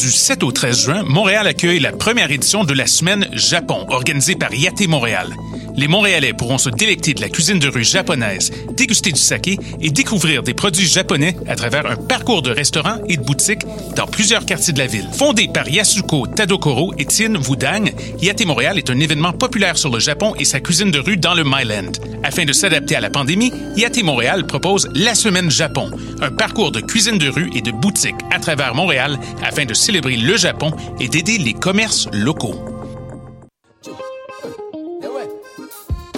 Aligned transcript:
Du 0.00 0.10
7 0.10 0.42
au 0.42 0.50
13 0.50 0.80
juin, 0.80 1.02
Montréal 1.04 1.46
accueille 1.46 1.78
la 1.78 1.92
première 1.92 2.30
édition 2.32 2.64
de 2.64 2.74
la 2.74 2.86
Semaine 2.86 3.28
Japon, 3.32 3.86
organisée 3.88 4.34
par 4.34 4.52
Yate 4.52 4.88
Montréal. 4.88 5.34
Les 5.76 5.88
Montréalais 5.88 6.32
pourront 6.32 6.58
se 6.58 6.70
délecter 6.70 7.14
de 7.14 7.20
la 7.20 7.28
cuisine 7.28 7.58
de 7.58 7.68
rue 7.68 7.82
japonaise, 7.82 8.52
déguster 8.76 9.10
du 9.10 9.20
saké 9.20 9.58
et 9.80 9.90
découvrir 9.90 10.44
des 10.44 10.54
produits 10.54 10.86
japonais 10.86 11.36
à 11.48 11.56
travers 11.56 11.86
un 11.86 11.96
parcours 11.96 12.42
de 12.42 12.50
restaurants 12.50 12.98
et 13.08 13.16
de 13.16 13.22
boutiques 13.22 13.66
dans 13.96 14.06
plusieurs 14.06 14.46
quartiers 14.46 14.72
de 14.72 14.78
la 14.78 14.86
ville. 14.86 15.08
Fondé 15.12 15.48
par 15.52 15.68
Yasuko 15.68 16.28
Tadokoro 16.28 16.94
et 16.98 17.06
Tien 17.06 17.34
Wudang, 17.34 17.92
Yate 18.20 18.46
Montréal 18.46 18.78
est 18.78 18.88
un 18.90 19.00
événement 19.00 19.32
populaire 19.32 19.76
sur 19.76 19.90
le 19.90 19.98
Japon 19.98 20.34
et 20.38 20.44
sa 20.44 20.60
cuisine 20.60 20.92
de 20.92 21.00
rue 21.00 21.16
dans 21.16 21.34
le 21.34 21.42
Myland. 21.44 21.92
Afin 22.22 22.44
de 22.44 22.52
s'adapter 22.52 22.94
à 22.94 23.00
la 23.00 23.10
pandémie, 23.10 23.52
Yate 23.76 24.02
Montréal 24.02 24.46
propose 24.46 24.88
la 24.94 25.14
Semaine 25.14 25.50
Japon, 25.50 25.90
un 26.20 26.30
parcours 26.30 26.70
de 26.70 26.80
cuisine 26.80 27.18
de 27.18 27.28
rue 27.28 27.50
et 27.54 27.62
de 27.62 27.72
boutiques 27.72 28.14
à 28.30 28.38
travers 28.38 28.74
Montréal 28.74 29.18
afin 29.42 29.64
de 29.64 29.74
célébrer 29.74 30.16
le 30.16 30.36
Japon 30.36 30.70
et 31.00 31.08
d'aider 31.08 31.38
les 31.38 31.54
commerces 31.54 32.08
locaux. 32.12 32.73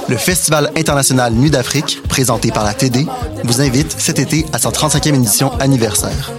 Le 0.08 0.16
Festival 0.16 0.70
international 0.76 1.32
Nuit 1.32 1.50
d'Afrique, 1.50 2.00
présenté 2.08 2.52
par 2.52 2.64
la 2.64 2.74
TD, 2.74 3.06
vous 3.42 3.60
invite 3.60 3.92
cet 3.98 4.20
été 4.20 4.46
à 4.52 4.58
sa 4.58 4.70
35e 4.70 5.14
édition 5.14 5.50
anniversaire. 5.58 6.30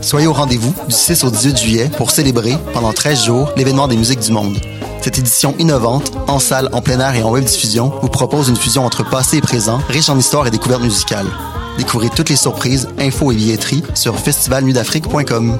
Soyez 0.00 0.28
au 0.28 0.32
rendez-vous 0.32 0.72
du 0.86 0.94
6 0.94 1.24
au 1.24 1.30
18 1.30 1.58
juillet 1.58 1.90
pour 1.96 2.12
célébrer, 2.12 2.56
pendant 2.72 2.92
13 2.92 3.24
jours, 3.24 3.52
l'événement 3.56 3.88
des 3.88 3.96
musiques 3.96 4.20
du 4.20 4.30
monde. 4.30 4.56
Cette 5.02 5.18
édition 5.18 5.56
innovante, 5.58 6.12
en 6.28 6.38
salle, 6.38 6.68
en 6.72 6.80
plein 6.80 7.00
air 7.00 7.16
et 7.16 7.24
en 7.24 7.30
web 7.30 7.44
diffusion, 7.44 7.92
vous 8.00 8.08
propose 8.08 8.48
une 8.48 8.56
fusion 8.56 8.84
entre 8.84 9.08
passé 9.08 9.38
et 9.38 9.40
présent, 9.40 9.80
riche 9.88 10.08
en 10.08 10.18
histoire 10.18 10.46
et 10.46 10.50
découvertes 10.50 10.82
musicales. 10.82 11.26
Découvrez 11.78 12.10
toutes 12.10 12.28
les 12.28 12.36
surprises, 12.36 12.88
infos 12.98 13.32
et 13.32 13.34
billetteries 13.34 13.82
sur 13.94 14.16
festivalnuitdafrique.com. 14.18 15.58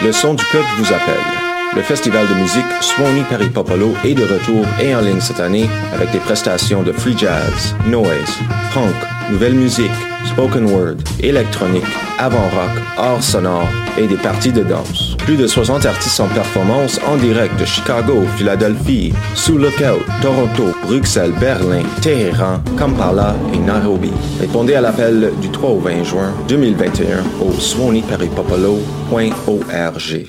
Le 0.00 0.12
son 0.12 0.34
du 0.34 0.44
peuple 0.52 0.68
vous 0.78 0.92
appelle. 0.92 1.37
Le 1.76 1.82
festival 1.82 2.26
de 2.26 2.34
musique 2.34 2.64
Swanee 2.80 3.24
Paris 3.28 3.50
Popolo 3.50 3.92
est 4.04 4.14
de 4.14 4.22
retour 4.22 4.64
et 4.80 4.94
en 4.94 5.00
ligne 5.00 5.20
cette 5.20 5.40
année 5.40 5.68
avec 5.92 6.10
des 6.10 6.18
prestations 6.18 6.82
de 6.82 6.92
free 6.92 7.16
jazz, 7.16 7.74
noise, 7.86 8.38
punk, 8.72 8.94
nouvelle 9.30 9.54
musique, 9.54 9.90
spoken 10.26 10.64
word, 10.64 10.96
électronique, 11.20 11.84
avant-rock, 12.18 12.70
art 12.96 13.22
sonore 13.22 13.68
et 13.98 14.06
des 14.06 14.16
parties 14.16 14.52
de 14.52 14.62
danse. 14.62 15.14
Plus 15.18 15.36
de 15.36 15.46
60 15.46 15.84
artistes 15.84 16.20
en 16.20 16.28
performance 16.28 16.98
en 17.06 17.16
direct 17.16 17.60
de 17.60 17.66
Chicago, 17.66 18.24
Philadelphie, 18.36 19.12
Sous 19.34 19.58
Lookout, 19.58 20.02
Toronto, 20.22 20.72
Bruxelles, 20.86 21.34
Berlin, 21.38 21.82
Téhéran, 22.00 22.60
Kampala 22.78 23.36
et 23.52 23.58
Nairobi. 23.58 24.12
Répondez 24.40 24.74
à 24.74 24.80
l'appel 24.80 25.32
du 25.40 25.50
3 25.50 25.70
au 25.70 25.80
20 25.80 26.04
juin 26.04 26.32
2021 26.48 27.24
au 27.40 27.52
swaneeparisPopolo.org. 27.52 30.28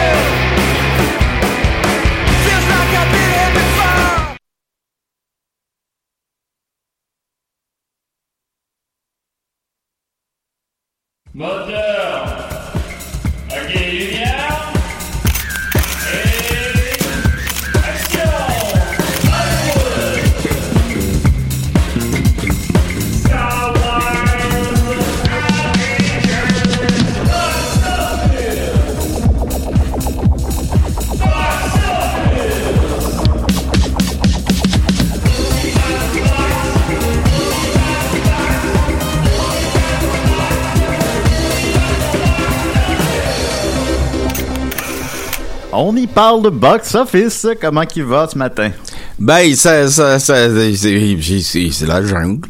On 45.83 45.95
y 45.95 46.05
parle 46.05 46.43
de 46.43 46.49
box-office. 46.49 47.47
Comment 47.59 47.85
qu'il 47.87 48.03
va 48.03 48.27
ce 48.31 48.37
matin? 48.37 48.69
Ben, 49.17 49.51
ça, 49.55 49.87
ça, 49.89 50.19
ça, 50.19 50.35
c'est, 50.75 51.85
la 51.87 52.05
jungle. 52.05 52.47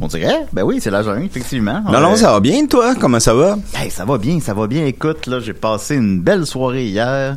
On 0.00 0.08
dirait? 0.08 0.46
Ben 0.52 0.64
oui, 0.64 0.80
c'est 0.80 0.90
la 0.90 1.04
jungle, 1.04 1.24
effectivement. 1.26 1.80
Non, 1.88 2.00
non, 2.00 2.10
Ouais. 2.10 2.16
ça 2.16 2.32
va 2.32 2.40
bien, 2.40 2.66
toi? 2.66 2.96
Comment 3.00 3.20
ça 3.20 3.32
va? 3.32 3.58
Hey, 3.76 3.92
ça 3.92 4.04
va 4.04 4.18
bien, 4.18 4.40
ça 4.40 4.54
va 4.54 4.66
bien. 4.66 4.86
Écoute, 4.86 5.28
là, 5.28 5.38
j'ai 5.38 5.52
passé 5.52 5.94
une 5.94 6.20
belle 6.20 6.46
soirée 6.46 6.86
hier. 6.86 7.36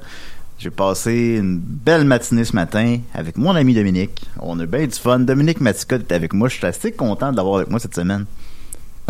J'ai 0.57 0.71
passé 0.71 1.35
une 1.39 1.59
belle 1.59 2.05
matinée 2.05 2.43
ce 2.43 2.55
matin 2.55 2.97
avec 3.13 3.37
mon 3.37 3.51
ami 3.55 3.75
Dominique. 3.75 4.25
On 4.41 4.59
a 4.59 4.65
bien 4.65 4.87
du 4.87 4.95
fun. 4.99 5.19
Dominique 5.19 5.61
Maticotte 5.61 6.11
est 6.11 6.15
avec 6.15 6.33
moi. 6.33 6.49
Je 6.49 6.55
suis 6.55 6.65
assez 6.65 6.91
content 6.91 7.31
de 7.31 7.37
l'avoir 7.37 7.57
avec 7.57 7.69
moi 7.69 7.79
cette 7.79 7.93
semaine. 7.93 8.25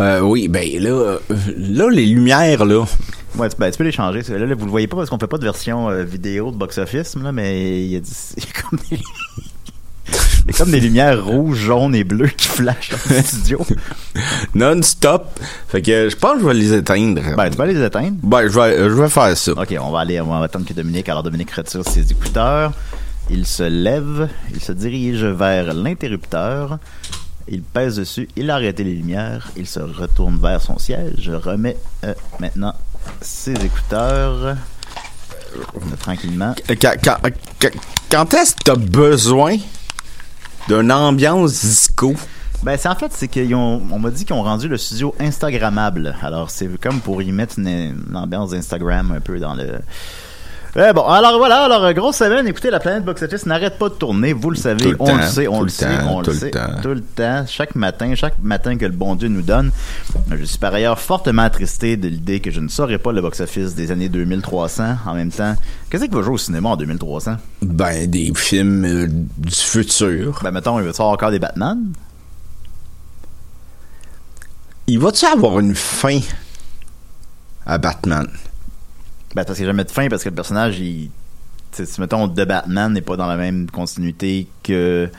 Euh, 0.00 0.20
oui, 0.20 0.46
ben 0.46 0.64
là, 0.80 0.90
euh, 0.90 1.18
là, 1.56 1.88
les 1.90 2.06
lumières, 2.06 2.64
là. 2.64 2.84
Ouais, 3.36 3.48
tu, 3.48 3.56
ben, 3.58 3.70
tu 3.70 3.78
peux 3.78 3.84
les 3.84 3.92
changer. 3.92 4.22
Là, 4.28 4.46
là, 4.46 4.54
vous 4.54 4.64
le 4.64 4.70
voyez 4.70 4.86
pas 4.86 4.96
parce 4.96 5.10
qu'on 5.10 5.18
fait 5.18 5.26
pas 5.26 5.38
de 5.38 5.44
version 5.44 5.90
euh, 5.90 6.04
vidéo 6.04 6.52
de 6.52 6.56
box-office, 6.56 7.16
là, 7.16 7.32
mais 7.32 7.82
il 7.84 7.88
y 7.88 7.96
a, 7.96 7.98
y 8.36 8.62
comme 8.62 8.78
des... 8.90 10.52
comme 10.56 10.70
des 10.70 10.78
lumières 10.80 11.24
rouges, 11.24 11.58
jaunes 11.58 11.96
et 11.96 12.04
bleues 12.04 12.28
qui 12.28 12.46
flashent 12.46 12.90
dans 12.90 13.14
le 13.16 13.22
studio. 13.22 13.66
Non-stop. 14.54 15.40
Fait 15.66 15.82
que 15.82 16.08
je 16.08 16.16
pense 16.16 16.34
que 16.34 16.42
je 16.42 16.46
vais 16.46 16.54
les 16.54 16.74
éteindre. 16.74 17.22
Ben, 17.36 17.50
tu 17.50 17.56
vas 17.56 17.66
les 17.66 17.82
éteindre? 17.82 18.16
Ben, 18.22 18.48
je 18.48 18.56
vais, 18.56 18.76
je 18.78 18.94
vais 18.94 19.08
faire 19.08 19.36
ça. 19.36 19.52
Ok, 19.52 19.74
on 19.80 19.90
va 19.90 20.00
aller, 20.00 20.20
on 20.20 20.26
va 20.26 20.44
attendre 20.44 20.64
que 20.64 20.74
Dominique. 20.74 21.08
Alors, 21.08 21.24
Dominique 21.24 21.50
retire 21.50 21.82
ses 21.84 22.12
écouteurs. 22.12 22.72
Il 23.30 23.46
se 23.46 23.64
lève, 23.64 24.28
il 24.54 24.60
se 24.60 24.72
dirige 24.72 25.24
vers 25.24 25.74
l'interrupteur. 25.74 26.78
Il 27.50 27.62
pèse 27.62 27.96
dessus, 27.96 28.28
il 28.36 28.50
a 28.50 28.54
arrêté 28.56 28.84
les 28.84 28.94
lumières, 28.94 29.48
il 29.56 29.66
se 29.66 29.80
retourne 29.80 30.38
vers 30.40 30.60
son 30.60 30.78
siège. 30.78 31.14
Je 31.18 31.32
remets 31.32 31.76
euh, 32.04 32.14
maintenant 32.40 32.74
ses 33.20 33.52
écouteurs. 33.64 34.44
Euh, 34.44 34.54
tranquillement. 36.00 36.54
Quand, 36.68 36.92
quand, 37.02 37.16
quand- 37.60 37.68
quand 38.10 38.34
est-ce 38.34 38.54
que 38.54 38.62
t'as 38.64 38.76
besoin 38.76 39.56
d'une 40.68 40.92
ambiance 40.92 41.52
disco? 41.64 42.14
Ben, 42.62 42.76
c'est 42.76 42.88
en 42.88 42.94
fait, 42.96 43.12
c'est 43.14 43.28
qu'ils 43.28 43.54
ont, 43.54 43.80
on 43.90 43.98
m'a 43.98 44.10
dit 44.10 44.24
qu'ils 44.24 44.34
ont 44.34 44.42
rendu 44.42 44.68
le 44.68 44.76
studio 44.76 45.14
Instagrammable. 45.20 46.16
Alors, 46.22 46.50
c'est 46.50 46.68
comme 46.80 47.00
pour 47.00 47.22
y 47.22 47.30
mettre 47.32 47.58
une, 47.58 47.68
une 48.08 48.16
ambiance 48.16 48.50
d'Instagram 48.50 49.12
un 49.12 49.20
peu 49.20 49.38
dans 49.38 49.54
le. 49.54 49.78
Eh 50.76 50.92
bon, 50.92 51.02
alors 51.02 51.38
voilà, 51.38 51.64
alors 51.64 51.82
euh, 51.84 51.92
grosse 51.92 52.16
semaine, 52.16 52.46
écoutez, 52.46 52.70
la 52.70 52.78
planète 52.78 53.04
box 53.04 53.22
office 53.22 53.46
n'arrête 53.46 53.78
pas 53.78 53.88
de 53.88 53.94
tourner, 53.94 54.34
vous 54.34 54.50
le 54.50 54.56
savez, 54.56 54.90
le 54.90 54.96
on 55.00 55.06
temps, 55.06 55.16
le 55.16 55.22
sait, 55.22 55.48
on 55.48 55.58
le 55.60 55.64
le 55.64 55.70
sait, 55.70 55.86
temps, 55.98 56.18
on 56.18 56.22
tout 56.22 56.30
le 56.30 56.36
sait, 56.36 56.50
temps. 56.50 56.80
tout 56.82 56.88
le 56.90 57.00
temps, 57.00 57.44
chaque 57.46 57.74
matin, 57.74 58.14
chaque 58.14 58.38
matin 58.42 58.76
que 58.76 58.84
le 58.84 58.92
bon 58.92 59.14
Dieu 59.16 59.28
nous 59.28 59.40
donne. 59.42 59.70
Je 60.30 60.44
suis 60.44 60.58
par 60.58 60.74
ailleurs 60.74 60.98
fortement 60.98 61.42
attristé 61.42 61.96
de 61.96 62.08
l'idée 62.08 62.40
que 62.40 62.50
je 62.50 62.60
ne 62.60 62.68
saurais 62.68 62.98
pas 62.98 63.12
le 63.12 63.22
box 63.22 63.40
office 63.40 63.74
des 63.74 63.90
années 63.90 64.10
2300 64.10 64.96
en 65.06 65.14
même 65.14 65.30
temps. 65.30 65.54
Qu'est-ce 65.90 66.04
qui 66.04 66.14
va 66.14 66.22
jouer 66.22 66.34
au 66.34 66.38
cinéma 66.38 66.68
en 66.68 66.76
2300? 66.76 67.36
Ben, 67.62 68.08
des 68.08 68.30
films 68.36 68.84
euh, 68.84 69.06
du 69.08 69.54
futur. 69.54 70.40
Ben, 70.42 70.50
mettons, 70.50 70.78
il 70.78 70.84
va 70.84 70.90
avoir 70.90 71.08
encore 71.08 71.30
des 71.30 71.38
Batman? 71.38 71.78
Il 74.86 74.98
va-tu 74.98 75.24
avoir 75.26 75.58
une 75.60 75.74
fin 75.74 76.20
à 77.66 77.78
Batman? 77.78 78.26
Ben, 79.34 79.44
parce 79.44 79.56
qu'il 79.58 79.64
n'y 79.64 79.68
a 79.68 79.72
jamais 79.72 79.84
de 79.84 79.90
fin, 79.90 80.08
parce 80.08 80.24
que 80.24 80.28
le 80.28 80.34
personnage, 80.34 80.78
il. 80.78 81.10
tu 81.72 81.84
sais, 81.84 81.86
si, 81.86 82.00
mettons, 82.00 82.28
The 82.28 82.46
Batman 82.46 82.92
n'est 82.92 83.02
pas 83.02 83.16
dans 83.16 83.26
la 83.26 83.36
même 83.36 83.70
continuité 83.70 84.48
que. 84.62 85.10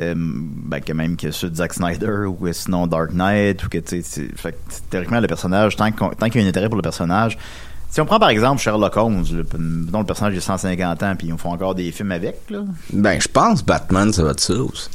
euh, 0.00 0.14
ben, 0.16 0.80
que 0.80 0.92
même 0.92 1.16
que 1.16 1.30
ceux 1.30 1.50
de 1.50 1.56
Zack 1.56 1.74
Snyder 1.74 2.26
ou 2.26 2.38
sinon 2.52 2.86
Dark 2.86 3.12
Knight 3.12 3.64
ou 3.64 3.68
que 3.68 3.78
tu 3.78 4.02
sais 4.02 4.28
théoriquement 4.88 5.18
le 5.20 5.26
personnage 5.26 5.74
tant 5.74 5.90
qu'il 5.90 6.40
y 6.40 6.44
a 6.44 6.46
un 6.46 6.48
intérêt 6.48 6.68
pour 6.68 6.76
le 6.76 6.82
personnage 6.82 7.36
si 7.90 8.00
on 8.00 8.06
prend 8.06 8.20
par 8.20 8.28
exemple 8.28 8.62
Sherlock 8.62 8.96
Holmes 8.96 9.24
le, 9.32 9.44
dont 9.90 9.98
le 9.98 10.06
personnage 10.06 10.36
a 10.36 10.40
150 10.40 11.02
ans 11.02 11.16
puis 11.16 11.26
ils 11.26 11.36
font 11.36 11.50
encore 11.50 11.74
des 11.74 11.90
films 11.90 12.12
avec 12.12 12.36
là 12.50 12.60
Ben, 12.92 13.20
je 13.20 13.26
pense 13.26 13.64
Batman, 13.64 14.12
ça 14.12 14.22
va 14.22 14.30
être 14.30 14.40
ça 14.40 14.54
aussi. 14.54 14.88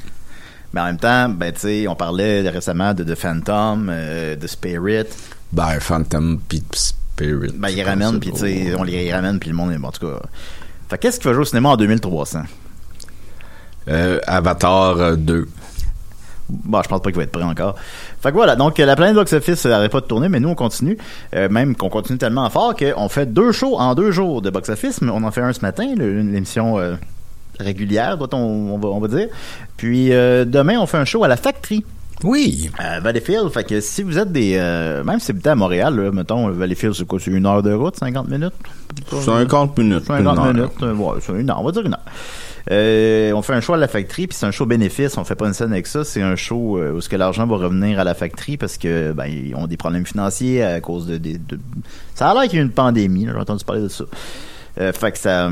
Mais 0.74 0.82
en 0.82 0.86
même 0.86 0.98
temps, 0.98 1.30
ben, 1.30 1.54
tu 1.54 1.60
sais, 1.62 1.88
on 1.88 1.96
parlait 1.96 2.50
récemment 2.50 2.94
de 2.94 3.04
The 3.06 3.16
Phantom, 3.16 3.88
euh, 3.90 4.36
de 4.36 4.46
Spirit. 4.48 5.06
Ben, 5.54 5.80
Phantom 5.80 6.40
pis 6.50 6.64
Spirit. 7.16 7.54
Ben, 7.56 7.70
ils 7.70 7.82
ramènent, 7.84 8.20
puis 8.20 8.32
tu 8.32 8.40
sais, 8.40 8.74
on 8.78 8.84
les 8.84 9.14
ramène, 9.14 9.40
puis 9.40 9.50
le 9.50 9.56
monde 9.56 9.72
est 9.72 9.78
bon, 9.78 9.88
en 9.88 9.92
tout 9.92 10.06
cas. 10.06 10.20
Fait 10.90 10.98
qu'est-ce 10.98 11.20
qui 11.20 11.28
va 11.28 11.34
jouer 11.34 11.42
au 11.42 11.46
cinéma 11.46 11.70
en 11.70 11.78
2300? 11.78 12.42
Euh, 13.88 14.20
Avatar 14.28 14.98
euh, 15.00 15.16
2. 15.16 15.48
Bon, 16.50 16.82
je 16.84 16.88
pense 16.90 17.02
pas 17.02 17.10
qu'il 17.10 17.18
va 17.18 17.24
être 17.24 17.32
prêt 17.32 17.44
encore. 17.44 17.76
Fait 18.22 18.30
que 18.30 18.36
voilà, 18.36 18.56
donc 18.56 18.80
euh, 18.80 18.86
la 18.86 18.96
planète 18.96 19.16
box-office 19.16 19.66
n'arrête 19.66 19.92
pas 19.92 20.02
de 20.02 20.06
tourner, 20.06 20.30
mais 20.30 20.40
nous 20.40 20.50
on 20.50 20.56
continue. 20.56 20.98
Euh, 21.36 21.50
même 21.50 21.76
qu'on 21.76 21.90
continue 21.90 22.18
tellement 22.20 22.48
fort 22.52 22.76
qu'on 22.76 23.10
fait 23.10 23.32
deux 23.32 23.52
shows 23.52 23.78
en 23.80 23.96
deux 23.96 24.12
jours 24.12 24.42
de 24.44 24.50
box-office. 24.52 25.02
mais 25.02 25.10
On 25.12 25.24
en 25.24 25.32
fait 25.32 25.42
un 25.42 25.54
ce 25.54 25.62
matin, 25.62 25.88
le- 25.98 26.20
une 26.20 26.36
émission 26.36 26.78
euh, 26.78 26.96
régulière, 27.60 28.18
doit-on 28.18 28.38
on 28.38 28.78
va, 28.78 28.90
on 28.90 29.00
va 29.00 29.08
dire. 29.08 29.28
Puis 29.78 30.12
euh, 30.14 30.46
demain, 30.46 30.78
on 30.80 30.86
fait 30.86 30.98
un 30.98 31.06
show 31.06 31.24
à 31.24 31.28
la 31.28 31.38
Factory. 31.38 31.84
Oui. 32.24 32.70
À 32.78 33.00
Valleyfield, 33.00 33.50
fait 33.50 33.64
que 33.64 33.80
si 33.82 34.02
vous 34.04 34.18
êtes 34.18 34.32
des... 34.32 34.56
euh, 34.56 35.04
même 35.04 35.20
si 35.20 35.32
vous 35.32 35.38
êtes 35.40 35.48
à 35.48 35.56
Montréal, 35.56 35.96
là, 35.96 36.12
mettons, 36.12 36.50
Valleyfield, 36.50 36.94
c'est 36.96 37.06
quoi? 37.06 37.20
C'est 37.20 37.32
une 37.32 37.46
heure 37.46 37.62
de 37.62 37.74
route, 37.74 37.96
50 37.98 38.28
minutes? 38.30 38.54
50 39.22 39.78
minutes. 39.78 40.06
50 40.06 40.22
une 40.22 40.28
heure. 40.40 40.54
minutes. 40.54 40.72
euh, 40.84 40.94
ouais, 40.94 41.20
c'est 41.22 41.34
une 41.34 41.50
heure, 41.50 41.62
on 41.62 41.66
va 41.66 41.72
dire 41.72 41.86
une 41.86 41.94
heure. 41.94 42.06
Euh, 42.72 43.32
on 43.34 43.44
fait 43.44 43.54
un 43.54 43.62
show 43.62 43.74
à 43.74 43.78
la 43.78 43.88
factory, 43.88 44.26
puis 44.26 44.36
c'est 44.36 44.48
un 44.48 44.52
show 44.52 44.66
bénéfice. 44.66 45.18
On 45.20 45.24
fait 45.24 45.36
pas 45.36 45.46
une 45.46 45.54
scène 45.54 45.72
avec 45.72 45.86
ça. 45.86 46.04
C'est 46.04 46.24
un 46.24 46.36
show 46.36 46.80
euh, 46.80 46.94
où 46.94 47.02
ce 47.02 47.10
que 47.10 47.16
l'argent 47.16 47.46
va 47.46 47.58
revenir 47.58 48.00
à 48.00 48.04
la 48.04 48.16
factory 48.16 48.58
parce 48.58 48.78
que 48.80 49.12
ben 49.12 49.26
ils 49.28 49.54
ont 49.56 49.68
des 49.68 49.78
problèmes 49.78 50.06
financiers 50.06 50.64
à 50.64 50.82
cause 50.82 51.06
de, 51.06 51.18
des- 51.18 51.38
de- 51.38 51.60
ça 52.16 52.32
a 52.32 52.34
l'air 52.34 52.44
qu'il 52.50 52.54
y 52.54 52.58
a 52.58 52.62
eu 52.62 52.66
une 52.66 52.72
pandémie. 52.72 53.28
J'ai 53.32 53.38
entendu 53.40 53.64
parler 53.64 53.84
de 53.84 53.88
ça. 53.88 54.06
Euh, 54.82 54.92
fait 54.94 55.12
que 55.12 55.20
ça. 55.20 55.52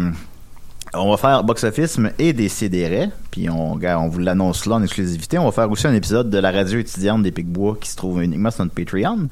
On 0.95 1.09
va 1.09 1.17
faire 1.17 1.43
box 1.43 1.63
office 1.63 1.97
et 2.19 2.33
des 2.33 2.49
CDR. 2.49 3.09
Puis 3.31 3.49
on, 3.49 3.77
vous 4.07 4.19
l'annonce 4.19 4.65
là 4.67 4.75
en 4.75 4.83
exclusivité. 4.83 5.39
On 5.39 5.45
va 5.45 5.51
faire 5.51 5.71
aussi 5.71 5.87
un 5.87 5.93
épisode 5.93 6.29
de 6.29 6.37
la 6.37 6.51
radio 6.51 6.79
étudiante 6.79 7.23
des 7.23 7.31
Picbois 7.31 7.77
qui 7.81 7.89
se 7.89 7.95
trouve 7.95 8.21
uniquement 8.21 8.51
sur 8.51 8.63
notre 8.63 8.75
Patreon. 8.75 9.27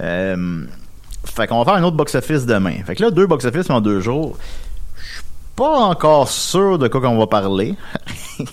Euh, 0.00 0.64
fait 1.24 1.46
qu'on 1.46 1.58
va 1.58 1.64
faire 1.64 1.74
un 1.74 1.84
autre 1.84 1.96
box 1.96 2.14
office 2.14 2.44
demain. 2.44 2.82
Fait 2.84 2.96
que 2.96 3.02
là, 3.02 3.10
deux 3.10 3.26
box 3.26 3.46
office 3.46 3.70
en 3.70 3.80
deux 3.80 4.00
jours. 4.00 4.36
Je 4.96 5.02
suis 5.02 5.24
pas 5.56 5.78
encore 5.78 6.28
sûr 6.28 6.78
de 6.78 6.88
quoi 6.88 7.00
qu'on 7.00 7.18
va 7.18 7.26
parler. 7.26 7.74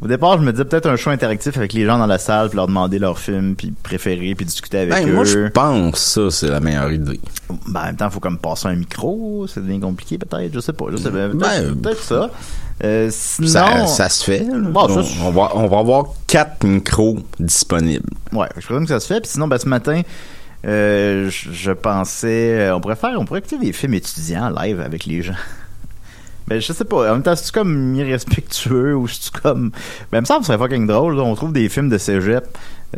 Au 0.00 0.06
départ, 0.06 0.38
je 0.38 0.42
me 0.42 0.52
disais 0.52 0.64
peut-être 0.64 0.86
un 0.88 0.96
show 0.96 1.10
interactif 1.10 1.56
avec 1.56 1.72
les 1.72 1.84
gens 1.84 1.98
dans 1.98 2.06
la 2.06 2.18
salle, 2.18 2.48
puis 2.48 2.56
leur 2.56 2.66
demander 2.66 2.98
leur 2.98 3.18
film, 3.18 3.54
puis 3.56 3.72
préférer, 3.82 4.34
puis 4.34 4.44
discuter 4.46 4.78
avec 4.78 4.92
Ben, 4.92 5.08
eux. 5.08 5.12
moi, 5.14 5.24
je 5.24 5.48
pense 5.48 5.98
ça, 5.98 6.30
c'est 6.30 6.48
la 6.48 6.60
meilleure 6.60 6.92
idée. 6.92 7.20
Ben, 7.68 7.80
en 7.80 7.84
même 7.86 7.96
temps, 7.96 8.06
il 8.08 8.12
faut 8.12 8.20
comme 8.20 8.38
passer 8.38 8.68
un 8.68 8.74
micro, 8.76 9.46
c'est 9.48 9.64
bien 9.64 9.80
compliqué 9.80 10.18
peut-être, 10.18 10.52
je 10.54 10.60
sais 10.60 10.72
pas, 10.72 10.86
je 10.90 10.96
sais. 10.96 11.10
Peut-être 11.10 11.36
Ben, 11.36 11.74
peut-être 11.80 12.02
ça. 12.02 12.30
Euh, 12.84 13.08
sinon, 13.10 13.48
Ça, 13.48 13.86
ça 13.86 14.08
se 14.08 14.24
fait. 14.24 14.44
Bon, 14.50 14.88
ça, 14.88 15.22
on, 15.24 15.30
va, 15.30 15.50
on 15.54 15.68
va 15.68 15.78
avoir 15.78 16.06
quatre 16.26 16.64
micros 16.64 17.18
disponibles. 17.38 18.08
Ouais, 18.32 18.48
je 18.58 18.64
présume 18.66 18.84
que 18.84 18.88
ça 18.90 18.98
se 19.00 19.06
fait. 19.06 19.20
Puis 19.20 19.30
sinon, 19.30 19.46
ben, 19.46 19.58
ce 19.58 19.68
matin, 19.68 20.00
euh, 20.66 21.28
je, 21.30 21.50
je 21.52 21.70
pensais, 21.72 22.58
euh, 22.68 22.74
on 22.76 22.80
pourrait 22.80 22.96
faire, 22.96 23.14
on 23.18 23.24
pourrait 23.24 23.40
écouter 23.40 23.58
des 23.58 23.72
films 23.72 23.94
étudiants 23.94 24.50
live 24.50 24.80
avec 24.80 25.06
les 25.06 25.22
gens. 25.22 25.34
Ben, 26.52 26.60
je 26.60 26.70
sais 26.72 26.84
pas. 26.84 27.10
En 27.10 27.14
même 27.14 27.22
temps, 27.22 27.34
c'est 27.34 27.50
comme 27.50 27.94
irrespectueux 27.94 28.94
ou 28.94 29.08
c'est 29.08 29.32
comme. 29.32 29.70
Ben, 30.10 30.18
il 30.18 30.20
me 30.20 30.26
semble 30.26 30.40
que 30.40 30.46
ce 30.46 30.52
serait 30.52 30.62
fucking 30.62 30.86
drôle. 30.86 31.16
là. 31.16 31.22
On 31.22 31.34
trouve 31.34 31.52
des 31.54 31.66
films 31.70 31.88
de 31.88 31.96
cégep 31.96 32.44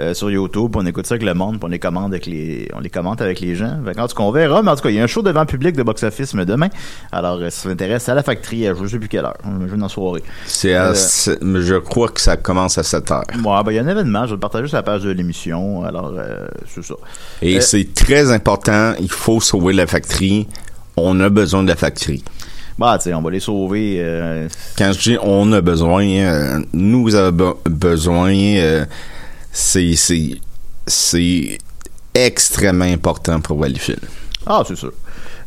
euh, 0.01 0.12
sur 0.12 0.29
YouTube, 0.29 0.73
puis 0.73 0.81
on 0.83 0.87
écoute 0.87 1.06
ça 1.06 1.15
avec 1.15 1.25
le 1.25 1.35
monde, 1.35 1.59
puis 1.59 1.65
on 1.67 1.69
les 1.69 1.79
commande 1.79 2.12
avec 2.12 2.27
les, 2.27 2.69
on 2.75 2.81
les 2.81 2.91
commente 2.91 3.21
avec 3.21 3.39
les 3.39 3.55
gens. 3.55 3.79
Fait 3.85 3.97
en 4.01 4.09
tout 4.09 4.17
cas, 4.17 4.25
on 4.25 4.33
verra. 4.33 4.61
Mais 4.61 4.73
en 4.73 4.75
tout 4.75 4.83
cas, 4.83 4.89
il 4.91 4.97
y 4.97 4.99
a 4.99 5.05
un 5.05 5.06
show 5.06 5.23
devant 5.23 5.47
public 5.47 5.77
de 5.77 5.85
box-office 5.85 6.35
demain. 6.35 6.69
Alors, 7.12 7.39
euh, 7.41 7.49
si 7.49 7.61
ça 7.61 7.69
vous 7.69 7.73
intéresse, 7.75 8.03
c'est 8.03 8.11
à 8.11 8.17
la 8.17 8.25
factory, 8.25 8.67
à 8.67 8.75
je 8.75 8.87
sais 8.89 8.99
plus 8.99 9.09
quelle 9.09 9.25
heure. 9.25 9.37
Je 9.45 9.67
vais 9.67 9.77
dans 9.77 9.85
la 9.85 9.89
soirée. 9.89 10.25
C'est 10.47 10.75
à 10.75 10.91
Euh, 10.91 11.37
mais 11.43 11.62
je 11.62 11.77
crois 11.77 12.09
que 12.09 12.21
ça 12.21 12.37
commence 12.37 12.77
à 12.77 12.83
7 12.83 13.11
heures. 13.12 13.23
Bon, 13.39 13.57
ben, 13.62 13.71
il 13.71 13.77
y 13.77 13.79
a 13.79 13.83
un 13.83 13.89
événement. 13.89 14.23
Je 14.23 14.31
vais 14.31 14.35
le 14.35 14.41
partager 14.41 14.67
sur 14.67 14.77
la 14.79 14.83
page 14.83 15.03
de 15.03 15.11
l'émission. 15.11 15.85
Alors, 15.85 16.12
euh, 16.19 16.49
c'est 16.67 16.83
ça. 16.83 16.95
Et 17.41 17.59
Euh, 17.59 17.61
c'est 17.61 17.95
très 17.95 18.33
important. 18.33 18.95
Il 18.99 19.12
faut 19.12 19.41
sauver 19.41 19.75
la 19.75 19.87
factory. 19.87 20.49
On 20.97 21.21
a 21.21 21.29
besoin 21.29 21.62
de 21.62 21.69
la 21.69 21.77
factory. 21.77 22.25
Bah, 22.79 22.97
tu 22.99 23.05
sais, 23.05 23.15
on 23.15 23.23
va 23.23 23.31
les 23.31 23.41
sauver. 23.41 23.97
euh, 24.00 24.49
Quand 24.76 24.93
je 24.93 24.99
dis 25.11 25.17
on 25.23 25.53
a 25.53 25.61
besoin, 25.61 26.05
euh, 26.06 26.61
nous 26.73 27.15
avons 27.15 27.31
be- 27.53 27.69
besoin, 27.71 28.35
euh, 28.35 28.85
c'est 29.53 29.94
c'est 29.94 30.41
c'est 30.87 31.59
extrêmement 32.15 32.85
important 32.85 33.41
pour 33.41 33.59
Valleyfield. 33.61 34.00
Ah, 34.47 34.62
c'est 34.67 34.76
sûr. 34.76 34.93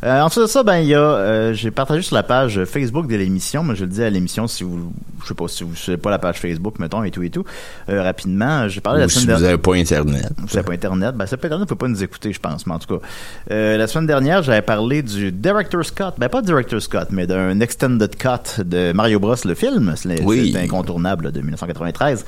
Euh, 0.04 0.20
ensuite 0.20 0.42
de 0.44 0.48
ça, 0.48 0.62
ben 0.62 0.76
il 0.78 0.86
y 0.86 0.94
a, 0.94 1.00
euh, 1.00 1.52
j'ai 1.54 1.70
partagé 1.72 2.02
sur 2.02 2.14
la 2.14 2.22
page 2.22 2.64
Facebook 2.64 3.08
de 3.08 3.16
l'émission, 3.16 3.64
mais 3.64 3.74
je 3.74 3.82
le 3.84 3.90
dis 3.90 4.02
à 4.02 4.10
l'émission 4.10 4.46
si 4.46 4.62
vous, 4.62 4.92
je 5.22 5.26
sais 5.28 5.34
pas 5.34 5.48
si 5.48 5.64
vous 5.64 5.74
suivez 5.74 5.96
pas 5.96 6.10
la 6.10 6.18
page 6.20 6.38
Facebook, 6.38 6.78
mettons 6.78 7.02
et 7.02 7.10
tout 7.10 7.22
et 7.24 7.30
tout. 7.30 7.44
Euh, 7.88 8.02
rapidement, 8.02 8.68
j'ai 8.68 8.80
parlé 8.80 9.00
Ou 9.00 9.02
la 9.02 9.08
si 9.08 9.14
semaine 9.20 9.24
vous 9.36 9.42
dernière. 9.42 9.50
n'avez 9.50 9.62
pas 9.62 9.74
Internet. 9.74 10.32
Vous 10.38 10.48
savez 10.48 10.64
pas 10.64 10.72
Internet, 10.72 11.14
ben 11.16 11.26
c'est 11.26 11.36
pas 11.36 11.48
Internet, 11.48 11.68
vous 11.68 11.74
pouvez 11.74 11.88
pas 11.88 11.92
nous 11.96 12.02
écouter, 12.04 12.32
je 12.32 12.38
pense, 12.40 12.66
mais 12.66 12.74
en 12.74 12.78
tout 12.78 12.98
cas. 12.98 13.06
Euh, 13.50 13.76
la 13.76 13.86
semaine 13.88 14.06
dernière, 14.06 14.42
j'avais 14.44 14.62
parlé 14.62 15.02
du 15.02 15.32
Director 15.32 15.84
Scott, 15.84 16.14
ben 16.18 16.28
pas 16.28 16.42
Director 16.42 16.80
Scott, 16.80 17.08
mais 17.10 17.26
d'un 17.26 17.58
extended 17.60 18.14
cut 18.16 18.62
de 18.64 18.92
Mario 18.92 19.18
Bros, 19.18 19.34
le 19.44 19.54
film, 19.54 19.94
c'est 19.96 20.22
Oui. 20.22 20.56
incontournable 20.56 21.24
là, 21.26 21.30
de 21.32 21.40
1993. 21.40 22.24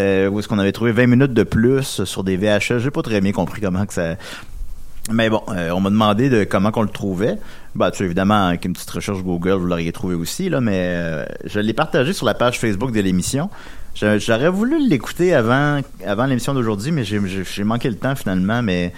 Euh, 0.00 0.28
où 0.28 0.40
est-ce 0.40 0.48
qu'on 0.48 0.58
avait 0.58 0.72
trouvé 0.72 0.90
20 0.90 1.06
minutes 1.06 1.32
de 1.34 1.44
plus 1.44 2.02
sur 2.04 2.24
des 2.24 2.36
VHS, 2.36 2.78
j'ai 2.78 2.90
pas 2.90 3.02
très 3.02 3.20
bien 3.20 3.30
compris 3.30 3.60
comment 3.60 3.86
que 3.86 3.94
ça... 3.94 4.16
Mais 5.10 5.28
bon, 5.28 5.42
euh, 5.50 5.70
on 5.70 5.80
m'a 5.80 5.90
demandé 5.90 6.30
de 6.30 6.44
comment 6.44 6.70
qu'on 6.70 6.82
le 6.82 6.88
trouvait. 6.88 7.36
Bah, 7.74 7.90
tu 7.90 7.98
sais, 7.98 8.04
évidemment, 8.04 8.46
avec 8.48 8.64
une 8.64 8.72
petite 8.72 8.90
recherche 8.90 9.22
Google, 9.22 9.52
vous 9.54 9.66
l'auriez 9.66 9.92
trouvé 9.92 10.14
aussi, 10.14 10.48
là, 10.48 10.60
mais 10.60 10.72
euh, 10.94 11.24
je 11.44 11.60
l'ai 11.60 11.74
partagé 11.74 12.12
sur 12.14 12.24
la 12.24 12.32
page 12.34 12.58
Facebook 12.58 12.90
de 12.92 13.00
l'émission. 13.00 13.50
J'aurais 13.94 14.48
voulu 14.48 14.88
l'écouter 14.88 15.34
avant, 15.34 15.80
avant 16.06 16.24
l'émission 16.26 16.54
d'aujourd'hui, 16.54 16.90
mais 16.90 17.04
j'ai- 17.04 17.20
j'ai 17.26 17.44
j'ai 17.44 17.64
manqué 17.64 17.88
le 17.90 17.96
temps 17.96 18.14
finalement, 18.16 18.60
mais 18.62 18.92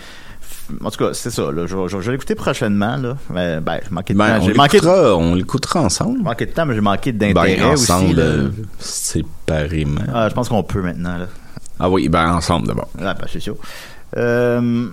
en 0.82 0.90
tout 0.90 1.04
cas, 1.04 1.12
c'est 1.12 1.30
ça. 1.30 1.50
Là, 1.52 1.66
je, 1.66 1.76
je- 1.88 2.00
je 2.00 2.06
vais 2.06 2.12
l'écouter 2.12 2.34
prochainement. 2.34 2.96
Là. 2.96 3.16
Ben, 3.30 3.60
ben, 3.60 3.80
j'ai 3.84 3.90
manqué 3.90 4.14
de 4.14 4.18
Ben, 4.18 4.38
temps. 4.38 4.44
on 4.44 4.46
J'ai 4.46 4.54
manqué, 4.54 4.78
de- 4.78 4.84
l'écoutera, 4.86 5.16
on 5.16 5.34
l'écoutera 5.34 5.80
ensemble. 5.82 6.22
manqué 6.22 6.46
de 6.46 6.52
temps, 6.52 6.64
mais 6.66 6.74
j'ai 6.74 6.80
manqué 6.80 7.12
d'intérêt 7.12 7.56
Ben, 7.56 7.72
aussi. 7.74 7.92
ensemble, 7.92 8.14
là. 8.16 8.22
euh, 8.22 8.48
séparément. 8.78 10.00
Ah, 10.14 10.28
je 10.28 10.34
pense 10.34 10.48
qu'on 10.48 10.62
peut 10.62 10.82
maintenant. 10.82 11.18
Là. 11.18 11.26
Ah 11.78 11.90
oui, 11.90 12.08
ben 12.08 12.32
ensemble 12.32 12.66
d'abord. 12.68 12.88
Ah, 12.98 13.12
ben, 13.14 13.26
c'est 13.30 13.40
sûr. 13.40 13.56
Euh, 14.16 14.86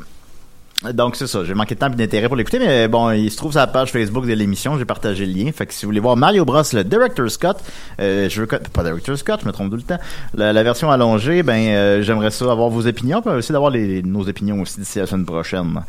donc, 0.93 1.15
c'est 1.15 1.27
ça. 1.27 1.43
J'ai 1.45 1.53
manqué 1.53 1.75
de 1.75 1.79
temps 1.79 1.91
et 1.91 1.95
d'intérêt 1.95 2.27
pour 2.27 2.35
l'écouter, 2.35 2.59
mais 2.59 2.87
bon, 2.87 3.11
il 3.11 3.31
se 3.31 3.37
trouve 3.37 3.51
sur 3.51 3.61
la 3.61 3.67
page 3.67 3.91
Facebook 3.91 4.25
de 4.25 4.33
l'émission. 4.33 4.77
J'ai 4.77 4.85
partagé 4.85 5.25
le 5.25 5.31
lien. 5.33 5.51
Fait 5.51 5.65
que 5.65 5.73
si 5.73 5.85
vous 5.85 5.89
voulez 5.89 5.99
voir 5.99 6.17
Mario 6.17 6.43
Bros, 6.45 6.61
le 6.73 6.83
Director 6.83 7.29
Scott, 7.31 7.57
euh, 8.01 8.27
je 8.29 8.41
veux 8.41 8.47
que- 8.47 8.55
pas 8.55 8.83
Director 8.83 9.17
Scott, 9.17 9.39
je 9.41 9.47
me 9.47 9.51
trompe 9.53 9.69
tout 9.69 9.77
le 9.77 9.81
temps. 9.83 9.99
La, 10.35 10.51
la 10.51 10.63
version 10.63 10.91
allongée, 10.91 11.43
ben, 11.43 11.53
euh, 11.69 12.01
j'aimerais 12.01 12.31
ça 12.31 12.51
avoir 12.51 12.69
vos 12.69 12.85
opinions, 12.87 13.21
puis 13.21 13.31
aussi 13.31 13.51
d'avoir 13.51 13.71
les, 13.71 14.03
nos 14.03 14.27
opinions 14.27 14.61
aussi 14.61 14.79
d'ici 14.79 14.99
la 14.99 15.05
semaine 15.05 15.25
prochaine. 15.25 15.81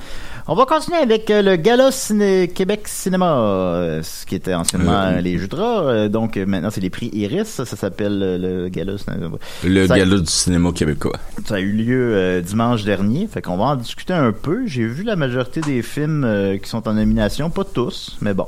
On 0.46 0.54
va 0.54 0.66
continuer 0.66 0.98
avec 0.98 1.30
euh, 1.30 1.42
le 1.42 1.56
Gala 1.56 1.90
Ciné- 1.90 2.48
Québec 2.48 2.82
Cinéma, 2.86 3.32
euh, 3.38 4.02
ce 4.02 4.26
qui 4.26 4.34
était 4.34 4.54
anciennement 4.54 4.92
Euh, 4.92 5.20
les. 5.20 5.38
Euh, 5.54 6.08
donc, 6.08 6.36
maintenant, 6.36 6.70
c'est 6.70 6.80
les 6.80 6.90
prix 6.90 7.10
Iris. 7.12 7.48
Ça, 7.48 7.64
ça 7.64 7.76
s'appelle 7.76 8.18
le 8.40 8.68
Gala 8.68 8.98
Cinéma. 8.98 9.36
Le 9.64 9.86
Ça- 9.86 9.96
gala 9.96 10.18
du 10.18 10.26
cinéma 10.26 10.70
québécois. 10.72 11.16
ça 11.46 11.56
a 11.56 11.60
eu 11.60 11.72
lieu 11.72 12.42
dimanche 12.42 12.84
dernier, 12.84 13.26
fait 13.26 13.42
qu'on 13.42 13.56
va 13.56 13.64
en 13.64 13.76
discuter 13.76 14.12
un 14.12 14.32
peu. 14.32 14.66
J'ai 14.66 14.83
vu 14.86 15.02
la 15.04 15.16
majorité 15.16 15.60
des 15.60 15.82
films 15.82 16.24
euh, 16.24 16.56
qui 16.58 16.68
sont 16.68 16.86
en 16.88 16.94
nomination, 16.94 17.50
pas 17.50 17.64
tous, 17.64 18.16
mais 18.20 18.34
bon. 18.34 18.46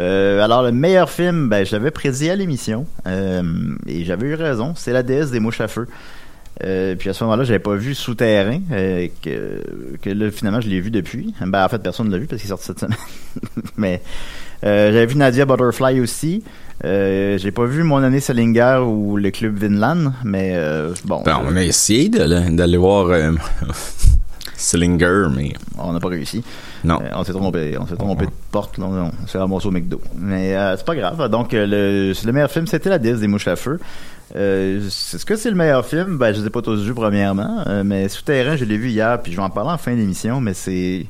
Euh, 0.00 0.42
alors 0.42 0.62
le 0.62 0.72
meilleur 0.72 1.10
film, 1.10 1.48
ben 1.50 1.66
je 1.66 1.72
l'avais 1.76 1.90
prédit 1.90 2.30
à 2.30 2.34
l'émission 2.36 2.86
euh, 3.06 3.42
et 3.86 4.04
j'avais 4.04 4.26
eu 4.28 4.34
raison. 4.34 4.72
C'est 4.74 4.92
la 4.92 5.02
déesse 5.02 5.30
des 5.30 5.38
mouches 5.40 5.60
à 5.60 5.68
feu. 5.68 5.86
Puis 6.60 7.10
à 7.10 7.12
ce 7.12 7.24
moment-là, 7.24 7.42
j'avais 7.44 7.58
pas 7.58 7.74
vu 7.74 7.92
Souterrain, 7.94 8.60
euh, 8.70 9.08
que, 9.22 10.10
là, 10.10 10.30
finalement, 10.30 10.60
je 10.60 10.68
l'ai 10.68 10.80
vu 10.80 10.90
depuis. 10.92 11.34
Ben, 11.44 11.64
en 11.64 11.68
fait, 11.68 11.78
personne 11.82 12.06
ne 12.06 12.12
l'a 12.12 12.18
vu 12.18 12.26
parce 12.26 12.40
qu'il 12.40 12.46
est 12.48 12.50
sorti 12.50 12.66
cette 12.66 12.78
semaine. 12.78 12.96
Mais 13.76 14.00
j'avais 14.62 15.06
vu 15.06 15.16
Nadia 15.16 15.44
Butterfly 15.44 16.00
aussi. 16.00 16.44
Euh, 16.84 17.36
j'ai 17.38 17.50
pas 17.50 17.64
vu 17.64 17.82
Mon 17.82 17.96
année 18.02 18.20
Salinger 18.20 18.78
ou 18.86 19.16
le 19.16 19.30
Club 19.30 19.56
Vinland, 19.58 20.12
mais 20.24 20.56
bon. 21.04 21.22
Ben, 21.24 21.40
je- 21.42 21.52
on 21.52 21.56
a 21.56 21.62
essayé 21.62 22.08
de- 22.08 22.56
d'aller 22.56 22.76
voir 22.76 23.08
Slinger, 24.62 25.26
mais 25.34 25.52
on 25.78 25.92
n'a 25.92 26.00
pas 26.00 26.08
réussi. 26.08 26.42
non. 26.84 27.00
Euh, 27.02 27.08
on 27.14 27.24
s'est 27.24 27.32
trompé, 27.32 27.76
on 27.78 27.86
s'est 27.86 27.96
trompé 27.96 28.26
de 28.26 28.30
porte, 28.50 28.78
là, 28.78 28.86
on 28.86 29.26
s'est 29.26 29.38
ramassé 29.38 29.66
au 29.66 29.70
McDo. 29.70 30.00
Mais 30.16 30.56
euh, 30.56 30.76
c'est 30.76 30.86
pas 30.86 30.94
grave. 30.94 31.28
Donc 31.28 31.52
euh, 31.54 32.14
le, 32.14 32.32
meilleur 32.32 32.50
film, 32.50 32.66
c'était 32.66 32.90
La 32.90 32.98
déesse 32.98 33.20
des 33.20 33.28
mouches 33.28 33.48
à 33.48 33.56
feu. 33.56 33.80
Euh, 34.34 34.86
Est-ce 34.86 35.26
que 35.26 35.36
c'est 35.36 35.50
le 35.50 35.56
meilleur 35.56 35.84
film? 35.84 36.16
Ben 36.16 36.32
je 36.32 36.40
les 36.40 36.46
ai 36.46 36.50
pas 36.50 36.62
tous 36.62 36.82
vus 36.82 36.94
premièrement, 36.94 37.64
mais 37.84 38.08
Souterrain, 38.08 38.56
je 38.56 38.64
l'ai 38.64 38.78
vu 38.78 38.88
hier, 38.88 39.20
puis 39.20 39.32
je 39.32 39.36
vais 39.36 39.42
en 39.42 39.50
parler 39.50 39.70
en 39.70 39.78
fin 39.78 39.94
d'émission, 39.94 40.40
mais 40.40 40.54
c'est 40.54 41.06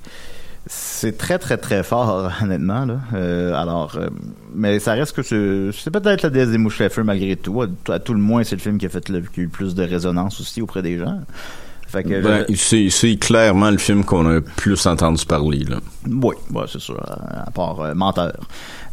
c'est 0.66 1.18
très 1.18 1.38
très 1.38 1.56
très 1.56 1.82
fort 1.82 2.30
honnêtement 2.42 2.84
là. 2.84 3.00
Euh, 3.14 3.54
alors, 3.54 3.96
euh, 3.96 4.08
mais 4.54 4.78
ça 4.78 4.92
reste 4.92 5.14
que 5.14 5.22
c'est 5.22 5.70
c'est 5.72 5.90
peut-être 5.90 6.22
La 6.22 6.30
déesse 6.30 6.50
des 6.50 6.58
mouches 6.58 6.80
à 6.80 6.88
feu 6.88 7.02
malgré 7.02 7.36
tout. 7.36 7.62
À, 7.62 7.66
à 7.92 7.98
tout 7.98 8.14
le 8.14 8.20
moins, 8.20 8.44
c'est 8.44 8.56
le 8.56 8.60
film 8.60 8.78
qui 8.78 8.86
a 8.86 8.88
fait 8.88 9.08
le, 9.08 9.20
qui 9.20 9.40
a 9.40 9.42
eu 9.42 9.46
le 9.46 9.50
plus 9.50 9.74
de 9.74 9.82
résonance 9.82 10.40
aussi 10.40 10.62
auprès 10.62 10.82
des 10.82 10.98
gens. 10.98 11.20
Fait 11.92 12.02
que 12.04 12.22
Ben, 12.22 12.46
je- 12.48 12.54
c'est 12.56 12.88
c'est 12.90 13.16
clairement 13.16 13.70
le 13.70 13.76
film 13.78 14.02
qu'on 14.02 14.26
a 14.38 14.40
plus 14.40 14.86
entendu 14.86 15.24
parler. 15.26 15.64
Là. 15.68 15.76
Oui, 16.10 16.34
ouais, 16.52 16.64
c'est 16.66 16.80
sûr, 16.80 16.98
à 17.46 17.50
part 17.50 17.80
euh, 17.80 17.94
Menteur. 17.94 18.32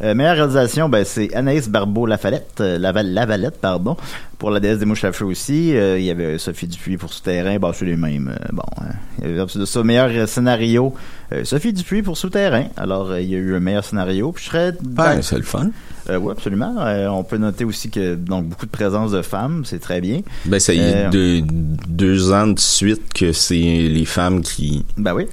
Euh, 0.04 0.14
meilleure 0.14 0.36
réalisation, 0.36 0.90
ben, 0.90 1.06
c'est 1.06 1.34
Anaïs 1.34 1.70
Barbeau-Lavalette, 1.70 2.58
euh, 2.60 2.78
Lavalette, 2.78 3.60
pardon, 3.62 3.96
Pour 4.40 4.52
la 4.52 4.62
déesse 4.62 4.80
des 4.80 4.86
mouches 4.86 5.04
à 5.04 5.12
feu 5.12 5.26
aussi, 5.26 5.76
euh, 5.76 6.00
il 6.00 6.06
y 6.06 6.10
avait 6.10 6.38
Sophie 6.38 6.66
Dupuis 6.66 6.96
pour 6.96 7.12
Souterrain, 7.12 7.60
bah 7.60 7.72
c'est 7.74 7.84
les 7.86 7.98
mêmes. 7.98 8.30
euh, 8.30 8.48
bon, 8.54 8.64
hein. 8.82 8.86
il 9.22 9.30
y 9.32 9.34
avait 9.38 9.46
de 9.54 9.66
ça, 9.66 9.84
meilleur 9.84 10.30
scénario, 10.30 10.94
euh, 11.34 11.44
Sophie 11.44 11.74
Dupuis 11.74 12.04
pour 12.04 12.18
Souterrain. 12.18 12.68
Alors, 12.78 13.18
il 13.18 13.30
y 13.30 13.36
a 13.36 13.38
eu 13.38 13.54
un 13.56 13.60
meilleur 13.60 13.84
scénario. 13.84 14.32
Puis 14.32 14.46
je 14.46 14.50
serais... 14.50 14.74
Ben, 14.82 15.22
c'est 15.22 15.36
le 15.36 15.44
fun. 15.44 15.72
Euh, 16.10 16.18
oui, 16.18 16.32
absolument. 16.32 16.74
Euh, 16.80 17.08
on 17.10 17.24
peut 17.26 17.38
noter 17.38 17.66
aussi 17.66 17.90
que 17.90 18.16
donc 18.16 18.46
beaucoup 18.46 18.66
de 18.66 18.72
présence 18.72 19.12
de 19.12 19.22
femmes, 19.22 19.64
c'est 19.66 19.80
très 19.80 20.00
bien. 20.00 20.22
Ben, 20.46 20.60
ça 20.60 20.74
y 20.74 20.80
est 20.80 20.96
Euh, 20.96 21.10
deux, 21.10 21.42
deux 21.90 22.32
ans 22.32 22.48
de 22.48 22.60
suite 22.60 23.12
que 23.14 23.34
c'est 23.34 23.56
les 23.56 24.06
femmes 24.06 24.42
qui. 24.42 24.86
Ben 24.98 25.14
oui. 25.14 25.26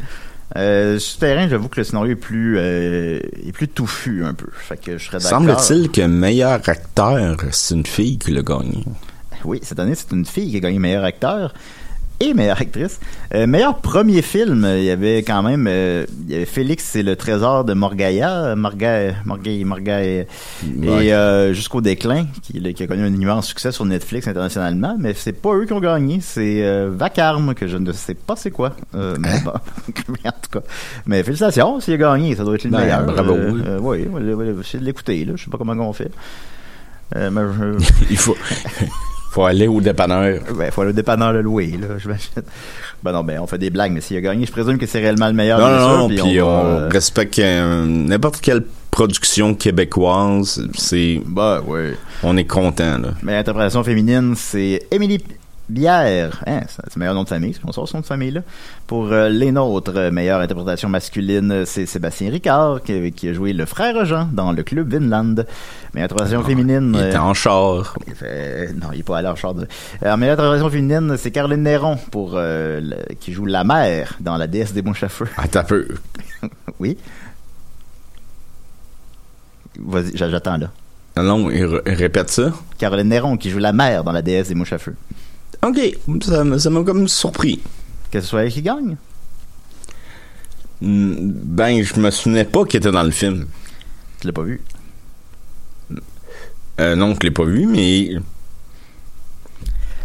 Euh, 0.56 0.98
Souterrain, 0.98 1.48
j'avoue 1.48 1.68
que 1.68 1.80
le 1.80 1.84
scénario 1.84 2.12
est 2.12 2.16
plus 2.16 2.56
euh, 2.58 3.18
est 3.46 3.52
plus 3.52 3.68
touffu 3.68 4.24
un 4.24 4.34
peu. 4.34 4.46
Fait 4.52 4.80
que 4.80 4.96
je 4.96 5.04
serais 5.04 5.18
d'accord. 5.18 5.40
Semble-t-il 5.40 5.90
que 5.90 6.02
meilleur 6.02 6.52
acteur, 6.66 7.36
c'est 7.52 7.74
une 7.74 7.86
fille 7.86 8.18
qui 8.18 8.30
l'a 8.30 8.42
gagné. 8.42 8.84
Oui, 9.44 9.60
cette 9.62 9.78
année, 9.78 9.94
c'est 9.94 10.12
une 10.12 10.24
fille 10.24 10.50
qui 10.50 10.56
a 10.56 10.60
gagné 10.60 10.78
meilleur 10.78 11.04
acteur 11.04 11.52
et 12.20 12.32
meilleure 12.34 12.60
actrice. 12.60 12.98
Euh, 13.34 13.46
meilleur 13.46 13.78
premier 13.80 14.22
film, 14.22 14.66
il 14.78 14.84
y 14.84 14.90
avait 14.90 15.18
quand 15.18 15.42
même 15.42 15.66
euh, 15.68 16.06
il 16.26 16.32
y 16.32 16.34
avait 16.36 16.46
Félix 16.46 16.96
et 16.96 17.02
le 17.02 17.14
trésor 17.16 17.64
de 17.64 17.74
Morgaya, 17.74 18.54
Morgay, 18.56 19.14
Morgay, 19.24 19.64
Morgay, 19.64 20.26
Ouais. 20.76 21.06
et 21.06 21.12
euh, 21.14 21.52
jusqu'au 21.52 21.80
déclin, 21.80 22.26
qui, 22.42 22.60
qui 22.74 22.82
a 22.82 22.86
connu 22.86 23.02
un 23.04 23.12
immense 23.12 23.46
succès 23.46 23.70
sur 23.72 23.84
Netflix 23.84 24.26
internationalement, 24.28 24.96
mais 24.98 25.12
c'est 25.14 25.32
pas 25.32 25.54
eux 25.54 25.66
qui 25.66 25.72
ont 25.72 25.80
gagné, 25.80 26.20
c'est 26.22 26.62
euh, 26.64 26.90
Vacarme 26.92 27.54
que 27.54 27.66
je 27.66 27.76
ne 27.76 27.92
sais 27.92 28.14
pas 28.14 28.34
c'est 28.36 28.50
quoi. 28.50 28.74
Euh, 28.94 29.16
mais 29.18 29.38
bon, 29.44 29.50
en 30.24 30.30
tout 30.30 30.60
cas, 30.60 30.60
mais 31.06 31.22
félicitations, 31.22 31.80
s'il 31.80 31.94
a 31.94 31.96
gagné, 31.98 32.34
ça 32.34 32.44
doit 32.44 32.54
être 32.54 32.64
le 32.64 32.70
Ben, 32.70 32.80
meilleur. 32.80 33.04
bravo, 33.04 33.32
Euh, 33.32 33.50
oui. 33.52 33.62
euh, 33.66 33.78
oui, 33.80 34.08
oui, 34.10 34.80
de 34.80 34.84
l'écouter 34.84 35.24
là, 35.24 35.32
je 35.36 35.44
sais 35.44 35.50
pas 35.50 35.58
comment 35.58 35.72
on 35.88 35.92
fait. 35.92 36.10
Euh, 37.14 37.30
mais 37.30 37.42
Il 38.10 38.16
faut, 38.16 38.36
faut 39.36 39.44
aller 39.44 39.68
au 39.68 39.82
dépanneur. 39.82 40.40
ben, 40.56 40.70
faut 40.70 40.80
aller 40.80 40.90
au 40.90 40.94
dépanneur 40.94 41.30
le 41.34 41.42
louer, 41.42 41.74
là, 41.78 41.98
j'imagine. 41.98 42.42
Ben 43.02 43.12
non, 43.12 43.22
ben, 43.22 43.38
on 43.40 43.46
fait 43.46 43.58
des 43.58 43.68
blagues, 43.68 43.92
mais 43.92 44.00
s'il 44.00 44.16
a 44.16 44.22
gagné, 44.22 44.46
je 44.46 44.50
présume 44.50 44.78
que 44.78 44.86
c'est 44.86 44.98
réellement 44.98 45.26
le 45.26 45.34
meilleur, 45.34 45.58
Non, 45.60 45.68
non, 45.68 45.98
non, 45.98 46.08
puis 46.08 46.16
puis 46.16 46.40
on 46.40 46.48
euh, 46.48 46.88
respecte 46.88 47.38
n'importe 47.38 48.40
quelle 48.40 48.62
production 48.90 49.54
québécoise. 49.54 50.66
C'est, 50.74 51.20
Ben, 51.26 51.60
oui. 51.66 51.90
on 52.22 52.34
est 52.38 52.46
content, 52.46 52.96
là. 52.96 53.08
Mais 53.22 53.32
l'interprétation 53.32 53.84
féminine, 53.84 54.32
c'est 54.36 54.86
Émilie 54.90 55.22
Bière. 55.68 56.44
Hein, 56.46 56.60
c'est 56.68 56.94
le 56.94 57.00
meilleur 57.00 57.14
nom 57.14 57.24
de 57.24 57.28
famille, 57.28 57.52
sort 57.72 57.88
nom 57.92 58.00
de 58.00 58.06
famille, 58.06 58.30
là. 58.30 58.42
Pour 58.86 59.12
euh, 59.12 59.28
les 59.28 59.50
nôtres, 59.50 59.92
euh, 59.96 60.10
meilleure 60.12 60.40
interprétation 60.40 60.88
masculine, 60.88 61.64
c'est 61.66 61.86
Sébastien 61.86 62.30
Ricard, 62.30 62.82
qui, 62.84 63.10
qui 63.10 63.28
a 63.28 63.32
joué 63.32 63.52
le 63.52 63.66
frère 63.66 64.04
Jean 64.04 64.28
dans 64.32 64.52
le 64.52 64.62
club 64.62 64.92
Vinland. 64.92 65.44
Meilleure 65.92 66.04
interprétation 66.04 66.44
féminine... 66.44 66.92
Il 66.94 67.06
était 67.08 67.16
euh, 67.16 67.20
en 67.20 67.34
char. 67.34 67.96
Non, 68.80 68.88
il 68.92 69.00
est 69.00 69.02
pas 69.02 69.18
allé 69.18 69.26
en 69.28 69.34
char 69.34 69.54
de... 69.54 69.66
Alors, 70.02 70.16
meilleure 70.18 70.34
interprétation 70.34 70.70
féminine, 70.70 71.16
c'est 71.18 71.32
Caroline 71.32 71.62
Néron, 71.64 71.96
pour, 72.12 72.34
euh, 72.36 72.80
le- 72.80 73.14
qui 73.16 73.32
joue 73.32 73.46
la 73.46 73.64
mère 73.64 74.14
dans 74.20 74.36
La 74.36 74.46
déesse 74.46 74.72
des 74.72 74.82
mouches 74.82 75.02
à 75.02 75.08
feu. 75.08 75.26
Attends 75.36 75.60
un 75.60 75.64
peu. 75.64 75.88
oui. 76.78 76.96
Vas-y, 79.80 80.16
j'a- 80.16 80.30
j'attends 80.30 80.58
là. 80.58 80.70
Non, 81.22 81.50
il 81.50 81.64
répète 81.86 82.30
ça. 82.30 82.52
Caroline 82.78 83.08
Néron, 83.08 83.36
qui 83.36 83.50
joue 83.50 83.58
la 83.58 83.72
mère 83.72 84.04
dans 84.04 84.12
La 84.12 84.22
déesse 84.22 84.48
des 84.48 84.54
mouches 84.54 84.72
à 84.74 84.78
feu. 84.78 84.94
OK, 85.66 85.78
ça 86.22 86.44
m'a 86.44 86.58
ça 86.58 86.70
comme 86.70 87.08
surpris. 87.08 87.60
Que 88.10 88.20
ce 88.20 88.26
soit 88.26 88.44
elle 88.44 88.52
qui 88.52 88.62
gagne? 88.62 88.96
Hmm, 90.80 91.14
Ben, 91.18 91.82
je 91.82 91.98
me 91.98 92.10
souvenais 92.10 92.44
pas 92.44 92.64
qu'il 92.64 92.78
était 92.78 92.90
dans 92.92 93.02
le 93.02 93.10
film. 93.10 93.46
Tu 94.20 94.26
l'as 94.26 94.32
pas 94.32 94.42
vu? 94.42 94.60
Euh, 96.78 96.94
non, 96.94 97.14
je 97.14 97.20
l'ai 97.20 97.30
pas 97.30 97.44
vu, 97.44 97.66
mais 97.66 98.10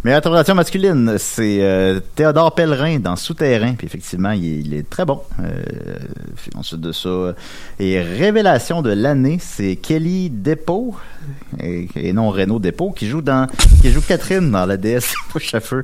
Mais 0.03 0.13
interprétation 0.13 0.55
masculine, 0.55 1.15
c'est 1.19 1.59
euh, 1.61 1.99
Théodore 2.15 2.55
Pellerin 2.55 2.97
dans 2.99 3.15
Souterrain. 3.15 3.73
Puis 3.77 3.85
effectivement, 3.85 4.31
il 4.31 4.45
est, 4.45 4.59
il 4.61 4.73
est 4.73 4.89
très 4.89 5.05
bon. 5.05 5.21
Euh, 5.39 5.61
ensuite 6.55 6.81
de 6.81 6.91
ça, 6.91 7.35
et 7.79 8.01
révélation 8.01 8.81
de 8.81 8.89
l'année, 8.91 9.37
c'est 9.39 9.75
Kelly 9.75 10.31
Despaux 10.31 10.95
et, 11.59 11.87
et 11.95 12.13
non 12.13 12.31
Renaud 12.31 12.57
Despaux 12.57 12.91
qui 12.91 13.07
joue 13.07 13.21
dans 13.21 13.47
qui 13.81 13.91
joue 13.91 14.01
Catherine 14.01 14.49
dans 14.49 14.65
la 14.65 14.77
DS 14.77 15.13
Push 15.31 15.53
à 15.53 15.59
feu. 15.59 15.83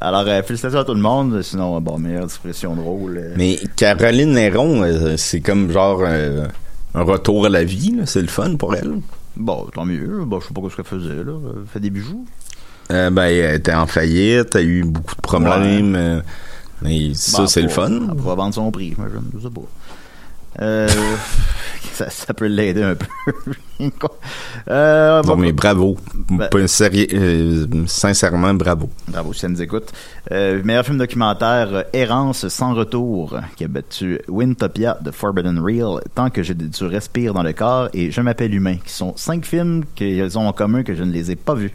Alors 0.00 0.24
euh, 0.26 0.42
félicitations 0.42 0.80
à 0.80 0.84
tout 0.84 0.94
le 0.94 1.00
monde. 1.00 1.40
Sinon, 1.42 1.80
bon, 1.80 1.96
meilleure 1.98 2.24
expression 2.24 2.74
de 2.74 2.80
rôle. 2.80 3.18
euh, 3.18 3.34
mais 3.36 3.56
Caroline 3.76 4.32
Néron, 4.32 4.82
euh, 4.82 5.16
c'est 5.16 5.40
comme 5.40 5.70
genre 5.70 6.00
euh, 6.02 6.46
un 6.94 7.02
retour 7.02 7.46
à 7.46 7.48
la 7.50 7.62
vie, 7.62 7.94
c'est 8.06 8.20
le 8.20 8.26
fun 8.26 8.56
pour 8.56 8.74
elle. 8.74 8.98
Bon, 9.36 9.66
tant 9.72 9.84
mieux. 9.84 10.24
Bon, 10.24 10.40
je 10.40 10.48
sais 10.48 10.54
pas 10.54 10.60
ce 10.70 10.76
qu'elle 10.76 10.84
faisait 10.84 11.24
là. 11.24 11.32
Elle 11.56 11.66
fait 11.72 11.80
des 11.80 11.90
bijoux. 11.90 12.24
Euh, 12.90 13.10
ben, 13.10 13.24
elle 13.24 13.54
était 13.56 13.74
en 13.74 13.86
faillite, 13.86 14.54
elle 14.54 14.60
a 14.60 14.64
eu 14.64 14.82
beaucoup 14.84 15.14
de 15.14 15.20
problèmes. 15.20 15.94
euh, 15.96 16.20
mais 16.82 17.14
ça, 17.14 17.38
Bon, 17.42 17.46
c'est 17.46 17.62
le 17.62 17.68
fun. 17.68 17.90
Elle 17.90 18.16
pourra 18.16 18.34
vendre 18.34 18.54
son 18.54 18.70
prix, 18.70 18.94
je 18.98 19.36
ne 19.38 19.42
sais 19.42 19.48
pas. 19.50 19.60
Euh, 20.62 20.88
ça, 21.94 22.10
ça 22.10 22.34
peut 22.34 22.46
l'aider 22.46 22.82
un 22.82 22.94
peu. 22.94 23.06
euh, 24.68 25.22
Non, 25.22 25.28
bon, 25.28 25.36
mais 25.36 25.52
bravo. 25.52 25.96
Ben- 26.30 26.66
sérieux- 26.66 27.06
euh, 27.12 27.66
sincèrement, 27.86 28.54
bravo. 28.54 28.88
Bravo, 29.08 29.32
si 29.32 29.44
elle 29.46 29.52
nous 29.52 29.62
écoute. 29.62 29.92
Euh, 30.32 30.60
meilleur 30.64 30.84
film 30.84 30.98
documentaire, 30.98 31.84
Errance 31.92 32.48
sans 32.48 32.74
retour, 32.74 33.38
qui 33.56 33.64
a 33.64 33.68
battu 33.68 34.20
Wintopia 34.28 34.98
de 35.00 35.10
Forbidden 35.10 35.58
Real, 35.58 36.00
Tant 36.14 36.30
que 36.30 36.42
j'ai 36.42 36.54
du 36.54 36.84
respire 36.84 37.34
dans 37.34 37.42
le 37.42 37.52
corps 37.52 37.88
et 37.92 38.10
Je 38.10 38.20
m'appelle 38.20 38.54
humain, 38.54 38.76
qui 38.84 38.92
sont 38.92 39.12
cinq 39.16 39.44
films 39.44 39.84
qu'ils 39.94 40.38
ont 40.38 40.46
en 40.48 40.52
commun 40.52 40.82
que 40.82 40.94
je 40.94 41.02
ne 41.04 41.12
les 41.12 41.30
ai 41.30 41.36
pas 41.36 41.54
vus. 41.54 41.72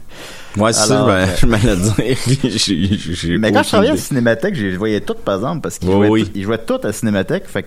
Moi, 0.56 0.72
ça, 0.72 0.94
Alors, 0.96 1.06
ben, 1.08 1.28
je 1.38 1.46
m'allais 1.46 1.76
Mais 3.38 3.52
quand 3.52 3.62
je 3.62 3.68
travaillais 3.68 3.90
à 3.92 3.94
la. 3.94 4.00
Cinémathèque, 4.00 4.54
je 4.56 4.76
voyais 4.76 5.00
toutes, 5.00 5.18
par 5.20 5.36
exemple, 5.36 5.60
parce 5.60 5.78
qu'ils 5.78 5.88
Oui, 5.90 5.94
jouaient, 5.94 6.08
oui. 6.10 6.24
tout- 6.30 6.42
jouaient 6.42 6.58
à 6.84 6.86
la 6.88 6.92
Cinémathèque. 6.92 7.46
Fait 7.46 7.66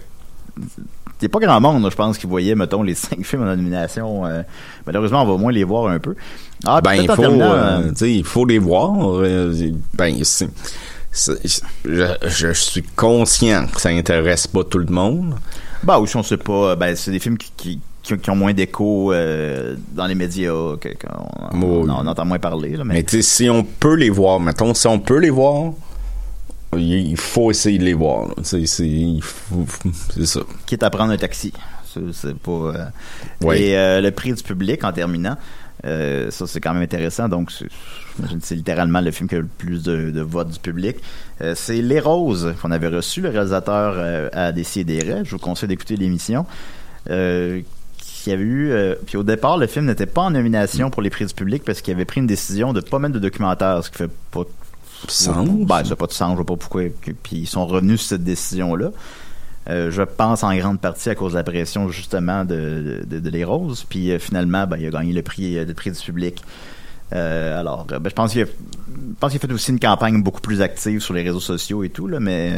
il 1.23 1.27
n'y 1.29 1.31
a 1.31 1.39
pas 1.39 1.45
grand 1.45 1.61
monde, 1.61 1.89
je 1.89 1.95
pense, 1.95 2.17
qui 2.17 2.27
voyait, 2.27 2.53
mettons, 2.55 2.83
les 2.83 2.95
cinq 2.95 3.23
films 3.23 3.43
en 3.43 3.55
nomination. 3.55 4.25
euh, 4.25 4.41
malheureusement, 4.85 5.21
on 5.23 5.25
va 5.25 5.31
au 5.33 5.37
moins 5.37 5.51
les 5.51 5.63
voir 5.63 5.87
un 5.91 5.99
peu. 5.99 6.15
Ah, 6.65 6.81
Ben, 6.81 6.93
il 6.95 7.07
faut, 7.09 7.23
euh, 7.23 7.91
euh, 8.01 8.07
il 8.07 8.23
faut 8.23 8.45
les 8.45 8.59
voir. 8.59 8.91
euh, 9.21 9.53
ben, 9.93 10.15
c'est- 10.23 10.49
je, 11.85 12.05
je 12.27 12.53
suis 12.53 12.81
conscient 12.83 13.67
que 13.73 13.79
ça 13.79 13.89
intéresse 13.89 14.47
pas 14.47 14.63
tout 14.63 14.79
le 14.79 14.91
monde. 14.91 15.35
Bah, 15.83 15.99
ou 15.99 16.07
si 16.07 16.15
on 16.17 16.23
sait 16.23 16.37
pas, 16.37 16.75
ben, 16.75 16.95
c'est 16.95 17.11
des 17.11 17.19
films 17.19 17.37
qui, 17.37 17.79
qui, 18.01 18.29
ont 18.29 18.35
moins 18.35 18.53
d'écho 18.53 19.13
euh, 19.13 19.75
dans 19.93 20.07
les 20.07 20.15
médias, 20.15 20.75
que- 20.79 20.89
qu'on 20.89 21.57
Oui. 21.57 21.85
on, 21.87 21.89
en 21.89 22.07
entend 22.07 22.25
moins 22.25 22.39
parler. 22.39 22.75
Là, 22.77 22.83
mais, 22.83 23.05
si 23.21 23.49
on 23.49 23.63
peut 23.63 23.95
les 23.95 24.09
voir, 24.09 24.39
mettons, 24.39 24.73
si 24.73 24.87
on 24.87 24.99
peut 24.99 25.19
les 25.19 25.29
voir, 25.29 25.73
il 26.77 27.17
faut 27.17 27.51
essayer 27.51 27.77
de 27.77 27.83
les 27.85 27.93
voir. 27.93 28.27
C'est 28.43 28.65
ça. 30.25 30.39
quitte 30.65 30.83
à 30.83 30.89
prendre 30.89 31.11
un 31.11 31.17
taxi. 31.17 31.53
C'est 32.11 32.35
pas. 32.37 32.51
euh, 32.51 32.85
Oui. 33.41 33.57
Et 33.57 33.77
euh, 33.77 34.01
le 34.01 34.11
prix 34.11 34.33
du 34.33 34.41
public 34.41 34.83
en 34.83 34.91
terminant, 34.91 35.37
euh, 35.85 36.31
ça 36.31 36.47
c'est 36.47 36.59
quand 36.59 36.73
même 36.73 36.81
intéressant. 36.83 37.29
Donc, 37.29 37.51
c'est- 37.51 37.67
j'imagine 38.15 38.39
que 38.39 38.45
c'est 38.47 38.55
littéralement 38.55 38.99
le 39.01 39.11
film 39.11 39.29
qui 39.29 39.35
a 39.35 39.39
le 39.39 39.45
plus 39.45 39.83
de, 39.83 40.09
de 40.09 40.21
votes 40.21 40.49
du 40.49 40.59
public. 40.59 40.97
Euh, 41.41 41.53
c'est 41.55 41.81
Les 41.83 41.99
Roses 41.99 42.55
qu'on 42.61 42.71
avait 42.71 42.87
reçu, 42.87 43.21
le 43.21 43.29
réalisateur 43.29 43.93
euh, 43.97 44.29
à 44.33 44.51
Décider. 44.51 45.01
Je 45.23 45.29
vous 45.31 45.37
conseille 45.39 45.69
d'écouter 45.69 45.95
l'émission. 45.95 46.45
Qui 47.05 48.31
avait 48.31 48.41
eu 48.43 48.71
puis 49.05 49.17
au 49.17 49.23
départ 49.23 49.57
le 49.57 49.67
film 49.67 49.85
n'était 49.85 50.05
pas 50.05 50.21
en 50.21 50.31
nomination 50.31 50.89
pour 50.89 51.01
les 51.01 51.09
prix 51.09 51.25
du 51.25 51.33
public 51.33 51.61
parce 51.65 51.81
qu'il 51.81 51.93
avait 51.93 52.05
pris 52.05 52.21
une 52.21 52.27
décision 52.27 52.71
de 52.71 52.79
pas 52.79 52.97
mettre 52.97 53.13
de 53.13 53.19
documentaire 53.19 53.83
ce 53.83 53.89
qui 53.89 53.97
fait 53.97 54.11
pas 54.31 54.43
Sens? 55.11 55.47
ben, 55.67 55.83
ça 55.83 55.89
n'a 55.91 55.95
pas 55.95 56.07
de 56.07 56.11
sens, 56.13 56.31
je 56.31 56.35
vois 56.37 56.45
pas 56.45 56.55
pourquoi. 56.55 56.83
Puis 57.01 57.37
ils 57.37 57.47
sont 57.47 57.65
revenus 57.65 57.99
sur 58.01 58.09
cette 58.09 58.23
décision-là. 58.23 58.91
Euh, 59.69 59.91
je 59.91 60.01
pense 60.01 60.43
en 60.43 60.53
grande 60.55 60.79
partie 60.81 61.09
à 61.09 61.15
cause 61.15 61.31
de 61.33 61.37
la 61.37 61.43
pression 61.43 61.87
justement 61.89 62.43
de, 62.43 63.03
de, 63.07 63.19
de 63.19 63.29
Les 63.29 63.43
Roses. 63.45 63.85
Puis 63.87 64.11
euh, 64.11 64.19
finalement, 64.19 64.67
ben, 64.67 64.77
il 64.77 64.85
a 64.87 64.89
gagné 64.89 65.13
le 65.13 65.21
prix, 65.21 65.57
euh, 65.57 65.65
le 65.65 65.73
prix 65.73 65.91
du 65.91 65.99
public. 65.99 66.43
Euh, 67.13 67.59
alors, 67.59 67.85
ben, 67.85 67.99
je 68.05 68.09
pense 68.13 68.31
qu'il 68.33 68.41
a, 68.41 68.45
je 68.45 69.13
pense 69.19 69.31
qu'il 69.31 69.37
a 69.39 69.47
fait 69.47 69.53
aussi 69.53 69.71
une 69.71 69.79
campagne 69.79 70.21
beaucoup 70.23 70.41
plus 70.41 70.61
active 70.61 70.99
sur 70.99 71.13
les 71.13 71.21
réseaux 71.21 71.39
sociaux 71.39 71.83
et 71.83 71.89
tout, 71.89 72.07
là, 72.07 72.19
mais 72.19 72.53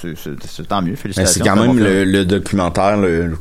c'est- 0.00 0.14
c'est 0.16 0.42
c'est 0.46 0.68
tant 0.68 0.80
mieux. 0.82 0.90
Mais 0.92 0.96
Félicitations. 0.96 1.42
c'est 1.44 1.48
quand 1.50 1.56
même 1.56 1.78
le, 1.78 2.04
le 2.04 2.24
documentaire, 2.24 2.96
le- 2.96 3.36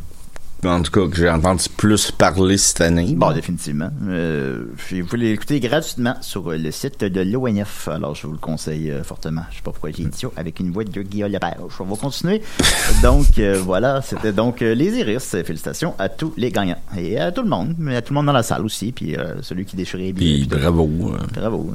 en 0.66 0.82
tout 0.82 0.92
cas, 0.92 1.08
que 1.10 1.16
j'ai 1.18 1.30
entendu 1.30 1.64
plus 1.76 2.12
parler 2.12 2.58
cette 2.58 2.82
année. 2.82 3.14
Bon, 3.16 3.32
définitivement. 3.32 3.90
Euh, 4.08 4.64
puis 4.78 5.02
vous 5.02 5.08
pouvez 5.08 5.30
l'écouter 5.30 5.60
gratuitement 5.60 6.16
sur 6.22 6.52
euh, 6.52 6.58
le 6.58 6.72
site 6.72 7.04
de 7.04 7.22
l'ONF. 7.22 7.88
Alors, 7.90 8.16
je 8.16 8.26
vous 8.28 8.34
le 8.34 8.40
conseille 8.40 8.92
euh, 8.92 9.04
fortement. 9.04 9.42
Je 9.52 9.58
sais 9.58 9.62
pas 9.62 9.72
pourquoi 9.72 9.92
j'ai 9.92 10.04
dit 10.04 10.18
ça 10.18 10.28
avec 10.36 10.60
une 10.60 10.72
voix 10.72 10.84
de 10.84 11.02
Guillaume 11.02 11.32
Lepage. 11.32 11.54
On 11.80 11.84
va 11.84 11.96
continuer. 11.96 12.42
donc, 13.04 13.38
euh, 13.38 13.60
voilà. 13.64 14.02
C'était 14.02 14.34
donc 14.34 14.62
euh, 14.62 14.74
les 14.74 14.98
Iris. 14.98 15.36
Félicitations 15.44 15.94
à 16.00 16.10
tous 16.10 16.34
les 16.38 16.52
gagnants. 16.52 16.80
Et 16.98 17.20
à 17.20 17.32
tout 17.32 17.44
le 17.44 17.50
monde. 17.50 17.76
Mais 17.78 17.96
à 17.98 18.02
tout 18.02 18.14
le 18.14 18.16
monde 18.16 18.26
dans 18.26 18.34
la 18.34 18.44
salle 18.44 18.66
aussi. 18.66 18.92
Puis 18.92 19.16
euh, 19.16 19.42
celui 19.42 19.66
qui 19.66 19.76
déchirait 19.76 20.12
tout. 20.14 20.56
bravo. 20.58 21.14
euh. 21.14 21.18
Bravo. 21.40 21.74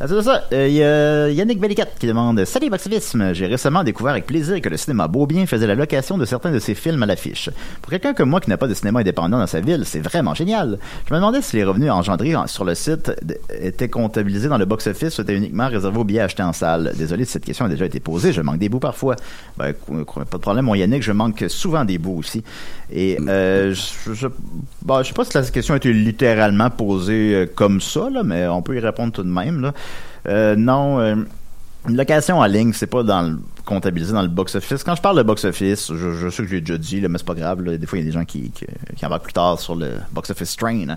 À 0.00 0.08
tout 0.08 0.20
ça, 0.22 0.44
il 0.52 0.72
y 0.72 0.82
a 0.82 1.28
Yannick 1.30 1.60
Bellicat 1.60 1.86
qui 1.98 2.06
demande 2.06 2.44
Salut 2.44 2.70
Boxovisme, 2.70 3.32
j'ai 3.32 3.46
récemment 3.46 3.84
découvert 3.84 4.12
avec 4.12 4.26
plaisir 4.26 4.60
que 4.60 4.68
le 4.68 4.76
cinéma 4.76 5.06
Beaubien 5.08 5.46
faisait 5.46 5.66
la 5.66 5.74
location 5.74 6.18
de 6.18 6.24
certains 6.24 6.50
de 6.50 6.58
ses 6.58 6.74
films 6.74 7.02
à 7.02 7.06
l'affiche. 7.06 7.50
Pour 7.82 7.90
quelqu'un 7.90 8.14
comme 8.14 8.23
comme 8.24 8.30
moi 8.30 8.40
qui 8.40 8.48
n'a 8.48 8.56
pas 8.56 8.68
de 8.68 8.72
cinéma 8.72 9.00
indépendant 9.00 9.36
dans 9.38 9.46
sa 9.46 9.60
ville, 9.60 9.82
c'est 9.84 10.00
vraiment 10.00 10.32
génial. 10.32 10.78
Je 11.06 11.12
me 11.12 11.18
demandais 11.18 11.42
si 11.42 11.56
les 11.56 11.64
revenus 11.64 11.90
engendrés 11.90 12.34
en- 12.34 12.46
sur 12.46 12.64
le 12.64 12.74
site 12.74 13.12
étaient 13.60 13.90
comptabilisés 13.90 14.48
dans 14.48 14.56
le 14.56 14.64
box-office 14.64 15.18
ou 15.18 15.20
étaient 15.22 15.36
uniquement 15.36 15.68
réservés 15.68 15.98
aux 15.98 16.04
billets 16.04 16.20
achetés 16.22 16.42
en 16.42 16.54
salle. 16.54 16.92
Désolé 16.96 17.26
si 17.26 17.32
cette 17.32 17.44
question 17.44 17.66
a 17.66 17.68
déjà 17.68 17.84
été 17.84 18.00
posée, 18.00 18.32
je 18.32 18.40
manque 18.40 18.56
des 18.56 18.70
bouts 18.70 18.78
parfois. 18.78 19.16
Ben, 19.58 19.74
pas 19.74 20.38
de 20.38 20.42
problème, 20.42 20.64
mon 20.64 20.74
Yannick, 20.74 21.02
je 21.02 21.12
manque 21.12 21.44
souvent 21.48 21.84
des 21.84 21.98
bouts 21.98 22.16
aussi. 22.16 22.42
Et 22.90 23.18
euh, 23.28 23.74
je, 23.74 24.14
je, 24.14 24.28
bon, 24.80 25.02
je 25.02 25.08
sais 25.08 25.12
pas 25.14 25.26
si 25.26 25.34
la 25.34 25.42
question 25.42 25.74
a 25.74 25.76
été 25.76 25.92
littéralement 25.92 26.70
posée 26.70 27.34
euh, 27.34 27.46
comme 27.54 27.82
ça, 27.82 28.08
là, 28.08 28.22
mais 28.24 28.46
on 28.48 28.62
peut 28.62 28.74
y 28.74 28.80
répondre 28.80 29.12
tout 29.12 29.22
de 29.22 29.28
même. 29.28 29.60
Là. 29.60 29.74
Euh, 30.28 30.56
non, 30.56 30.98
euh, 31.00 31.16
une 31.88 31.96
location 31.96 32.38
en 32.38 32.46
ligne, 32.46 32.72
c'est 32.72 32.86
pas 32.86 33.02
dans 33.02 33.22
le, 33.22 33.38
comptabilisé 33.64 34.12
dans 34.12 34.22
le 34.22 34.28
box-office. 34.28 34.84
Quand 34.84 34.94
je 34.94 35.02
parle 35.02 35.18
de 35.18 35.22
box-office, 35.22 35.92
je, 35.94 36.12
je 36.12 36.28
sais 36.28 36.42
que 36.42 36.48
j'ai 36.48 36.60
déjà 36.60 36.78
dit, 36.78 37.00
là, 37.00 37.08
mais 37.08 37.18
c'est 37.18 37.26
pas 37.26 37.34
grave. 37.34 37.62
là. 37.62 37.76
Des 37.76 37.86
fois, 37.86 37.98
il 37.98 38.02
y 38.02 38.04
a 38.04 38.10
des 38.10 38.12
gens 38.12 38.24
qui, 38.24 38.50
qui, 38.50 38.66
qui 38.96 39.06
plus 39.22 39.32
tard 39.32 39.58
sur 39.60 39.74
le 39.74 39.92
box-office 40.12 40.56
train. 40.56 40.88
hein. 40.88 40.96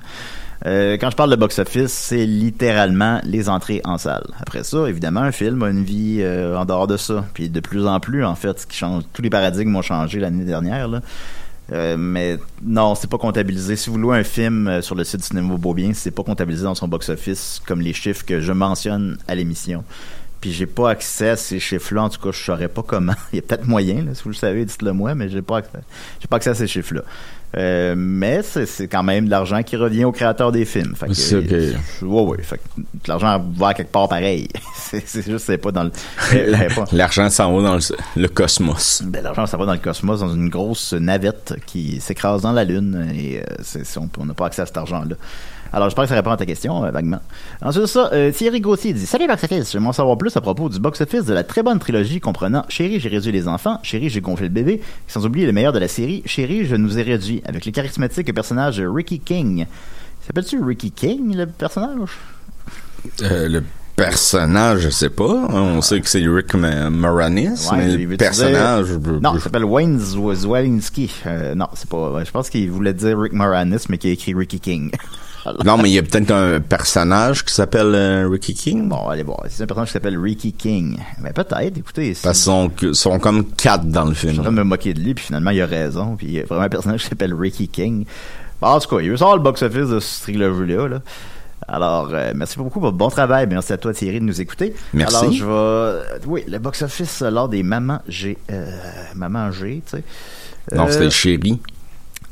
Euh, 0.66 0.98
quand 1.00 1.12
je 1.12 1.16
parle 1.16 1.30
de 1.30 1.36
box-office, 1.36 1.92
c'est 1.92 2.26
littéralement 2.26 3.22
les 3.24 3.48
entrées 3.48 3.82
en 3.84 3.98
salle. 3.98 4.26
Après 4.40 4.64
ça, 4.64 4.90
évidemment, 4.90 5.22
un 5.22 5.32
film 5.32 5.62
a 5.64 5.70
une 5.70 5.84
vie 5.84 6.18
euh, 6.22 6.58
en 6.58 6.66
dehors 6.66 6.88
de 6.88 6.98
ça. 6.98 7.26
Puis 7.34 7.50
de 7.50 7.60
plus 7.60 7.86
en 7.86 8.00
plus, 8.00 8.26
en 8.26 8.36
fait, 8.36 8.60
ce 8.62 8.66
qui 8.66 8.78
change, 8.78 9.04
tous 9.14 9.22
les 9.22 9.30
paradigmes 9.30 9.76
ont 9.76 9.82
changé 9.82 10.20
l'année 10.20 10.46
dernière. 10.46 10.88
Là. 10.88 11.02
Euh, 11.74 11.98
mais 11.98 12.38
non, 12.64 12.96
c'est 12.96 13.10
pas 13.10 13.18
comptabilisé. 13.18 13.76
Si 13.76 13.90
vous 13.90 13.98
louez 13.98 14.18
un 14.18 14.24
film 14.24 14.68
euh, 14.68 14.82
sur 14.82 14.96
le 14.96 15.04
site 15.04 15.20
du 15.20 15.26
cinéma 15.28 15.56
Beaubien, 15.58 15.92
c'est 15.94 16.12
pas 16.12 16.24
comptabilisé 16.24 16.64
dans 16.64 16.76
son 16.76 16.88
box-office 16.88 17.62
comme 17.66 17.82
les 17.82 17.94
chiffres 17.94 18.26
que 18.26 18.40
je 18.40 18.52
mentionne 18.54 19.18
à 19.28 19.36
l'émission. 19.36 19.84
Puis 20.40 20.52
j'ai 20.52 20.68
pas 20.68 20.92
accès 20.92 21.30
à 21.30 21.36
ces 21.36 21.60
chiffres-là. 21.60 22.04
En 22.04 22.10
tout 22.10 22.22
cas, 22.22 22.30
je 22.32 22.44
saurais 22.44 22.68
pas 22.68 22.84
comment. 22.86 23.14
Il 23.34 23.38
y 23.38 23.40
a 23.40 23.42
peut-être 23.42 23.66
moyen, 23.68 24.04
là, 24.04 24.14
si 24.14 24.24
vous 24.24 24.30
le 24.30 24.36
savez, 24.36 24.66
dites-le 24.66 24.94
moi, 24.94 25.16
mais 25.16 25.30
j'ai 25.30 25.42
pas 25.42 25.58
accès, 25.58 25.80
j'ai 26.22 26.28
pas 26.28 26.38
accès 26.38 26.52
à 26.52 26.56
ces 26.56 26.68
chiffres-là. 26.68 27.02
Euh, 27.56 27.96
mais 27.98 28.42
c'est, 28.44 28.66
c'est 28.66 28.88
quand 28.90 29.04
même 29.04 29.26
de 29.26 29.30
l'argent 29.32 29.64
qui 29.64 29.78
revient 29.78 30.04
aux 30.04 30.12
créateurs 30.12 30.52
des 30.52 30.66
films. 30.66 30.94
Fait 30.96 31.08
que, 31.08 31.14
C'est 31.14 31.38
ok. 31.38 31.52
euh, 31.54 31.74
ouais, 32.02 32.22
ouais. 32.24 32.44
Fait 32.44 32.58
que 32.58 32.82
l'argent 33.08 33.44
va 33.56 33.74
quelque 33.74 33.92
part 33.92 34.10
pareil. 34.10 34.50
c'est, 34.76 35.26
juste, 35.26 35.46
c'est 35.46 35.58
pas 35.58 35.72
dans 35.72 35.84
le. 35.86 35.90
pas- 36.76 36.86
L'argent 36.92 37.30
s'en 37.30 37.56
va 37.56 37.64
dans 37.64 37.76
le, 37.76 38.22
le 38.22 38.28
cosmos. 38.28 39.02
ben, 39.06 39.24
l'argent, 39.24 39.46
ça 39.48 39.56
va 39.58 39.66
dans 39.66 39.74
le 39.74 39.80
cosmos, 39.80 40.20
dans 40.20 40.34
une 40.34 40.50
grosse 40.50 40.92
navette 40.94 41.56
qui 41.66 42.02
s'écrase 42.02 42.42
dans 42.42 42.52
la 42.52 42.66
Lune 42.66 43.10
et 43.16 43.40
euh, 43.40 44.08
on 44.18 44.26
n'a 44.26 44.34
pas 44.34 44.48
accès 44.48 44.62
à 44.64 44.66
cet 44.66 44.78
argent-là. 44.78 45.16
Alors, 45.74 45.90
j'espère 45.90 46.04
que 46.06 46.10
ça 46.10 46.16
répond 46.16 46.32
à 46.32 46.38
ta 46.38 46.46
question, 46.46 46.84
euh, 46.86 46.92
vaguement. 46.92 47.20
Ensuite 47.62 47.82
de 47.84 47.88
ça, 47.88 48.10
euh, 48.14 48.32
Thierry 48.32 48.62
Gauthier 48.62 48.94
dit 48.94 49.06
Salut 49.06 49.28
Box 49.28 49.44
Office, 49.44 49.72
j'aimerais 49.72 49.90
en 49.90 49.94
savoir 49.94 50.18
plus 50.18 50.36
à 50.38 50.42
propos 50.42 50.70
du 50.70 50.80
Box 50.80 51.02
Office 51.02 51.26
de 51.26 51.34
la 51.34 51.44
très 51.44 51.64
bonne 51.64 51.80
trilogie 51.80 52.20
comprenant 52.20 52.64
Chérie, 52.70 53.00
j'ai 53.00 53.10
réduit 53.10 53.32
les 53.32 53.48
enfants, 53.48 53.80
Chérie, 53.84 54.10
j'ai 54.10 54.22
gonflé 54.22 54.48
le 54.48 54.54
bébé, 54.54 54.82
sans 55.08 55.26
oublier 55.26 55.46
le 55.46 55.52
meilleur 55.54 55.74
de 55.74 55.80
la 55.80 55.88
série, 55.88 56.24
Chérie, 56.26 56.66
je 56.66 56.76
nous 56.76 56.98
ai 56.98 57.02
réduit, 57.04 57.42
avec 57.46 57.66
le 57.66 57.72
charismatique 57.72 58.34
personnage 58.34 58.82
Ricky 58.82 59.20
King. 59.20 59.66
S'appelle-tu 60.26 60.64
Ricky 60.64 60.92
King, 60.92 61.36
le 61.36 61.46
personnage? 61.48 62.10
Euh, 63.22 63.48
le 63.48 63.64
personnage, 63.96 64.82
je 64.82 64.90
sais 64.90 65.10
pas. 65.10 65.24
On 65.50 65.82
sait 65.82 66.00
que 66.02 66.08
c'est 66.10 66.24
Rick 66.28 66.54
Moranis, 66.54 67.68
Ouais, 67.72 67.78
mais 67.78 67.98
le 67.98 68.18
personnage... 68.18 68.86
dire- 68.92 69.20
Non, 69.22 69.32
il 69.36 69.42
s'appelle 69.42 69.66
Wayne 69.66 69.98
Zw- 70.00 70.36
Zwalinsky. 70.36 71.12
Euh, 71.26 71.56
non, 71.56 71.68
c'est 71.74 71.90
pas. 71.90 72.24
Je 72.24 72.30
pense 72.32 72.50
qu'il 72.50 72.70
voulait 72.70 72.94
dire 72.94 73.18
Rick 73.20 73.34
Moranis, 73.34 73.86
mais 73.90 73.98
qui 73.98 74.10
a 74.10 74.12
écrit 74.12 74.34
Ricky 74.36 74.60
King. 74.60 74.92
Non, 75.66 75.78
mais 75.78 75.90
il 75.90 75.94
y 75.94 75.98
a 75.98 76.04
peut-être 76.04 76.32
un 76.32 76.60
personnage 76.60 77.44
qui 77.44 77.54
s'appelle 77.54 77.94
euh, 77.94 78.28
Ricky 78.30 78.54
King. 78.54 78.90
Bon, 78.90 79.08
allez 79.08 79.24
voir. 79.24 79.44
C'est 79.50 79.64
un 79.64 79.66
personnage 79.68 79.90
qui 79.90 79.94
s'appelle 79.94 80.18
Ricky 80.18 80.54
King. 80.54 80.98
Mais 81.22 81.32
peut-être, 81.34 81.78
écoutez. 81.78 82.16
Parce 82.22 82.50
qu'ils 82.78 82.96
sont, 82.96 83.20
comme 83.20 83.46
quatre 83.46 83.86
dans 83.86 84.06
le 84.06 84.14
Je 84.14 84.20
suis 84.20 84.28
en 84.30 84.32
film. 84.32 84.44
train 84.44 84.52
de 84.52 84.58
me 84.58 84.64
moquer 84.64 84.94
de 84.94 85.00
lui, 85.00 85.14
puis 85.14 85.26
finalement, 85.26 85.52
il 85.52 85.62
a 85.62 85.66
raison. 85.66 86.16
Puis 86.16 86.28
il 86.28 86.34
y 86.34 86.40
a 86.40 86.44
vraiment 86.44 86.64
un 86.64 86.70
personnage 86.70 87.04
qui 87.04 87.10
s'appelle 87.10 87.34
Ricky 87.34 87.68
King. 87.68 88.06
Bon, 88.62 88.68
en 88.68 88.80
tout 88.80 88.96
cas, 88.96 89.02
il 89.02 89.10
veut 89.12 89.18
le 89.18 89.40
box-office 89.40 89.90
de 89.90 90.00
ce 90.00 90.22
trilogie-là. 90.24 90.88
Là. 90.88 91.02
Alors, 91.68 92.10
euh, 92.14 92.32
merci 92.34 92.58
beaucoup 92.58 92.80
pour 92.80 92.94
bon 92.94 93.10
travail. 93.10 93.46
Merci 93.50 93.74
à 93.74 93.78
toi, 93.78 93.94
Thierry, 93.94 94.20
de 94.20 94.26
nous 94.26 94.40
écouter. 94.40 94.74
Merci. 94.94 95.16
Alors, 95.18 95.32
je 95.32 95.46
vais... 95.46 96.26
Oui, 96.26 96.44
le 96.48 96.60
box-office 96.60 97.22
euh, 97.22 97.30
lors 97.30 97.50
des 97.50 97.62
Mamans 97.62 98.00
G. 98.08 98.38
Euh, 98.52 98.72
Maman 99.16 99.52
G, 99.52 99.82
tu 99.86 99.98
sais. 99.98 100.04
Non, 100.76 100.88
c'était 100.90 101.10
Chéri. 101.10 101.60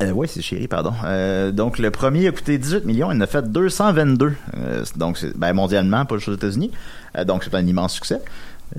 Euh, 0.03 0.12
oui, 0.12 0.27
c'est 0.29 0.41
chéri, 0.41 0.67
pardon. 0.67 0.91
Euh, 1.05 1.51
donc, 1.51 1.79
le 1.79 1.89
premier 1.89 2.27
a 2.27 2.31
coûté 2.31 2.58
18 2.58 2.84
millions, 2.86 3.12
il 3.12 3.17
en 3.17 3.21
a 3.21 3.27
fait 3.27 3.49
222. 3.49 4.34
Euh, 4.58 4.84
donc, 4.97 5.17
c'est, 5.17 5.38
ben, 5.38 5.53
mondialement, 5.53 6.05
pas 6.05 6.17
juste 6.17 6.27
aux 6.29 6.34
États-Unis. 6.36 6.71
Donc, 7.25 7.45
c'est 7.45 7.55
un 7.55 7.65
immense 7.65 7.93
succès. 7.93 8.19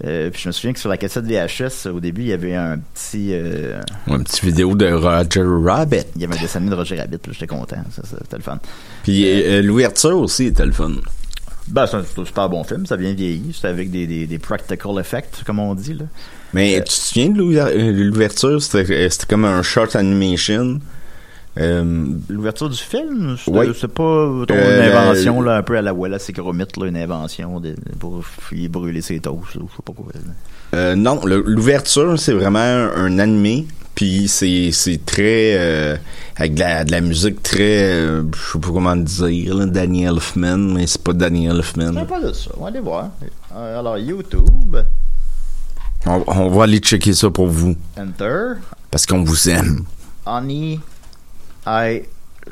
Puis 0.03 0.41
je 0.43 0.49
me 0.49 0.53
souviens 0.53 0.73
que 0.75 0.79
sur 0.79 0.91
la 0.91 0.99
cassette 0.99 1.25
VHS, 1.25 1.89
au 1.89 2.01
début, 2.01 2.23
il 2.23 2.29
y 2.29 2.33
avait 2.35 2.55
un 2.55 2.77
petit... 2.79 3.33
Une 3.33 4.25
petite 4.25 4.45
vidéo 4.45 4.75
de 4.75 4.93
Roger 4.93 5.43
Rabbit. 5.43 6.05
il 6.17 6.23
y 6.23 6.25
avait 6.27 6.37
un 6.37 6.41
dessin 6.41 6.61
de 6.61 6.75
Roger 6.75 6.97
Rabbit, 6.97 7.17
puis 7.19 7.33
j'étais 7.33 7.47
content. 7.47 7.79
Ça, 7.93 8.03
c'était 8.05 8.37
le 8.37 8.43
fun. 8.43 8.59
Puis 9.05 9.63
l'ouverture 9.63 10.19
aussi 10.19 10.47
était 10.47 10.67
le 10.67 10.73
fun. 10.73 10.91
Ben, 11.69 11.87
c'est 11.87 11.97
un, 11.97 12.05
c'est 12.05 12.21
un 12.21 12.25
super 12.27 12.49
bon 12.51 12.63
film, 12.63 12.85
ça 12.85 12.97
bien 12.99 13.15
vieilli. 13.15 13.53
C'était 13.55 13.69
avec 13.69 13.91
des, 13.91 14.07
des, 14.07 14.27
des 14.27 14.39
practical 14.39 14.99
effects, 15.01 15.43
comme 15.47 15.61
on 15.61 15.75
dit. 15.75 15.95
Là. 15.95 16.05
Mais 16.53 16.77
tu 16.79 16.85
te 16.85 16.91
souviens 16.93 17.31
de 17.31 17.39
l'ouver- 17.39 17.93
l'ouverture? 17.93 18.61
C'était 18.63 19.09
comme 19.29 19.45
un 19.47 19.63
short 19.63 19.97
animation? 19.97 20.79
Euh, 21.59 22.07
L'ouverture 22.29 22.69
du 22.69 22.77
film, 22.77 23.37
c'est, 23.43 23.51
Oui. 23.51 23.67
c'est 23.79 23.89
pas 23.89 24.03
ton 24.47 24.55
Euh, 24.55 24.91
invention, 25.09 25.41
là, 25.41 25.57
un 25.57 25.63
peu 25.63 25.77
à 25.79 25.83
la 25.83 25.95
Wallace 25.95 26.29
et 26.29 26.33
Gromit, 26.33 26.65
là, 26.77 26.87
une 26.87 26.97
invention 26.97 27.61
de, 27.61 27.75
pour 27.99 28.23
brûler 28.71 29.01
ses 29.01 29.21
toasts, 29.21 29.53
je 29.55 29.59
sais 29.61 29.83
pas 29.85 29.93
quoi. 29.95 30.07
euh, 30.75 30.95
non, 30.95 31.21
l'ouverture, 31.25 32.19
c'est 32.19 32.35
vraiment 32.35 32.59
un, 32.59 32.91
un 32.97 33.19
animé. 33.19 33.67
Puis 33.95 34.29
c'est 34.29 34.73
c'est 34.73 35.07
très... 35.07 35.55
euh, 35.57 35.97
avec 36.37 36.53
de 36.53 36.61
la, 36.61 36.85
de 36.85 36.91
la 36.93 37.01
musique 37.01 37.43
très... 37.43 37.83
euh, 37.95 38.23
je 38.35 38.53
sais 38.53 38.59
pas 38.59 38.69
comment 38.69 38.95
dire, 38.95 39.55
là, 39.55 39.65
Danny 39.65 40.05
Elfman, 40.05 40.59
mais 40.75 40.87
c'est 40.87 41.03
pas 41.03 41.15
Danny 41.15 41.47
Elfman. 41.47 41.95
Sais 41.95 42.05
pas 42.05 42.21
de 42.21 42.33
ça. 42.35 42.51
On 42.59 42.63
va 42.65 42.69
aller 42.69 42.81
voir. 42.81 43.09
Euh, 43.57 43.79
alors, 43.81 43.97
YouTube, 43.97 44.77
On, 46.05 46.23
on 46.27 46.49
va 46.51 46.65
aller 46.65 46.79
checker 46.81 47.15
ça 47.15 47.31
pour 47.31 47.47
vous. 47.47 47.75
Enter, 47.99 48.61
Parce 48.91 49.07
qu'on 49.07 49.25
vous 49.25 49.49
aime. 49.49 49.85
Honey, 50.27 50.79
I 51.67 52.03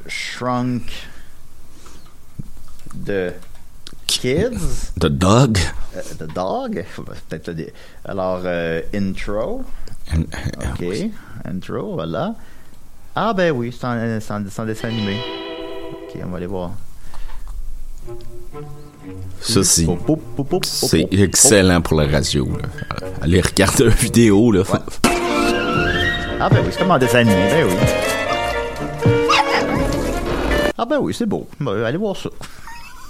Shrunk 0.08 0.82
the 3.04 3.32
Kids, 4.06 4.92
The 5.00 5.06
Dog? 5.08 5.58
euh, 5.96 6.02
The 6.18 6.32
Dog, 6.34 6.84
peut-être 7.28 7.48
le 7.48 7.54
dé- 7.54 7.72
Alors, 8.04 8.42
euh, 8.44 8.80
Intro, 8.94 9.64
ok, 10.12 10.84
Intro, 11.44 11.94
voilà. 11.94 12.34
Ah 13.16 13.32
ben 13.32 13.52
oui, 13.52 13.72
c'est 13.78 13.86
en, 13.86 13.96
en- 13.96 14.64
dessin 14.64 14.88
animé. 14.88 15.16
Ok, 16.08 16.20
on 16.24 16.28
va 16.28 16.36
aller 16.38 16.46
voir. 16.46 16.72
Ça, 19.40 19.62
c'est... 19.64 19.86
Excellent 21.12 21.80
pour 21.80 22.00
la 22.00 22.06
radio. 22.10 22.46
Là. 22.56 22.68
Allez 23.22 23.40
regarder 23.40 23.84
une 23.84 23.90
vidéo. 23.90 24.50
Là. 24.52 24.62
Ah 26.40 26.48
ben 26.50 26.58
oui, 26.64 26.68
c'est 26.72 26.78
comme 26.78 26.90
en 26.90 26.98
dessin 26.98 27.18
animé, 27.20 27.48
ben 27.50 27.66
oui. 27.68 27.74
Ah 30.84 30.86
ben 30.86 30.98
oui, 31.00 31.14
c'est 31.14 31.24
beau. 31.24 31.48
Ben, 31.58 31.82
allez 31.82 31.96
voir 31.96 32.14
ça. 32.14 32.28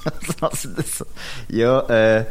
Ça. 0.53 1.05
Il 1.51 1.57
y 1.57 1.65
a 1.65 1.85
euh, 1.91 2.23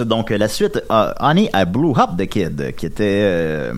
donc 0.00 0.28
la 0.28 0.46
suite 0.48 0.82
euh, 0.90 1.12
Honey 1.20 1.48
I 1.54 1.64
Blew 1.64 1.92
Up 1.98 2.10
the 2.18 2.26
Kid 2.26 2.74
qui 2.76 2.84
était 2.84 3.22
euh, 3.24 3.72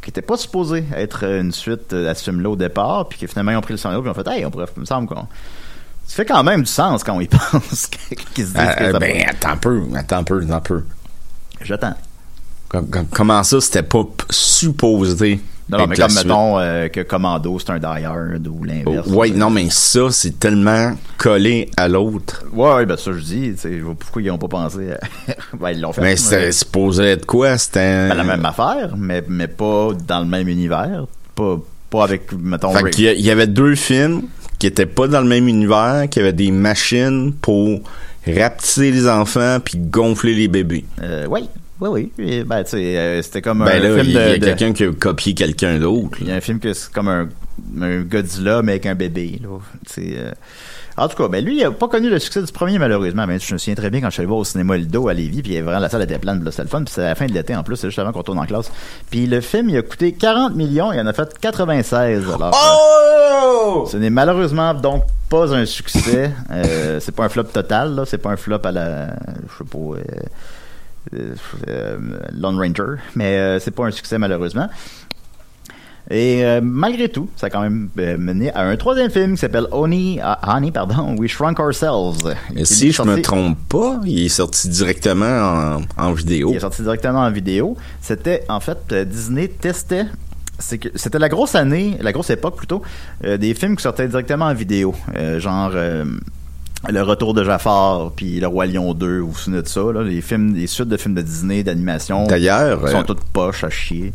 qui 0.00 0.10
était 0.10 0.22
pas 0.22 0.36
supposé 0.36 0.84
être 0.94 1.24
une 1.24 1.50
suite 1.50 1.92
à 1.92 2.14
ce 2.14 2.22
film-là 2.22 2.50
au 2.50 2.56
départ, 2.56 3.08
puis 3.08 3.18
que 3.18 3.26
finalement 3.26 3.50
ils 3.50 3.56
ont 3.56 3.62
pris 3.62 3.72
le 3.72 3.78
scénario 3.78 4.00
puis 4.00 4.12
ils 4.14 4.20
ont 4.20 4.22
fait 4.22 4.30
hey, 4.30 4.44
on 4.44 4.50
pourrait, 4.52 4.66
il 4.76 4.80
me 4.80 4.84
semble 4.84 5.08
qu'on 5.08 5.26
ça 6.06 6.14
fait 6.14 6.24
quand 6.24 6.44
même 6.44 6.60
du 6.60 6.70
sens 6.70 7.02
quand 7.02 7.14
on 7.16 7.20
y 7.20 7.26
pense 7.50 7.86
qu'ils 7.88 8.46
se 8.46 8.52
disent 8.52 8.52
que 8.52 8.82
Euh, 8.84 8.92
ça 8.92 8.98
ben, 9.00 9.24
attends 9.28 9.48
un 9.50 9.56
peu, 9.56 9.82
attends 9.96 10.18
un 10.18 10.22
peu, 10.24 10.40
attends 10.44 10.54
un 10.54 10.60
peu. 10.60 10.84
J'attends. 11.62 11.94
Com- 12.68 12.88
com- 12.88 13.06
comment 13.10 13.42
ça, 13.42 13.60
c'était 13.60 13.82
pas 13.82 14.04
supposé? 14.30 15.40
Non, 15.68 15.86
mais 15.86 15.96
comme 15.96 16.14
mettons 16.14 16.58
euh, 16.58 16.88
que 16.88 17.00
Commando 17.00 17.58
c'est 17.58 17.70
un 17.70 17.78
Die 17.78 18.04
Hard 18.04 18.46
ou 18.46 18.62
l'inverse. 18.64 19.08
Ouais, 19.08 19.30
non, 19.30 19.50
mais 19.50 19.68
ça, 19.70 20.10
c'est 20.10 20.38
tellement 20.38 20.92
collé 21.18 21.70
à 21.76 21.88
l'autre. 21.88 22.44
Ouais, 22.52 22.74
ouais, 22.74 22.86
ben 22.86 22.96
ça 22.96 23.12
je 23.12 23.20
dis, 23.20 23.54
je 23.62 23.82
vois 23.82 23.94
pourquoi 23.94 24.22
ils 24.22 24.30
ont 24.30 24.38
pas 24.38 24.48
pensé 24.48 24.92
à... 24.92 25.32
ben 25.56 25.70
ils 25.70 25.80
l'ont 25.80 25.92
fait. 25.92 26.02
Mais 26.02 26.16
c'était 26.16 26.52
supposé 26.52 27.04
être 27.04 27.26
quoi? 27.26 27.58
C'était. 27.58 28.08
Ben, 28.08 28.14
la 28.14 28.24
même 28.24 28.44
affaire, 28.44 28.94
mais, 28.96 29.24
mais 29.28 29.48
pas 29.48 29.90
dans 30.06 30.20
le 30.20 30.26
même 30.26 30.48
univers. 30.48 31.06
Pas, 31.34 31.58
pas 31.90 32.04
avec, 32.04 32.32
mettons, 32.32 32.70
Fait 32.70 32.90
qu'il 32.90 33.20
y 33.20 33.30
avait 33.30 33.46
deux 33.46 33.74
films 33.74 34.22
qui 34.58 34.66
étaient 34.66 34.86
pas 34.86 35.08
dans 35.08 35.20
le 35.20 35.28
même 35.28 35.48
univers, 35.48 36.08
qui 36.08 36.20
avaient 36.20 36.32
des 36.32 36.50
machines 36.50 37.32
pour 37.32 37.80
rapetisser 38.26 38.90
les 38.90 39.08
enfants 39.08 39.58
puis 39.62 39.78
gonfler 39.78 40.34
les 40.34 40.48
bébés. 40.48 40.84
Euh, 41.02 41.26
oui, 41.28 41.48
oui, 41.80 42.10
oui. 42.18 42.44
Ben, 42.44 42.64
tu 42.64 42.70
sais, 42.70 42.96
euh, 42.98 43.22
c'était 43.22 43.42
comme 43.42 43.64
Ben 43.64 43.82
un 43.82 43.88
là, 43.88 44.02
film 44.02 44.06
il 44.06 44.12
y 44.12 44.18
a 44.18 44.28
de... 44.34 44.38
de- 44.38 44.44
quelqu'un 44.46 44.72
qui 44.72 44.84
a 44.84 44.92
copié 44.92 45.34
quelqu'un 45.34 45.78
d'autre. 45.78 46.18
Il 46.20 46.28
y 46.28 46.32
a 46.32 46.34
un 46.36 46.40
film 46.40 46.58
que 46.58 46.72
c'est 46.72 46.90
comme 46.92 47.08
un 47.08 47.28
un 47.80 48.00
Godzilla, 48.02 48.60
mais 48.62 48.72
avec 48.72 48.86
un 48.86 48.94
bébé. 48.94 49.40
Là. 49.42 49.48
Euh, 49.98 50.32
En 50.98 51.08
tout 51.08 51.16
cas, 51.16 51.28
ben 51.28 51.42
lui, 51.44 51.56
il 51.58 51.64
a 51.64 51.70
pas 51.70 51.88
connu 51.88 52.08
le 52.10 52.18
succès 52.18 52.42
du 52.42 52.52
premier, 52.52 52.78
malheureusement. 52.78 53.26
Ben, 53.26 53.38
je 53.40 53.52
me 53.52 53.58
souviens 53.58 53.74
très 53.74 53.88
bien 53.90 54.00
quand 54.00 54.08
je 54.08 54.12
suis 54.12 54.20
allé 54.20 54.26
voir 54.28 54.38
au 54.40 54.44
cinéma 54.44 54.76
Lido 54.76 55.08
à 55.08 55.14
Lévis, 55.14 55.42
puis 55.42 55.58
vraiment 55.60 55.78
la 55.80 55.88
salle 55.88 56.02
était 56.02 56.18
pleine, 56.18 56.42
là, 56.44 56.50
c'était 56.50 56.64
le 56.64 56.68
fun, 56.68 56.82
puis 56.84 56.92
c'est 56.94 57.02
à 57.02 57.08
la 57.08 57.14
fin 57.14 57.26
de 57.26 57.32
l'été 57.32 57.54
en 57.56 57.62
plus, 57.62 57.76
c'est 57.76 57.88
juste 57.88 57.98
avant 57.98 58.12
qu'on 58.12 58.22
tourne 58.22 58.38
en 58.38 58.46
classe. 58.46 58.70
Puis 59.10 59.26
le 59.26 59.40
film, 59.40 59.68
il 59.70 59.76
a 59.78 59.82
coûté 59.82 60.12
40 60.12 60.54
millions, 60.54 60.92
il 60.92 61.00
en 61.00 61.06
a 61.06 61.12
fait 61.14 61.28
96. 61.40 62.24
Alors, 62.34 62.54
Oh! 62.54 63.86
ce 63.90 63.96
n'est 63.96 64.10
malheureusement 64.10 64.72
donc 64.74 65.04
pas 65.30 65.54
un 65.54 65.66
succès. 65.66 66.30
Euh, 66.50 66.98
c'est 67.00 67.14
pas 67.14 67.24
un 67.24 67.28
flop 67.28 67.44
total, 67.44 67.94
là. 67.94 68.04
C'est 68.06 68.18
pas 68.18 68.30
un 68.30 68.36
flop 68.36 68.58
à 68.64 68.72
la, 68.72 69.06
je 69.08 69.58
sais 69.58 69.70
pas, 69.70 69.78
Lone 71.12 72.58
Ranger, 72.58 73.00
mais 73.14 73.36
euh, 73.36 73.58
c'est 73.60 73.70
pas 73.70 73.84
un 73.86 73.90
succès 73.90 74.18
malheureusement. 74.18 74.68
Et 76.08 76.44
euh, 76.44 76.60
malgré 76.62 77.08
tout, 77.08 77.28
ça 77.34 77.46
a 77.48 77.50
quand 77.50 77.62
même 77.62 77.88
euh, 77.98 78.16
mené 78.16 78.52
à 78.52 78.60
un 78.62 78.76
troisième 78.76 79.10
film 79.10 79.32
qui 79.32 79.38
s'appelle 79.38 79.66
Honey, 79.72 80.20
ah, 80.22 80.38
Honey, 80.56 80.70
pardon, 80.70 81.16
We 81.18 81.28
Shrunk 81.28 81.58
Ourselves. 81.58 82.32
Mais 82.54 82.64
si 82.64 82.88
est 82.88 82.92
je 82.92 83.02
me 83.02 83.06
sorti- 83.08 83.22
trompe 83.22 83.58
pas, 83.68 84.00
il 84.04 84.26
est 84.26 84.28
sorti 84.28 84.68
directement 84.68 85.80
en, 85.98 86.04
en 86.04 86.12
vidéo. 86.12 86.50
Il 86.52 86.56
est 86.56 86.60
sorti 86.60 86.82
directement 86.82 87.22
en 87.22 87.30
vidéo. 87.32 87.76
C'était, 88.00 88.44
en 88.48 88.60
fait, 88.60 88.78
euh, 88.92 89.04
Disney 89.04 89.48
testait. 89.48 90.06
C'était 90.60 91.18
la 91.18 91.28
grosse 91.28 91.56
année, 91.56 91.96
la 92.00 92.12
grosse 92.12 92.30
époque 92.30 92.54
plutôt, 92.56 92.82
euh, 93.24 93.36
des 93.36 93.52
films 93.52 93.74
qui 93.76 93.82
sortaient 93.82 94.06
directement 94.08 94.44
en 94.46 94.54
vidéo. 94.54 94.94
Euh, 95.16 95.40
genre 95.40 95.72
euh, 95.74 96.04
Le 96.88 97.02
Retour 97.02 97.34
de 97.34 97.42
Jafar, 97.42 98.12
puis 98.14 98.38
Le 98.38 98.46
Roi 98.46 98.66
Lion 98.66 98.94
2, 98.94 99.20
vous 99.20 99.30
vous 99.30 99.36
souvenez 99.36 99.62
de 99.62 99.68
ça, 99.68 99.80
là, 99.92 100.02
les, 100.02 100.20
films, 100.20 100.54
les 100.54 100.66
suites 100.66 100.88
de 100.88 100.96
films 100.96 101.14
de 101.14 101.22
Disney, 101.22 101.62
d'animation. 101.62 102.26
D'ailleurs, 102.26 102.88
sont 102.88 102.98
euh, 102.98 103.02
toutes 103.02 103.24
poches 103.24 103.64
à 103.64 103.70
chier. 103.70 104.12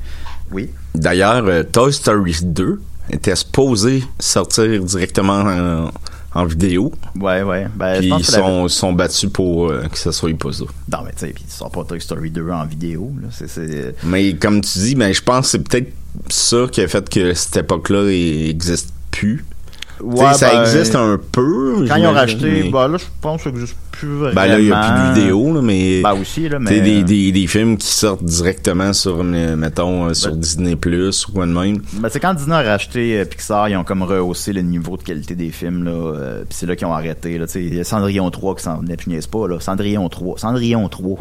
Oui? 0.51 0.69
D'ailleurs, 0.95 1.45
euh, 1.47 1.63
Toy 1.63 1.91
Story 1.91 2.37
2 2.43 2.79
était 3.09 3.35
supposé 3.35 4.03
sortir 4.19 4.81
directement 4.83 5.41
en, 5.41 5.91
en 6.33 6.45
vidéo. 6.45 6.91
Ouais, 7.19 7.43
ouais. 7.43 7.67
Ben, 7.75 7.95
je 7.95 7.99
Puis 7.99 8.09
pense 8.09 8.19
ils 8.21 8.25
sont, 8.25 8.67
sont 8.67 8.93
battus 8.93 9.29
pour 9.29 9.69
euh, 9.69 9.83
que 9.91 9.97
ça 9.97 10.11
soit 10.11 10.37
pas 10.37 10.51
ça. 10.53 10.63
Non, 10.91 10.99
mais 11.03 11.11
tu 11.11 11.19
sais, 11.19 11.27
puis 11.27 11.43
ils 11.45 11.51
sortent 11.51 11.73
pas 11.73 11.83
Toy 11.83 11.99
Story 11.99 12.31
2 12.31 12.49
en 12.51 12.65
vidéo. 12.65 13.11
Là. 13.21 13.27
Mais 14.03 14.33
comme 14.35 14.61
tu 14.61 14.79
dis, 14.79 14.95
ben, 14.95 15.13
je 15.13 15.21
pense 15.21 15.47
que 15.47 15.51
c'est 15.51 15.67
peut-être 15.67 15.91
ça 16.29 16.67
qui 16.71 16.81
a 16.81 16.87
fait 16.87 17.09
que 17.09 17.33
cette 17.33 17.57
époque-là 17.57 18.03
n'existe 18.05 18.93
plus. 19.11 19.45
Tu 20.01 20.07
Ouais, 20.07 20.33
ça 20.33 20.51
ben, 20.51 20.61
existe 20.61 20.95
un 20.95 21.19
peu. 21.31 21.85
Quand 21.87 21.95
ils 21.95 22.07
ont 22.07 22.11
racheté, 22.13 22.63
mais- 22.63 22.69
bah 22.69 22.87
là, 22.87 22.97
je 22.97 23.05
pense 23.21 23.37
que 23.37 23.43
ça 23.43 23.49
existe 23.51 23.75
plus 23.91 24.07
vraiment. 24.09 24.33
Ben 24.35 24.47
là, 24.47 24.59
il 24.59 24.65
n'y 24.65 24.71
a 24.71 24.81
plus 24.81 25.09
de 25.09 25.19
vidéo, 25.21 25.53
là, 25.53 25.61
mais. 25.61 26.01
Ben 26.01 26.13
aussi, 26.13 26.49
là, 26.49 26.57
tu 26.57 26.63
mais. 26.63 26.81
des, 26.81 27.03
des, 27.03 27.31
des 27.31 27.47
films 27.47 27.77
qui 27.77 27.87
sortent 27.87 28.23
directement 28.23 28.93
sur, 28.93 29.19
euh, 29.21 29.55
mettons, 29.55 30.07
euh, 30.09 30.13
sur 30.13 30.35
Disney 30.35 30.75
Plus 30.75 31.27
ou 31.27 31.31
quoi 31.33 31.45
de 31.45 31.51
même. 31.51 31.81
Ben, 31.93 32.09
c'est 32.11 32.19
quand 32.19 32.33
Disney 32.33 32.55
a 32.55 32.61
racheté 32.63 33.19
euh, 33.19 33.25
Pixar, 33.25 33.69
ils 33.69 33.77
ont 33.77 33.83
comme 33.83 34.01
rehaussé 34.03 34.53
le 34.53 34.61
niveau 34.61 34.97
de 34.97 35.03
qualité 35.03 35.35
des 35.35 35.49
films, 35.51 35.83
là. 35.83 35.91
euh, 35.91 36.37
puis 36.39 36.57
c'est 36.59 36.65
là 36.65 36.75
qu'ils 36.75 36.87
ont 36.87 36.93
arrêté, 36.93 37.37
là. 37.37 37.45
Tu 37.47 37.69
sais, 37.69 37.83
Cendrillon 37.83 38.29
3 38.31 38.55
qui 38.55 38.63
s'en 38.63 38.77
venait, 38.79 38.97
niaise 39.07 39.27
pas, 39.27 39.47
là. 39.47 39.59
Cendrillon 39.59 40.07
3. 40.09 40.39
Cendrillon 40.39 40.87
3. 40.89 41.17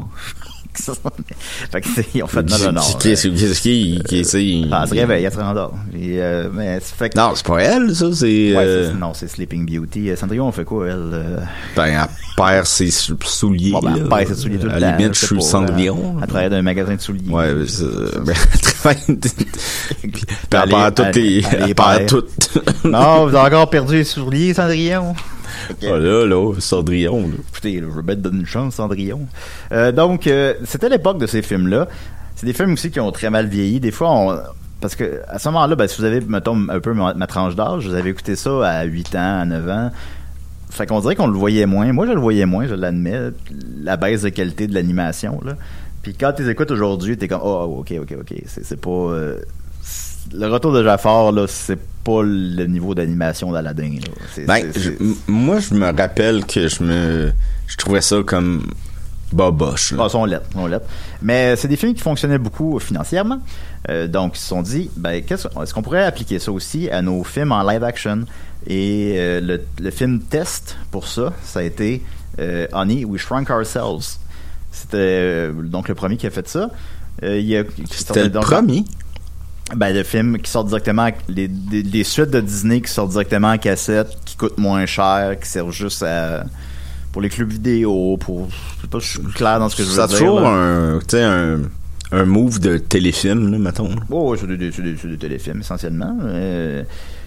Fait 1.73 1.81
que 1.81 1.89
ils 2.15 2.23
ont 2.23 2.27
fait 2.27 2.43
non, 2.43 2.57
non, 2.59 2.73
non. 2.73 2.81
Qu'est-ce 3.01 3.29
qu'est-ce 3.29 3.61
qui. 3.61 4.01
qu'est-ce 4.09 4.37
Ah, 4.73 4.81
elle 4.85 4.89
se 4.89 4.95
réveille, 4.95 5.25
elle 5.25 5.33
se 5.33 5.39
rendort. 5.39 5.75
Euh, 5.95 6.49
mais 6.53 6.79
fait 6.81 7.15
Non, 7.17 7.33
c'est 7.35 7.45
pas 7.47 7.59
elle, 7.63 7.95
ça, 7.95 8.07
c'est. 8.13 8.27
Ouais, 8.27 8.57
euh, 8.59 8.93
non, 8.95 9.13
c'est 9.15 9.29
Sleeping 9.29 9.67
Beauty. 9.67 10.11
Euh, 10.11 10.17
Cendrillon, 10.17 10.47
on 10.47 10.53
fait 10.53 10.65
quoi, 10.65 10.87
elle? 10.89 11.43
Ben, 11.77 11.85
elle 11.87 12.07
perd 12.37 12.67
ses 12.67 12.91
sou- 12.91 13.17
souliers. 13.25 13.73
Bon, 13.73 13.81
elle 13.95 14.09
perd 14.09 14.29
ses 14.29 14.35
souliers 14.37 14.59
tout 14.59 14.67
le 14.67 14.73
À 14.75 14.79
la 14.79 14.93
temps, 14.93 14.99
limite, 14.99 15.15
je 15.15 15.27
suis 15.27 15.43
Cendrillon. 15.43 16.17
Elle, 16.23 16.29
travaille 16.29 16.51
dans 16.51 16.57
un 16.57 16.63
magasin 16.63 16.95
de 16.95 17.01
souliers. 17.01 17.29
Ouais, 17.31 17.53
ben, 17.55 17.67
elle 18.55 18.61
travaille. 18.61 18.97
Puis 19.07 20.25
elle 20.53 20.69
perd 20.69 20.95
toutes 20.95 21.17
elle- 21.17 21.75
perd. 21.75 22.07
toutes. 22.07 22.85
Non, 22.85 23.27
vous 23.27 23.35
avez 23.37 23.49
encore 23.55 23.71
perdu 23.71 23.95
les 23.97 24.05
souliers, 24.05 24.55
Cendrillon? 24.55 25.15
Oh 25.83 25.99
là, 25.99 26.27
là, 26.27 26.53
Cendrillon, 26.59 27.23
là. 27.29 27.35
Écoutez, 27.51 27.81
là, 27.81 27.87
je 27.91 27.95
veux 27.95 28.03
bien 28.03 28.15
te 28.15 28.21
donner 28.21 28.41
une 28.41 28.47
chance, 28.47 28.75
Cendrillon. 28.75 29.27
Euh, 29.73 29.93
donc, 29.93 30.27
euh, 30.27 30.55
c'était 30.65 30.89
l'époque 30.89 31.19
de 31.19 31.27
ces 31.27 31.43
films-là. 31.43 31.89
C'est 32.37 32.47
des 32.47 32.53
films 32.53 32.73
aussi 32.73 32.91
qui 32.91 33.01
ont 33.01 33.13
très 33.13 33.31
mal 33.31 33.47
vieilli. 33.47 33.81
Des 33.81 33.91
fois, 33.91 34.11
on... 34.11 34.39
parce 34.81 34.95
que 34.97 35.21
à 35.29 35.39
ce 35.39 35.49
moment-là, 35.49 35.77
ben, 35.77 35.87
si 35.89 35.99
vous 35.99 36.05
avez, 36.05 36.21
mettons, 36.21 36.69
un 36.69 36.81
peu 36.81 36.93
ma, 36.95 37.15
ma 37.15 37.27
tranche 37.27 37.55
d'âge, 37.55 37.87
vous 37.87 37.95
avez 37.95 38.11
écouté 38.11 38.37
ça 38.37 38.67
à 38.67 38.85
8 38.85 39.15
ans, 39.15 39.41
à 39.41 39.45
9 39.45 39.69
ans. 39.69 39.91
Fait 40.71 40.87
qu'on 40.87 41.01
dirait 41.01 41.17
qu'on 41.17 41.27
le 41.27 41.37
voyait 41.37 41.67
moins. 41.67 41.93
Moi, 41.93 42.07
je 42.07 42.13
le 42.13 42.21
voyais 42.21 42.47
moins, 42.47 42.67
je 42.67 42.75
l'admets. 42.75 43.31
La 43.83 43.97
baisse 43.97 44.23
de 44.23 44.29
qualité 44.29 44.67
de 44.67 44.75
l'animation, 44.75 45.41
là. 45.45 45.55
Puis 46.03 46.15
quand 46.15 46.33
tu 46.33 46.43
les 46.45 46.51
écoutes 46.51 46.71
aujourd'hui, 46.71 47.19
t'es 47.19 47.29
comme, 47.29 47.43
oh, 47.43 47.77
ok, 47.81 47.93
ok, 48.01 48.15
ok. 48.21 48.43
C'est, 48.47 48.81
pas. 48.81 48.91
euh, 48.91 49.39
le 50.33 50.47
retour 50.47 50.73
de 50.73 50.83
Jafar, 50.85 51.33
là, 51.33 51.47
c'est 51.49 51.79
pas 52.05 52.23
le 52.23 52.65
niveau 52.67 52.95
d'animation 52.95 53.53
d'Aladin, 53.53 53.91
Ben, 54.47 54.65
moi, 55.29 55.59
je 55.61 55.75
me 55.75 55.87
rappelle 55.97 56.45
que 56.47 56.69
je 56.69 56.83
me. 56.83 57.33
Je 57.67 57.77
trouvais 57.77 58.01
ça 58.01 58.17
comme. 58.25 58.67
Boboche. 59.33 59.95
Ah, 59.97 60.09
sont 60.09 60.25
lettres. 60.25 60.49
Mais 61.23 61.55
c'est 61.55 61.69
des 61.69 61.77
films 61.77 61.95
qui 61.95 62.01
fonctionnaient 62.03 62.39
beaucoup 62.39 62.81
financièrement. 62.81 63.39
Euh, 63.89 64.09
donc, 64.09 64.37
ils 64.37 64.41
se 64.41 64.49
sont 64.49 64.61
dit, 64.61 64.91
ben, 64.97 65.23
qu'est-ce- 65.23 65.47
est-ce 65.63 65.73
qu'on 65.73 65.83
pourrait 65.83 66.03
appliquer 66.05 66.41
ça 66.41 66.51
aussi 66.51 66.91
à 66.91 67.01
nos 67.01 67.23
films 67.23 67.53
en 67.53 67.63
live 67.63 67.85
action? 67.85 68.25
Et 68.67 69.15
euh, 69.19 69.41
le, 69.41 69.63
le 69.81 69.91
film 69.93 70.19
test 70.21 70.77
pour 70.91 71.07
ça, 71.07 71.33
ça 71.45 71.61
a 71.61 71.63
été 71.63 72.03
euh, 72.41 72.67
Honey, 72.73 73.05
We 73.05 73.21
Shrunk 73.23 73.51
Ourselves. 73.51 74.19
C'était 74.73 75.51
donc 75.53 75.89
le 75.89 75.95
premier 75.95 76.17
qui 76.17 76.27
a 76.27 76.31
fait 76.31 76.49
ça. 76.49 76.69
C'était 77.23 78.25
le 78.25 78.29
donc- 78.31 78.43
premier? 78.45 78.85
Ben, 79.77 79.95
le 79.95 80.03
film 80.03 80.39
qui 80.39 80.51
sort 80.51 80.65
directement, 80.65 81.09
les, 81.29 81.49
des- 81.49 81.83
des 81.83 82.05
suites 82.05 82.31
de 82.31 82.41
Disney 82.41 82.81
qui 82.81 82.91
sortent 82.93 83.11
directement 83.11 83.51
en 83.53 83.59
cassette, 83.59 84.09
qui 84.25 84.37
coûtent 84.37 84.59
moins 84.59 84.87
cher, 84.87 85.39
qui 85.41 85.49
servent 85.49 85.73
juste 85.73 86.03
à, 86.03 86.45
pour 87.13 87.23
les 87.23 87.29
clubs 87.29 87.51
vidéo, 87.51 88.17
pour, 88.19 88.49
je 88.51 88.83
sais 88.83 88.89
pas 88.89 89.01
si 89.01 89.07
je 89.07 89.13
suis 89.21 89.33
clair 89.33 89.59
dans 89.59 89.69
ce 89.69 89.77
que 89.77 89.83
je 89.83 89.89
veux 89.89 89.97
Ça 89.97 90.07
dire. 90.07 90.19
toujours 90.19 90.41
là. 90.41 90.49
un. 90.49 90.99
Un. 91.15 91.61
Un 92.13 92.25
move 92.25 92.59
de 92.59 92.77
téléfilm, 92.77 93.53
là, 93.53 93.59
mettons. 93.59 93.91
Oh, 94.11 94.31
ouais, 94.33 94.37
c'est 94.41 94.49
des, 94.49 94.57
des- 94.57 94.73
c'est 94.73 94.83
des- 94.83 94.97
c'est 95.01 95.07
des 95.07 95.17
téléfilms 95.17 95.61
essentiellement. 95.61 96.19
Euh, 96.25 96.83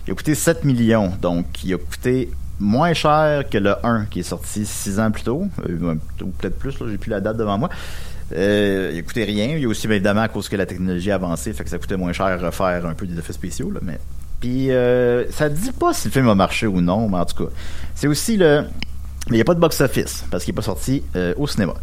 il 0.05 0.11
a 0.11 0.13
coûté 0.13 0.35
7 0.35 0.65
millions, 0.65 1.13
donc 1.21 1.45
il 1.63 1.73
a 1.73 1.77
coûté 1.77 2.29
moins 2.59 2.91
cher 2.93 3.47
que 3.49 3.57
le 3.57 3.75
1 3.85 4.03
qui 4.07 4.19
est 4.19 4.23
sorti 4.23 4.65
6 4.65 4.99
ans 4.99 5.09
plus 5.09 5.23
tôt, 5.23 5.47
euh, 5.69 5.95
ou 6.21 6.25
peut-être 6.31 6.59
plus, 6.59 6.77
là, 6.81 6.87
j'ai 6.91 6.97
plus 6.97 7.09
la 7.11 7.21
date 7.21 7.37
devant 7.37 7.57
moi. 7.57 7.69
Euh, 8.35 8.91
il 8.93 9.03
coûté 9.03 9.23
rien. 9.23 9.55
Il 9.55 9.61
y 9.61 9.65
a 9.65 9.67
aussi 9.67 9.87
bien 9.87 9.95
évidemment 9.95 10.21
à 10.21 10.27
cause 10.27 10.49
que 10.49 10.55
la 10.55 10.65
technologie 10.65 11.11
a 11.11 11.15
avancé, 11.15 11.53
fait 11.53 11.63
que 11.63 11.69
ça 11.69 11.77
coûtait 11.77 11.97
moins 11.97 12.13
cher 12.13 12.25
à 12.25 12.37
refaire 12.37 12.85
un 12.85 12.93
peu 12.93 13.05
des 13.05 13.17
effets 13.17 13.33
spéciaux. 13.33 13.71
Là, 13.71 13.79
mais 13.81 13.99
puis 14.43 14.71
euh, 14.71 15.31
ça 15.31 15.47
dit 15.47 15.71
pas 15.71 15.93
si 15.93 16.09
le 16.09 16.11
film 16.11 16.27
a 16.27 16.35
marché 16.35 16.67
ou 16.67 16.81
non, 16.81 17.07
mais 17.07 17.15
en 17.15 17.23
tout 17.25 17.45
cas, 17.45 17.49
c'est 17.95 18.07
aussi 18.07 18.35
le. 18.35 18.65
Mais 19.29 19.29
il 19.29 19.35
n'y 19.35 19.41
a 19.41 19.45
pas 19.45 19.53
de 19.53 19.61
box-office 19.61 20.25
parce 20.29 20.43
qu'il 20.43 20.53
n'est 20.53 20.57
pas 20.57 20.63
sorti 20.63 21.01
euh, 21.15 21.33
au 21.37 21.47
cinéma. 21.47 21.75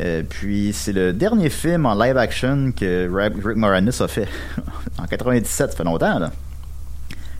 Euh, 0.00 0.22
puis 0.26 0.72
c'est 0.72 0.94
le 0.94 1.12
dernier 1.12 1.50
film 1.50 1.84
en 1.84 1.94
live 1.94 2.16
action 2.16 2.72
que 2.72 3.10
Rick 3.12 3.56
Moranis 3.56 4.00
a 4.00 4.08
fait 4.08 4.26
en 4.98 5.04
97, 5.04 5.70
ça 5.70 5.76
fait 5.76 5.84
longtemps 5.84 6.18
là. 6.18 6.32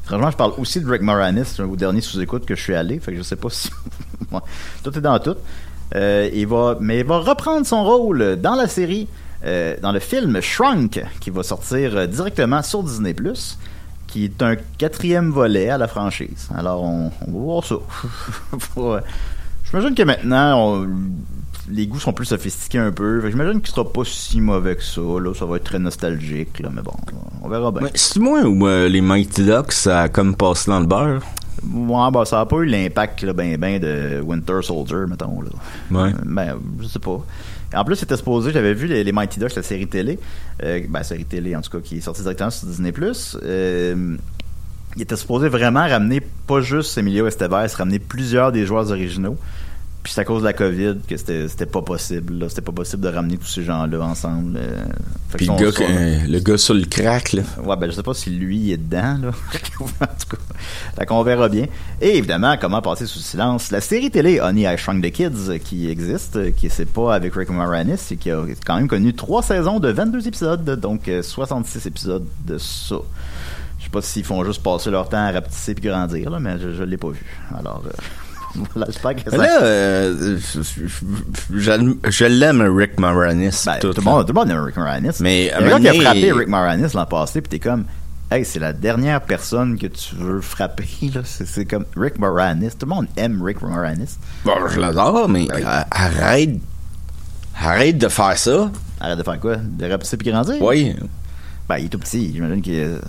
Franchement, 0.05 0.31
je 0.31 0.37
parle 0.37 0.53
aussi 0.59 0.83
de 0.83 0.91
Rick 0.91 1.01
Moranis, 1.01 1.59
au 1.61 1.75
dernier 1.75 2.03
sous-écoute 2.03 2.45
que 2.45 2.55
je 2.55 2.61
suis 2.61 2.75
allé, 2.75 2.99
fait 2.99 3.13
que 3.13 3.17
je 3.17 3.23
sais 3.23 3.37
pas 3.37 3.49
si 3.49 3.71
tout 4.83 4.99
est 4.99 5.01
dans 5.01 5.19
tout. 5.19 5.37
Euh, 5.95 6.29
il 6.33 6.47
va, 6.47 6.77
mais 6.81 7.01
il 7.01 7.07
va 7.07 7.19
reprendre 7.19 7.67
son 7.67 7.85
rôle 7.85 8.37
dans 8.37 8.55
la 8.55 8.69
série, 8.69 9.09
euh, 9.45 9.77
dans 9.81 9.93
le 9.93 10.01
film 10.01 10.41
Shrunk, 10.41 11.03
qui 11.21 11.31
va 11.31 11.43
sortir 11.43 11.97
euh, 11.97 12.07
directement 12.07 12.63
sur 12.63 12.83
Disney+, 12.83 13.15
qui 14.07 14.25
est 14.25 14.43
un 14.43 14.57
quatrième 14.77 15.31
volet 15.31 15.71
à 15.71 15.79
la 15.79 15.89
franchise. 15.89 16.49
Alors, 16.55 16.83
on, 16.83 17.09
va 17.09 17.13
voir 17.27 17.65
ça. 17.65 17.77
J'imagine 19.71 19.95
que 19.95 20.03
maintenant, 20.03 20.87
les 21.71 21.87
goûts 21.87 22.01
sont 22.01 22.13
plus 22.13 22.27
sophistiqués 22.27 22.79
un 22.79 22.93
peu. 22.93 23.29
J'imagine 23.29 23.61
qu'il 23.61 23.71
sera 23.71 23.91
pas 23.91 24.03
si 24.05 24.41
mauvais 24.41 24.77
que 24.77 24.83
ça. 24.83 25.01
Là. 25.01 25.35
Ça 25.35 25.45
va 25.45 25.57
être 25.57 25.65
très 25.65 25.79
nostalgique, 25.79 26.61
là, 26.61 26.71
mais 26.73 26.83
bon, 26.83 26.95
on 27.43 27.49
verra 27.49 27.71
bien. 27.71 27.89
C'est 27.95 28.21
moi 28.21 28.43
ou 28.43 28.67
euh, 28.67 28.89
les 28.89 29.01
Mighty 29.01 29.45
Ducks, 29.45 29.73
ça 29.73 30.03
a 30.03 30.09
comme 30.09 30.35
passé 30.35 30.71
dans 30.71 30.81
le 30.81 30.87
beurre? 30.87 31.23
Ouais, 31.65 32.11
bah, 32.13 32.25
ça 32.25 32.41
a 32.41 32.47
pas 32.47 32.57
eu 32.59 32.67
l'impact 32.67 33.23
là, 33.23 33.33
ben, 33.33 33.57
ben 33.57 33.81
de 33.81 34.21
Winter 34.21 34.61
Soldier, 34.63 35.07
mettons. 35.09 35.41
Là. 35.41 35.51
Ouais. 35.91 36.11
Euh, 36.11 36.19
Ben, 36.25 36.57
je 36.81 36.87
sais 36.87 36.99
pas. 36.99 37.25
En 37.75 37.85
plus, 37.85 37.97
c'était 37.97 38.17
supposé, 38.17 38.51
j'avais 38.53 38.73
vu 38.73 38.87
les, 38.87 39.05
les 39.05 39.13
Mighty 39.13 39.39
Ducks, 39.39 39.55
la 39.55 39.63
série 39.63 39.87
télé, 39.87 40.19
euh, 40.63 40.81
ben, 40.89 41.03
série 41.03 41.25
télé 41.25 41.55
en 41.55 41.61
tout 41.61 41.71
cas, 41.71 41.81
qui 41.81 41.99
est 41.99 42.01
sortie 42.01 42.23
directement 42.23 42.51
sur 42.51 42.67
Disney+. 42.67 42.93
Euh, 43.43 44.17
il 44.97 45.03
était 45.03 45.17
supposé 45.17 45.49
vraiment 45.49 45.87
ramener, 45.87 46.21
pas 46.47 46.61
juste 46.61 46.97
Emilio 46.97 47.27
Estevez, 47.27 47.67
ramener 47.77 47.99
plusieurs 47.99 48.53
des 48.53 48.65
joueurs 48.65 48.91
originaux. 48.91 49.37
Puis 50.03 50.13
c'est 50.15 50.21
à 50.21 50.25
cause 50.25 50.41
de 50.43 50.47
la 50.47 50.53
COVID 50.53 50.97
que 51.07 51.17
c'était 51.17 51.49
c'était 51.49 51.67
pas 51.67 51.83
possible. 51.83 52.39
là. 52.39 52.49
C'était 52.49 52.63
pas 52.63 52.73
possible 52.73 53.03
de 53.03 53.09
ramener 53.09 53.37
tous 53.37 53.47
ces 53.49 53.63
gens-là 53.65 54.01
ensemble. 54.01 54.57
euh. 54.57 54.85
Puis 55.37 55.47
le 55.47 55.55
gars, 55.57 55.73
que- 55.73 56.31
le 56.31 56.39
gars 56.39 56.57
sur 56.57 56.73
le 56.75 56.85
crack, 56.85 57.33
là. 57.33 57.43
Ouais, 57.63 57.77
ben 57.77 57.91
je 57.91 57.97
sais 57.97 58.03
pas 58.03 58.15
si 58.15 58.31
lui 58.31 58.71
est 58.73 58.77
dedans, 58.79 59.19
là. 59.21 59.29
en 59.81 60.07
tout 60.07 60.37
cas, 60.97 61.05
qu'on 61.05 61.23
verra 61.23 61.49
bien. 61.49 61.67
Et 62.01 62.17
évidemment, 62.17 62.57
comment 62.61 62.81
passer 62.81 63.05
sous 63.07 63.19
silence 63.19 63.71
la 63.71 63.81
série 63.81 64.11
télé 64.11 64.41
Honey, 64.41 64.63
I 64.73 64.79
Shrunk 64.79 65.03
the 65.05 65.11
Kids 65.11 65.49
euh, 65.51 65.59
qui 65.59 65.91
existe, 65.91 66.37
euh, 66.37 66.51
qui 66.53 66.71
c'est 66.71 66.87
pas 66.91 67.15
avec 67.15 67.35
Rick 67.35 67.51
Moranis 67.51 67.99
et 68.11 68.17
qui 68.17 68.31
a 68.31 68.43
quand 68.65 68.77
même 68.77 68.89
connu 68.89 69.15
trois 69.15 69.43
saisons 69.43 69.79
de 69.81 69.91
22 69.91 70.27
épisodes, 70.29 70.65
donc 70.81 71.09
euh, 71.09 71.23
66 71.23 71.87
épisodes 71.87 72.25
de 72.47 72.57
ça. 72.57 72.97
sais 73.83 73.91
pas 73.91 74.01
s'ils 74.01 74.25
font 74.25 74.43
juste 74.45 74.63
passer 74.63 74.91
leur 74.91 75.09
temps 75.09 75.19
à 75.27 75.33
rapetisser 75.33 75.75
puis 75.75 75.89
grandir, 75.89 76.31
là, 76.31 76.39
mais 76.41 76.59
je, 76.59 76.73
je 76.73 76.83
l'ai 76.85 76.97
pas 76.97 77.09
vu. 77.11 77.25
Alors, 77.59 77.83
euh, 77.87 77.91
voilà, 78.75 78.87
j'espère 78.87 79.17
que 79.17 79.31
ça... 79.31 79.37
Là, 79.37 79.63
euh, 79.63 80.39
je, 81.51 82.25
l'aime, 82.25 82.63
Rick 82.77 82.99
Moranis. 82.99 83.63
Ben, 83.67 83.79
tout, 83.81 83.93
tout, 83.93 84.01
le 84.01 84.05
monde, 84.05 84.27
tout 84.27 84.33
le 84.33 84.41
monde 84.41 84.51
aime 84.51 84.65
Rick 84.65 84.77
Moranis. 84.77 85.17
Mais, 85.21 85.45
Il 85.45 85.47
y 85.47 85.51
a 85.51 85.59
un 85.59 85.79
gars 85.79 85.79
qui 85.79 85.89
a 85.89 86.03
frappé 86.03 86.33
Rick 86.33 86.49
Moranis 86.49 86.93
l'an 86.95 87.07
passé, 87.07 87.41
puis 87.41 87.49
t'es 87.49 87.59
comme, 87.59 87.85
hey, 88.31 88.45
c'est 88.45 88.59
la 88.59 88.73
dernière 88.73 89.21
personne 89.21 89.79
que 89.79 89.87
tu 89.87 90.15
veux 90.17 90.41
frapper, 90.41 90.89
là. 91.15 91.21
C'est, 91.25 91.65
comme 91.65 91.85
Rick 91.97 92.19
Moranis. 92.19 92.71
Tout 92.71 92.87
le 92.87 92.95
monde 92.95 93.07
aime 93.17 93.43
Rick 93.43 93.63
Moranis. 93.63 94.19
Bon, 94.45 94.55
je 94.69 94.81
l'adore, 94.81 95.29
mais 95.29 95.47
euh, 95.51 95.81
arrête. 95.91 96.51
Arrête 97.61 97.99
de 97.99 98.09
faire 98.09 98.39
ça. 98.39 98.71
Arrête 99.01 99.19
de 99.19 99.23
faire 99.23 99.41
quoi? 99.41 99.57
De 99.57 99.91
rapetisser 99.91 100.17
puis 100.17 100.31
grandir? 100.31 100.57
Oui. 100.61 100.95
Ben, 101.69 101.79
il 101.79 101.87
est 101.87 101.89
tout 101.89 101.99
petit. 101.99 102.33
J'imagine 102.33 102.63
qu'il 102.63 102.75
est. 102.75 103.01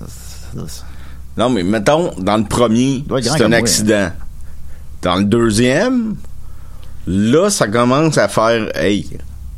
Non, 1.37 1.49
mais 1.49 1.63
mettons, 1.63 2.11
dans 2.17 2.37
le 2.37 2.43
premier, 2.43 3.03
c'est 3.21 3.41
un 3.41 3.47
moi, 3.47 3.59
hein. 3.59 4.13
Dans 5.01 5.15
le 5.15 5.23
deuxième, 5.23 6.15
là, 7.07 7.49
ça 7.49 7.67
commence 7.67 8.17
à 8.17 8.27
faire, 8.27 8.69
hey, 8.77 9.07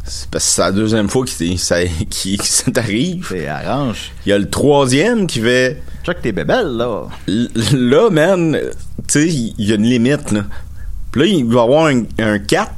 c'est 0.03 0.29
parce 0.29 0.45
que 0.45 0.51
c'est 0.51 0.61
la 0.61 0.71
deuxième 0.71 1.09
fois 1.09 1.25
que 1.25 1.57
ça, 1.57 1.77
qui, 2.09 2.37
ça 2.43 2.71
t'arrive. 2.71 3.25
C'est 3.29 3.47
arrange. 3.47 4.11
Il 4.25 4.29
y 4.29 4.33
a 4.33 4.37
le 4.37 4.49
troisième 4.49 5.27
qui 5.27 5.39
fait, 5.39 5.81
Check 6.03 6.21
tes 6.21 6.31
bébelles, 6.31 6.77
là. 6.77 7.03
Là, 7.27 8.09
man, 8.09 8.57
tu 8.59 9.03
sais, 9.07 9.27
il 9.29 9.53
y 9.67 9.71
a 9.71 9.75
une 9.75 9.83
limite, 9.83 10.31
là. 10.31 10.45
Puis 11.11 11.21
là, 11.21 11.27
il 11.27 11.45
va 11.45 11.59
y 11.61 11.63
avoir 11.63 11.85
un, 11.87 12.03
un 12.19 12.39
4. 12.39 12.71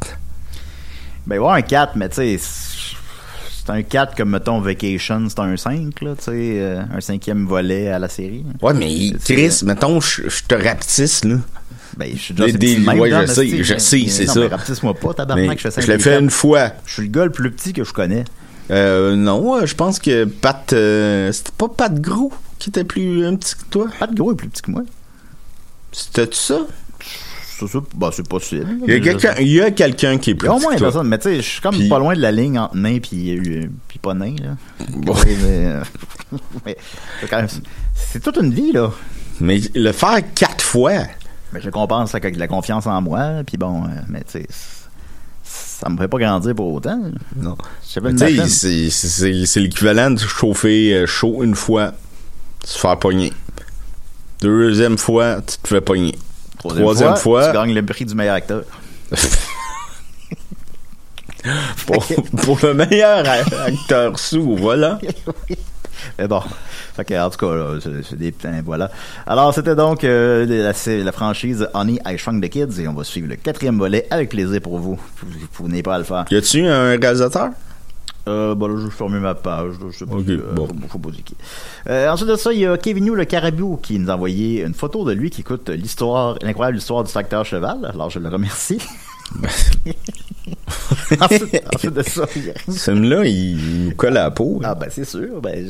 Ben, 1.25 1.27
il 1.27 1.29
va 1.29 1.35
y 1.35 1.37
avoir 1.37 1.53
un 1.55 1.61
4, 1.61 1.95
mais 1.95 2.09
tu 2.09 2.15
sais, 2.15 2.37
c'est- 2.37 3.69
un 3.71 3.81
4 3.81 4.15
comme, 4.17 4.31
mettons, 4.31 4.59
Vacation, 4.59 5.27
c'est 5.29 5.39
un 5.39 5.55
5, 5.55 6.01
là, 6.01 6.15
tu 6.17 6.23
sais, 6.25 6.31
euh, 6.33 6.81
un 6.93 6.99
cinquième 6.99 7.45
volet 7.47 7.87
à 7.89 7.97
la 7.99 8.09
série. 8.09 8.43
Ouais, 8.61 8.73
mais 8.73 9.11
Chris, 9.23 9.61
mettons, 9.63 10.01
je 10.01 10.27
je 10.27 10.43
te 10.45 10.55
rapetisse, 10.55 11.23
là. 11.23 11.37
Ben, 11.97 12.09
je 12.15 12.19
suis 12.19 12.33
déjà 12.33 12.51
Des- 12.51 12.57
petit 12.57 12.89
ouais, 12.89 13.09
je 13.11 13.31
sais, 13.31 13.63
je 13.63 13.77
sais, 13.77 14.05
c'est 14.07 14.25
ça. 14.25 14.49
pas, 14.93 15.13
tabarnak, 15.13 15.59
je 15.59 15.69
fais 15.69 15.81
l'ai 15.87 15.99
fait 15.99 16.19
une 16.19 16.29
fois. 16.29 16.71
Je 16.85 16.93
suis 16.93 17.01
le 17.03 17.09
gars 17.09 17.25
le 17.25 17.31
plus 17.31 17.51
petit 17.51 17.73
que 17.73 17.83
je 17.83 17.93
connais. 17.93 18.23
Euh, 18.71 19.15
non, 19.15 19.55
euh, 19.57 19.65
je 19.65 19.75
pense 19.75 19.99
que 19.99 20.25
Pat, 20.25 20.71
euh, 20.73 21.31
c'était 21.31 21.51
pas 21.57 21.67
Pat 21.67 21.93
Gros 21.99 22.31
qui 22.59 22.69
était 22.69 22.85
plus 22.85 23.25
un 23.25 23.35
petit 23.35 23.55
que 23.55 23.63
toi? 23.69 23.87
De 24.09 24.15
gros 24.15 24.31
est 24.31 24.35
plus 24.35 24.47
petit 24.47 24.61
que 24.61 24.71
moi. 24.71 24.83
C'était 25.91 26.29
ça? 26.31 26.59
Ça, 27.59 27.67
ça, 27.67 27.79
ben, 27.95 28.09
c'est 28.11 28.27
possible. 28.27 28.65
Il 28.87 28.93
y 28.93 29.61
a 29.61 29.69
quelqu'un, 29.69 30.17
qui 30.17 30.31
est 30.31 30.33
Il 30.33 30.37
plus 30.37 30.47
y 30.47 30.49
a 30.49 30.53
au 30.53 30.57
petit 30.57 30.63
moins 30.63 30.73
que 30.73 30.79
une 30.79 30.83
personne, 30.85 31.07
mais 31.07 31.17
tu 31.19 31.23
sais, 31.29 31.35
je 31.35 31.41
suis 31.41 31.61
comme 31.61 31.75
Puis- 31.75 31.89
pas 31.89 31.99
loin 31.99 32.15
de 32.15 32.21
la 32.21 32.31
ligne 32.31 32.57
entre 32.57 32.75
nain 32.75 32.99
puis, 32.99 33.37
euh, 33.37 33.67
puis 33.87 33.99
pas 33.99 34.13
nain, 34.13 34.33
là. 34.41 34.55
Bon. 34.89 35.13
Mais, 35.25 35.65
euh, 35.67 35.83
c'est 37.21 37.61
c'est 37.95 38.23
toute 38.23 38.37
une 38.37 38.53
vie, 38.53 38.71
là. 38.71 38.91
Mais 39.39 39.59
le 39.75 39.91
faire 39.91 40.19
quatre 40.35 40.63
fois, 40.63 40.93
Mais 41.53 41.59
je 41.61 41.65
le 41.65 41.71
compense 41.71 42.15
avec 42.15 42.33
de 42.33 42.39
la 42.39 42.47
confiance 42.47 42.87
en 42.87 42.99
moi, 43.01 43.43
puis 43.45 43.57
bon, 43.57 43.83
euh, 43.83 43.87
mais 44.09 44.21
tu 44.21 44.39
sais, 44.41 44.47
ça 45.43 45.87
me 45.89 45.95
ferait 45.97 46.07
pas 46.07 46.17
grandir 46.17 46.55
pour 46.55 46.73
autant. 46.73 46.99
non. 47.35 47.55
C'est- 48.49 49.59
l'équivalent 49.59 50.11
de 50.11 50.19
chauffer 50.19 50.93
euh, 50.93 51.05
chaud 51.05 51.43
une 51.43 51.55
fois, 51.55 51.91
se 52.63 52.79
faire 52.79 52.97
pogner. 52.97 53.31
Deuxième 54.41 54.97
fois, 54.97 55.41
tu 55.41 55.57
te 55.57 55.67
fais 55.67 55.81
pogner. 55.81 56.15
Troisième 56.59 57.15
fois, 57.17 57.47
tu 57.47 57.53
gagnes 57.53 57.73
le 57.73 57.85
prix 57.85 58.05
du 58.05 58.15
meilleur 58.15 58.35
acteur. 58.35 58.63
pour, 61.85 62.05
pour 62.41 62.59
le 62.63 62.73
meilleur 62.73 63.25
acteur 63.27 64.17
sous, 64.17 64.55
voilà. 64.55 64.99
Mais 66.17 66.27
bon, 66.27 66.41
fait 66.95 67.05
que, 67.05 67.25
en 67.25 67.29
tout 67.29 67.37
cas, 67.37 67.55
là, 67.55 67.79
c'est 67.81 68.17
des 68.17 68.31
petits, 68.31 68.47
voilà. 68.63 68.91
Alors, 69.25 69.53
c'était 69.53 69.75
donc 69.75 70.03
euh, 70.03 70.45
la, 70.45 71.11
franchise 71.11 71.67
Honey, 71.73 71.99
I 72.05 72.17
Shrunk 72.17 72.43
the 72.43 72.49
Kids, 72.49 72.79
et 72.79 72.87
on 72.87 72.93
va 72.93 73.03
suivre 73.03 73.27
le 73.27 73.35
quatrième 73.35 73.77
volet 73.77 74.07
avec 74.11 74.29
plaisir 74.29 74.61
pour 74.61 74.77
vous. 74.77 74.99
Vous, 75.17 75.27
vous 75.53 75.67
n'avez 75.67 75.83
pas 75.83 75.95
à 75.95 75.97
le 75.97 76.03
faire. 76.03 76.25
Y 76.29 76.35
a-tu 76.35 76.65
un 76.65 76.97
réalisateur? 76.97 77.49
Euh, 78.27 78.55
bon, 78.55 78.67
là, 78.67 78.75
je 78.79 78.85
vais 78.85 78.91
fermer 78.91 79.19
ma 79.19 79.35
page. 79.35 79.73
Là, 79.79 79.87
je 79.91 79.97
sais 79.97 80.05
pas 80.05 80.15
Ok, 80.15 80.25
qui, 80.25 80.31
euh, 80.31 80.53
bon. 80.53 80.67
faut, 80.87 80.99
faut. 80.99 81.11
Euh, 81.89 82.09
ensuite 82.09 82.29
de 82.29 82.35
ça, 82.35 82.53
il 82.53 82.59
y 82.59 82.65
a 82.65 82.77
Kevin 82.77 83.05
New, 83.05 83.15
le 83.15 83.25
carabou, 83.25 83.77
qui 83.81 83.99
nous 83.99 84.09
a 84.09 84.15
envoyé 84.15 84.63
une 84.63 84.73
photo 84.73 85.03
de 85.05 85.11
lui 85.11 85.29
qui 85.29 85.41
écoute 85.41 85.69
l'histoire, 85.69 86.37
l'incroyable 86.41 86.77
histoire 86.77 87.03
du 87.03 87.11
facteur 87.11 87.45
cheval. 87.45 87.79
Alors, 87.93 88.09
je 88.09 88.19
le 88.19 88.29
remercie. 88.29 88.79
ensuite, 91.19 91.63
ensuite 91.73 91.93
de 91.93 92.03
ça, 92.03 92.25
il 92.35 92.45
y 92.45 92.49
a- 92.49 92.53
Ce 92.71 92.91
film-là, 92.91 93.25
il, 93.25 93.85
nous 93.85 93.95
colle 93.95 94.17
à 94.17 94.23
la 94.23 94.31
peau. 94.31 94.61
ah 94.63 94.75
ben 94.75 94.87
c'est 94.89 95.05
sûr, 95.05 95.41
ben 95.41 95.65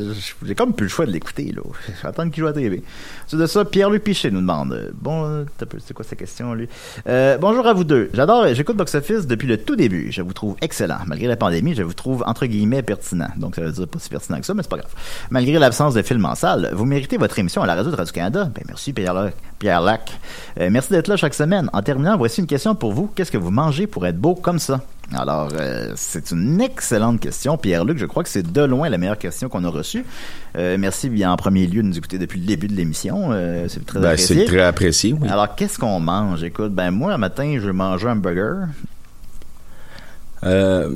j'ai 0.46 0.56
comme 0.56 0.74
plus 0.74 0.86
le 0.86 0.90
choix 0.90 1.06
de 1.06 1.12
l'écouter 1.12 1.54
là. 1.56 1.62
Attendre 2.10 2.32
qu'il 2.32 2.42
joue 2.42 2.48
à 2.48 2.52
la 2.52 2.56
TV. 2.56 2.84
Ensuite 3.26 3.40
de 3.42 3.46
ça, 3.46 3.66
Pierre-Luc 3.66 4.04
Pichet 4.04 4.32
nous 4.32 4.42
demande 4.42 4.74
euh, 4.74 4.90
bon, 4.94 5.46
c'est 5.86 5.94
quoi 5.94 6.04
sa 6.06 6.16
question 6.16 6.54
lui? 6.54 6.68
Euh, 7.08 7.38
Bonjour 7.38 7.66
à 7.68 7.74
vous 7.74 7.84
deux. 7.84 8.10
J'adore, 8.14 8.48
j'écoute 8.54 8.76
Box 8.78 8.96
Office 8.96 9.28
depuis 9.28 9.48
le 9.48 9.58
tout 9.58 9.76
début. 9.76 10.12
Je 10.12 10.22
vous 10.22 10.34
trouve 10.34 10.56
excellent. 10.62 11.00
Malgré 11.08 11.28
la 11.28 11.36
pandémie, 11.38 11.76
je 11.76 11.84
vous 11.84 11.94
trouve 11.94 12.24
entre 12.26 12.46
guillemets 12.46 12.84
pertinent. 12.84 13.30
Donc 13.38 13.56
ça 13.56 13.62
veut 13.62 13.72
dire 13.72 13.88
pas 13.88 14.00
si 14.00 14.10
pertinent 14.10 14.40
que 14.40 14.46
ça, 14.46 14.54
mais 14.54 14.64
c'est 14.64 14.70
pas 14.72 14.78
grave. 14.78 14.92
Malgré 15.30 15.58
l'absence 15.60 15.94
de 15.94 16.02
films 16.02 16.26
en 16.26 16.36
salle, 16.36 16.72
vous 16.74 16.86
méritez 16.86 17.18
votre 17.18 17.38
émission 17.40 17.62
à 17.62 17.68
la 17.68 17.76
radio 17.76 17.92
de 17.92 17.96
Radio 17.96 18.14
Canada. 18.14 18.50
Ben 18.54 18.64
merci 18.68 18.94
Pierre-Luc. 18.94 19.34
Pierre 19.60 19.82
Lac. 19.82 20.12
Euh, 20.60 20.70
merci 20.70 20.92
d'être 20.92 21.08
là 21.08 21.16
chaque 21.16 21.34
semaine. 21.34 21.70
En 21.72 21.82
terminant, 21.82 22.18
voici 22.18 22.42
une 22.42 22.48
question 22.48 22.76
pour 22.76 22.92
vous. 22.92 23.08
Qu'est-ce 23.16 23.32
que 23.32 23.38
vous 23.38 23.52
mangez 23.54 23.88
pour 23.88 24.06
être 24.06 24.18
beau 24.18 24.36
comme 24.36 24.60
ça? 24.60 24.82
Alors, 25.14 25.50
euh, 25.60 25.92
c'est 25.96 26.32
une 26.32 26.60
excellente 26.62 27.20
question, 27.20 27.58
Pierre-Luc. 27.58 27.98
Je 28.00 28.06
crois 28.06 28.24
que 28.24 28.30
c'est 28.30 28.52
de 28.52 28.62
loin 28.64 28.90
la 28.90 28.98
meilleure 28.98 29.18
question 29.18 29.48
qu'on 29.50 29.64
a 29.64 29.70
reçue. 29.70 30.06
Euh, 30.58 30.78
merci 30.80 31.10
bien 31.10 31.32
en 31.32 31.36
premier 31.38 31.68
lieu 31.68 31.84
de 31.84 31.88
nous 31.88 31.98
écouter 31.98 32.18
depuis 32.18 32.40
le 32.40 32.48
début 32.48 32.68
de 32.68 32.74
l'émission. 32.74 33.30
Euh, 33.32 33.68
c'est 33.70 33.86
très 33.86 34.00
Ben, 34.00 34.10
apprécié. 34.12 34.36
c'est 34.40 34.46
très 34.46 34.62
apprécié, 34.64 35.14
oui. 35.14 35.28
Alors, 35.30 35.54
qu'est-ce 35.56 35.78
qu'on 35.78 36.00
mange? 36.00 36.42
Écoute, 36.44 36.74
ben 36.74 36.90
moi, 36.90 37.14
un 37.14 37.18
matin, 37.18 37.58
je 37.60 37.66
vais 37.68 37.74
manger 37.74 38.08
un 38.08 38.16
burger. 38.16 38.66
Euh, 40.44 40.90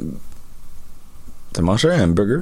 T'as 1.54 1.62
mangé 1.64 1.90
un 1.90 2.04
hamburger? 2.04 2.42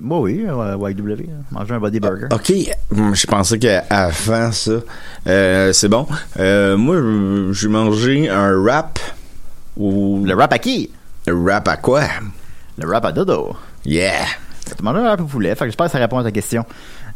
Moi, 0.00 0.20
oui, 0.20 0.44
YW. 0.46 1.26
Manger 1.50 1.74
un 1.74 1.80
body 1.80 2.00
burger. 2.00 2.28
OK. 2.32 2.52
Hum, 2.96 3.14
Je 3.14 3.26
pensais 3.26 3.58
qu'avant 3.58 4.52
ça, 4.52 4.72
c'est 5.72 5.88
bon. 5.88 6.06
Moi, 6.38 6.96
je- 6.96 7.50
j'ai 7.52 7.68
mangé 7.68 8.28
un 8.30 8.52
wrap 8.56 8.98
ou... 9.76 10.22
Le 10.24 10.34
wrap 10.34 10.52
à 10.52 10.58
qui? 10.58 10.90
Le 11.26 11.34
wrap 11.34 11.66
à 11.68 11.76
quoi? 11.76 12.02
Le 12.78 12.86
wrap 12.86 13.04
à 13.04 13.12
dodo. 13.12 13.54
Yeah! 13.84 14.24
Tu 14.76 14.82
mangé 14.82 14.98
un 15.00 15.02
wrap 15.04 15.20
au 15.20 15.24
poulet. 15.24 15.50
Fait 15.54 15.60
que 15.60 15.66
j'espère 15.66 15.86
que 15.86 15.92
ça 15.92 15.98
répond 15.98 16.18
à 16.18 16.22
ta 16.24 16.30
question. 16.32 16.64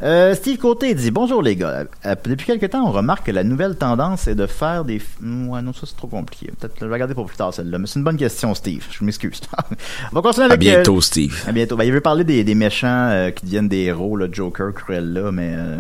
Euh, 0.03 0.35
Steve 0.35 0.59
Côté 0.59 0.95
dit 0.95 1.11
Bonjour 1.11 1.43
les 1.43 1.57
gars. 1.57 1.85
Euh, 2.05 2.15
depuis 2.25 2.47
quelque 2.47 2.67
temps, 2.67 2.87
on 2.87 2.93
remarque 2.93 3.27
que 3.27 3.33
la 3.33 3.43
nouvelle 3.43 3.77
tendance 3.77 4.29
est 4.29 4.35
de 4.35 4.47
faire 4.47 4.85
des. 4.85 5.01
Ouais, 5.23 5.63
non, 5.63 5.73
ça 5.73 5.81
c'est 5.87 5.97
trop 5.97 6.07
compliqué. 6.09 6.53
Peut-être 6.59 6.75
je 6.79 6.85
vais 6.87 6.93
regarder 6.93 7.15
pour 7.15 7.27
plus 7.27 7.37
tard 7.37 7.53
celle-là. 7.55 7.79
Mais 7.79 7.87
c'est 7.87 7.99
une 7.99 8.05
bonne 8.05 8.17
question, 8.19 8.55
Steve. 8.55 8.85
Je 8.91 9.03
m'excuse. 9.03 9.41
on 10.13 10.15
va 10.15 10.23
continuer 10.23 10.45
À 10.45 10.51
avec. 10.51 10.61
bientôt, 10.61 10.99
euh, 10.99 11.01
Steve. 11.01 11.43
À 11.49 11.53
bientôt. 11.53 11.77
Ben, 11.77 11.85
il 11.85 11.93
veut 11.93 12.01
parler 12.03 12.23
des, 12.25 12.45
des 12.45 12.55
méchants 12.55 13.31
qui 13.35 13.47
deviennent 13.47 13.69
des 13.69 13.85
héros, 13.85 14.17
le 14.17 14.29
Joker, 14.33 14.73
Cruella, 14.75 15.33
mais 15.33 15.55
euh, 15.57 15.79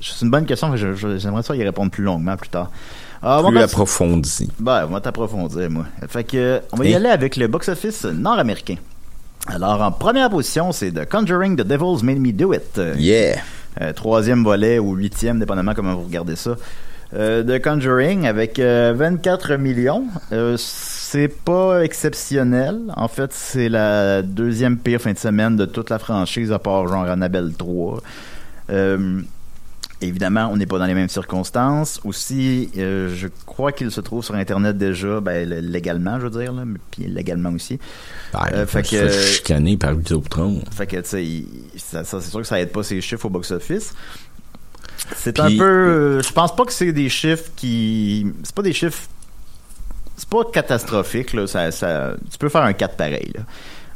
c'est 0.00 0.24
une 0.24 0.30
bonne 0.30 0.46
question. 0.46 0.74
J'aimerais 0.76 1.42
ça 1.42 1.54
y 1.54 1.62
répondre 1.62 1.90
plus 1.92 2.02
longuement 2.04 2.36
plus 2.36 2.48
tard. 2.48 2.70
On 3.22 3.42
va 3.42 3.50
Plus 3.50 3.58
approfondi. 3.60 4.50
ben, 4.58 4.84
on 4.88 4.92
va 4.92 5.00
t'approfondir, 5.00 5.70
moi. 5.70 5.84
Fait 6.08 6.24
que, 6.24 6.36
euh, 6.36 6.58
on 6.72 6.76
va 6.76 6.84
y 6.86 6.94
aller 6.94 7.08
avec 7.08 7.36
le 7.36 7.46
box-office 7.46 8.04
nord-américain. 8.04 8.76
Alors, 9.46 9.80
en 9.80 9.92
première 9.92 10.28
position, 10.30 10.72
c'est 10.72 10.90
The 10.92 11.08
Conjuring 11.08 11.56
The 11.56 11.62
Devils 11.66 12.04
Made 12.04 12.18
Me 12.18 12.32
Do 12.32 12.52
It. 12.52 12.78
Euh, 12.78 12.94
Yeah! 12.98 13.36
euh, 13.80 13.92
troisième 13.92 14.42
volet 14.44 14.78
ou 14.78 14.94
huitième, 14.94 15.38
dépendamment 15.38 15.74
comment 15.74 15.94
vous 15.94 16.02
regardez 16.04 16.36
ça. 16.36 16.56
Euh, 17.14 17.42
The 17.42 17.62
Conjuring 17.62 18.26
avec 18.26 18.58
euh, 18.58 18.94
24 18.96 19.56
millions. 19.56 20.04
Euh, 20.32 20.56
c'est 20.58 21.28
pas 21.28 21.82
exceptionnel. 21.82 22.80
En 22.96 23.08
fait, 23.08 23.32
c'est 23.32 23.68
la 23.68 24.22
deuxième 24.22 24.78
pire 24.78 25.00
fin 25.00 25.12
de 25.12 25.18
semaine 25.18 25.56
de 25.56 25.64
toute 25.66 25.90
la 25.90 25.98
franchise, 25.98 26.50
à 26.52 26.58
part 26.58 26.88
genre 26.88 27.04
Annabelle 27.04 27.52
3. 27.56 28.00
Évidemment, 30.02 30.48
on 30.52 30.56
n'est 30.56 30.66
pas 30.66 30.78
dans 30.78 30.86
les 30.86 30.94
mêmes 30.94 31.08
circonstances. 31.08 32.00
Aussi, 32.04 32.68
euh, 32.76 33.14
je 33.14 33.28
crois 33.46 33.72
qu'il 33.72 33.90
se 33.90 34.00
trouve 34.00 34.24
sur 34.24 34.34
Internet 34.34 34.76
déjà, 34.76 35.20
ben, 35.20 35.48
légalement, 35.48 36.18
je 36.20 36.26
veux 36.26 36.38
dire, 36.42 36.52
là, 36.52 36.64
mais 36.64 36.78
puis 36.90 37.04
légalement 37.06 37.50
aussi. 37.50 37.78
Ah, 38.34 38.48
Euh, 38.52 38.66
fait 38.66 38.82
que- 38.82 39.10
chicané 39.10 39.76
par 39.76 39.94
Vidéotron. 39.94 40.62
Fait 40.72 40.86
que, 40.86 40.96
tu 40.96 41.08
sais, 41.08 41.44
ça, 41.76 42.04
ça, 42.04 42.20
c'est 42.20 42.30
sûr 42.30 42.40
que 42.40 42.46
ça 42.46 42.60
aide 42.60 42.70
pas 42.72 42.82
ses 42.82 43.00
chiffres 43.00 43.26
au 43.26 43.30
box-office. 43.30 43.94
C'est 45.16 45.40
un 45.40 45.48
peu. 45.56 45.62
euh, 45.64 46.22
je 46.22 46.32
pense 46.32 46.54
pas 46.54 46.64
que 46.64 46.72
c'est 46.72 46.92
des 46.92 47.08
chiffres 47.08 47.50
qui. 47.56 48.26
C'est 48.42 48.54
pas 48.54 48.62
des 48.62 48.72
chiffres. 48.72 49.02
C'est 50.16 50.28
pas 50.28 50.44
catastrophique, 50.52 51.32
là. 51.32 51.46
Ça, 51.46 51.70
ça, 51.72 52.14
tu 52.30 52.38
peux 52.38 52.48
faire 52.48 52.62
un 52.62 52.72
4 52.72 52.96
pareil, 52.96 53.32
là. 53.34 53.40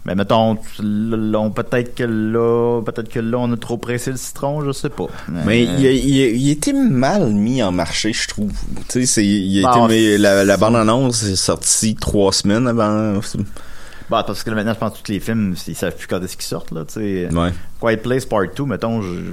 Mais 0.07 0.15
mettons, 0.15 0.55
peut-être 0.57 1.95
que 1.97 2.05
là, 2.05 2.81
peut-être 2.83 3.09
que 3.09 3.19
là, 3.19 3.39
on 3.39 3.53
a 3.53 3.57
trop 3.57 3.77
pressé 3.77 4.13
le 4.13 4.17
citron, 4.17 4.65
je 4.65 4.71
sais 4.71 4.89
pas. 4.89 5.07
Mais 5.29 5.67
Euh, 5.67 5.75
il, 5.79 5.87
a- 5.87 5.91
il 5.93 6.23
a- 6.23 6.29
il 6.29 6.51
était 6.51 6.73
mal 6.73 7.33
mis 7.33 7.61
en 7.63 7.73
marché, 7.73 8.13
je 8.13 8.29
trouve. 8.29 8.53
Tu 8.89 9.01
sais, 9.01 9.07
c'est- 9.07 9.27
il 9.27 9.65
a 9.67 9.73
Bah, 9.75 9.85
été, 9.87 10.17
la, 10.17 10.45
la 10.45 10.57
bande-annonce 10.57 11.25
est 11.25 11.35
sortie 11.35 11.97
trois 11.97 12.33
semaines 12.33 12.69
avant. 12.69 13.15
Bah, 14.09 14.23
parce 14.25 14.45
que 14.45 14.51
là, 14.51 14.55
maintenant, 14.57 14.75
je 14.75 14.79
pense 14.79 14.99
que 15.01 15.05
tous 15.05 15.11
les 15.13 15.19
films, 15.19 15.57
ils 15.67 15.75
savent 15.75 15.97
plus 15.97 16.07
quand 16.07 16.23
est-ce 16.23 16.37
qu'ils 16.37 16.47
sortent, 16.47 16.71
là, 16.71 16.85
tu 16.87 16.95
sais. 16.95 17.29
Ouais. 17.35 17.51
Quiet 17.81 17.97
Place 17.97 18.25
Part 18.27 18.45
2, 18.57 18.65
mettons, 18.65 19.03
je- 19.03 19.33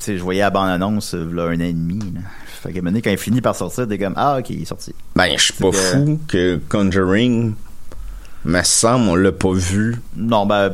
sais, 0.00 0.18
je 0.18 0.22
voyais 0.24 0.40
la 0.40 0.50
bande-annonce, 0.50 1.14
euh, 1.14 1.30
là, 1.32 1.44
un 1.44 1.54
an 1.54 1.60
et 1.60 1.72
demi, 1.72 2.00
là. 2.14 2.20
Fait 2.62 2.70
moment 2.74 2.90
donné, 2.90 3.02
quand 3.02 3.10
il 3.10 3.18
finit 3.18 3.40
par 3.40 3.54
sortir, 3.54 3.86
t'es 3.88 3.98
comme, 3.98 4.14
ah, 4.16 4.38
ok, 4.40 4.50
il 4.50 4.62
est 4.62 4.64
sorti. 4.64 4.92
Ben, 5.14 5.28
je 5.36 5.42
suis 5.44 5.52
pas 5.54 5.70
que- 5.70 5.76
fou 5.76 6.20
que 6.26 6.60
Conjuring, 6.68 7.54
me 8.44 8.62
semble, 8.62 9.08
on 9.08 9.14
l'a 9.14 9.32
pas 9.32 9.52
vu. 9.52 9.96
Non, 10.16 10.46
ben, 10.46 10.72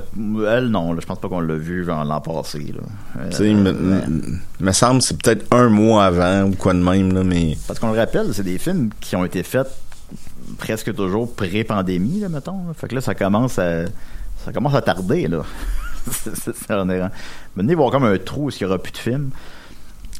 elle, 0.49 0.69
non, 0.69 0.93
là, 0.95 1.01
je 1.01 1.07
pense 1.07 1.19
pas 1.21 1.29
qu'on 1.29 1.41
l'a 1.41 1.55
vu, 1.55 1.85
l'an 1.85 2.21
passé, 2.21 2.59
là. 2.75 2.81
Euh, 3.21 3.29
Tu 3.31 3.37
sais, 3.37 3.55
me, 3.55 3.71
ouais. 3.73 4.07
me- 4.09 4.39
me 4.61 4.73
semble, 4.73 5.03
c'est 5.03 5.21
peut-être 5.21 5.47
un 5.55 5.69
mois 5.69 6.07
avant 6.07 6.45
ou 6.45 6.55
quoi 6.55 6.73
de 6.73 6.79
même, 6.83 7.13
là, 7.13 7.25
mais. 7.25 7.57
Parce 7.67 7.79
qu'on 7.79 7.93
le 7.93 7.99
rappelle, 7.99 8.33
c'est 8.33 8.43
des 8.45 8.59
films 8.59 8.91
qui 9.01 9.17
ont 9.17 9.25
été 9.25 9.43
faits 9.43 9.69
presque 10.59 10.95
toujours 10.95 11.35
pré-pandémie, 11.35 12.21
là, 12.21 12.29
mettons. 12.29 12.67
là. 12.67 12.75
Fait 12.75 12.89
que 12.89 12.95
là, 12.95 13.01
ça 13.01 13.15
commence 13.15 13.59
à, 13.59 13.85
ça 14.45 14.53
commence 14.53 14.75
à 14.75 14.81
tarder, 14.83 15.29
là. 15.29 15.43
C'est- 16.11 16.35
c'est- 16.37 16.53
c'est- 16.57 16.73
on 16.75 16.89
est- 16.89 17.01
Maintenant, 17.01 17.11
ils 17.73 17.77
vont 17.77 17.87
avoir 17.87 17.91
comme 17.91 18.05
un 18.05 18.17
trou 18.17 18.47
où 18.47 18.51
il 18.51 18.57
n'y 18.61 18.67
aura 18.67 18.79
plus 18.79 18.93
de 18.93 18.97
films. 18.97 19.31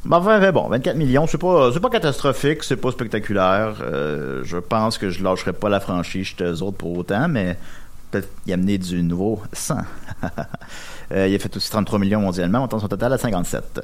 Ben, 0.05 0.17
enfin, 0.17 0.39
ben, 0.39 0.51
bon, 0.51 0.67
24 0.69 0.95
millions, 0.95 1.27
c'est 1.27 1.37
pas, 1.37 1.71
pas 1.71 1.89
catastrophique, 1.89 2.63
c'est 2.63 2.77
pas 2.77 2.91
spectaculaire. 2.91 3.75
Euh, 3.81 4.41
je 4.43 4.57
pense 4.57 4.97
que 4.97 5.09
je 5.09 5.21
lâcherai 5.23 5.53
pas 5.53 5.67
la 5.67 5.79
franchise 5.79 6.33
eux 6.41 6.63
autres 6.63 6.77
pour 6.77 6.97
autant, 6.97 7.27
mais 7.27 7.57
peut-être 8.09 8.29
y 8.47 8.53
amener 8.53 8.77
du 8.77 9.03
nouveau 9.03 9.41
100. 9.53 9.77
Euh, 11.11 11.27
il 11.27 11.33
a 11.33 11.39
fait 11.39 11.57
aussi 11.57 11.71
33 11.71 11.97
millions 11.97 12.21
mondialement, 12.21 12.59
montant 12.59 12.77
son 12.77 12.87
total 12.87 13.11
à 13.11 13.17
57. 13.17 13.81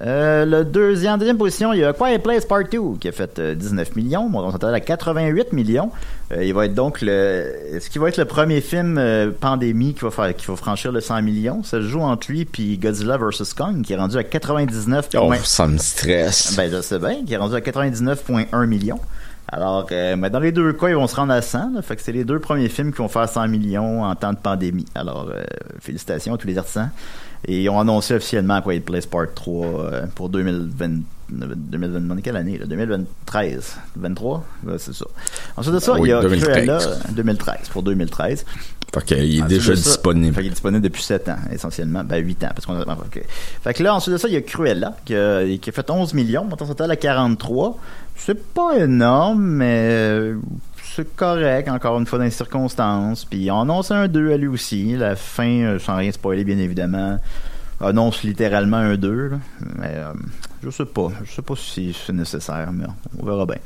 Euh, 0.00 0.46
le 0.46 0.64
deuxième, 0.64 1.18
deuxième 1.18 1.36
position, 1.36 1.72
il 1.74 1.80
y 1.80 1.84
a 1.84 1.92
Quiet 1.92 2.18
Place 2.18 2.46
Part 2.46 2.64
2 2.70 2.78
qui 2.98 3.08
a 3.08 3.12
fait 3.12 3.38
euh, 3.38 3.54
19 3.54 3.94
millions, 3.94 4.28
montant 4.28 4.50
son 4.50 4.58
total 4.58 4.74
à 4.74 4.80
88 4.80 5.52
millions. 5.52 5.90
Euh, 6.32 6.42
il 6.42 6.54
va 6.54 6.64
être 6.64 6.74
donc 6.74 7.02
le, 7.02 7.52
est-ce 7.72 7.90
qu'il 7.90 8.00
va 8.00 8.08
être 8.08 8.16
le 8.16 8.24
premier 8.24 8.62
film 8.62 8.96
euh, 8.96 9.30
pandémie 9.38 9.92
qui 9.92 10.00
va 10.00 10.10
faire, 10.10 10.34
qui 10.34 10.46
va 10.46 10.56
franchir 10.56 10.92
le 10.92 11.00
100 11.00 11.20
millions? 11.22 11.62
Ça 11.62 11.78
se 11.78 11.82
joue 11.82 12.00
entre 12.00 12.30
lui 12.30 12.46
puis 12.46 12.78
Godzilla 12.78 13.18
vs 13.18 13.52
Kong 13.54 13.82
qui 13.82 13.92
est 13.92 13.96
rendu 13.96 14.16
à 14.16 14.24
99 14.24 15.10
Oh, 15.18 15.32
ça 15.44 15.66
me 15.66 15.76
stresse. 15.76 16.56
Ben, 16.56 16.70
je 16.72 16.80
sais 16.80 16.98
bien, 16.98 17.24
qui 17.26 17.34
est 17.34 17.36
rendu 17.36 17.54
à 17.54 17.60
99,1 17.60 18.66
millions. 18.66 19.00
Alors, 19.48 19.86
euh, 19.92 20.16
mais 20.16 20.30
dans 20.30 20.40
les 20.40 20.52
deux 20.52 20.72
cas, 20.72 20.88
ils 20.88 20.94
vont 20.94 21.06
se 21.06 21.16
rendre 21.16 21.32
à 21.32 21.42
100. 21.42 21.72
Là, 21.74 21.82
fait 21.82 21.96
que 21.96 22.02
c'est 22.02 22.12
les 22.12 22.24
deux 22.24 22.38
premiers 22.38 22.68
films 22.68 22.90
qui 22.90 22.98
vont 22.98 23.08
faire 23.08 23.28
100 23.28 23.48
millions 23.48 24.04
en 24.04 24.14
temps 24.14 24.32
de 24.32 24.38
pandémie. 24.38 24.86
Alors, 24.94 25.28
euh, 25.30 25.42
félicitations 25.78 26.34
à 26.34 26.38
tous 26.38 26.46
les 26.46 26.56
artisans. 26.56 26.90
Et 27.46 27.62
ils 27.62 27.68
ont 27.68 27.78
annoncé 27.80 28.14
officiellement 28.14 28.60
Quiet 28.62 28.80
Place 28.80 29.06
Part 29.06 29.34
3 29.34 29.66
euh, 29.66 30.06
pour 30.14 30.28
2020. 30.28 31.00
2020, 31.30 32.10
on 32.10 32.18
est 32.18 32.22
quelle 32.22 32.36
année 32.36 32.58
là? 32.58 32.66
2013 32.66 33.76
23 33.96 34.44
Ouais, 34.66 34.74
c'est 34.76 34.92
ça 34.92 35.06
ensuite 35.56 35.74
de 35.74 35.80
ça 35.80 35.94
oui, 35.94 36.08
il 36.08 36.10
y 36.10 36.12
a 36.12 36.20
2013. 36.20 36.52
Cruella 36.52 36.78
2013 37.10 37.68
pour 37.70 37.82
2013 37.82 38.44
Fait 38.92 39.02
qu'il 39.04 39.16
est 39.16 39.42
Ensuite 39.42 39.46
déjà 39.46 39.74
ça- 39.74 39.82
disponible. 39.82 40.34
Fait 40.34 40.40
qu'il 40.42 40.48
est 40.48 40.54
disponible 40.54 40.82
depuis 40.82 41.02
7 41.02 41.28
ans, 41.30 41.36
essentiellement. 41.50 42.04
Ben, 42.04 42.22
8 42.22 42.44
ans, 42.44 42.48
parce 42.54 42.66
qu'on 42.66 42.74
a... 42.78 42.82
ok. 42.82 43.24
Fait 43.64 43.72
que 43.72 43.82
là, 43.82 43.94
ensuite 43.94 44.12
de 44.12 44.18
ça, 44.18 44.28
il 44.28 44.34
y 44.34 44.36
a 44.36 44.42
Cruella, 44.42 44.94
qui 45.06 45.14
a, 45.14 45.42
qui 45.56 45.70
a 45.70 45.72
fait 45.72 45.88
11 45.90 46.12
millions, 46.12 46.44
montant 46.44 46.66
son 46.66 46.72
total 46.74 46.90
à 46.90 46.96
43. 46.96 47.78
C'est 48.16 48.52
pas 48.52 48.76
énorme, 48.76 49.42
mais 49.42 49.88
euh, 49.90 50.36
c'est 50.94 51.16
correct, 51.16 51.68
encore 51.68 51.98
une 51.98 52.06
fois, 52.06 52.18
dans 52.18 52.24
les 52.24 52.30
circonstances. 52.30 53.24
Puis 53.24 53.50
on 53.50 53.60
annonce 53.62 53.90
un 53.90 54.08
2 54.08 54.32
à 54.32 54.36
lui 54.36 54.48
aussi. 54.48 54.96
La 54.96 55.16
fin, 55.16 55.48
euh, 55.48 55.78
sans 55.78 55.96
rien 55.96 56.12
spoiler, 56.12 56.44
bien 56.44 56.58
évidemment, 56.58 57.18
annonce 57.80 58.22
littéralement 58.22 58.76
un 58.76 58.96
2. 58.96 59.28
là. 59.28 59.36
Mais 59.76 59.92
euh, 59.94 60.12
je 60.62 60.70
sais 60.70 60.84
pas. 60.84 61.08
Je 61.24 61.32
sais 61.32 61.42
pas 61.42 61.54
si 61.56 61.94
c'est 61.94 62.12
nécessaire, 62.12 62.70
mais 62.72 62.84
on 63.18 63.24
verra 63.24 63.46
bien. 63.46 63.58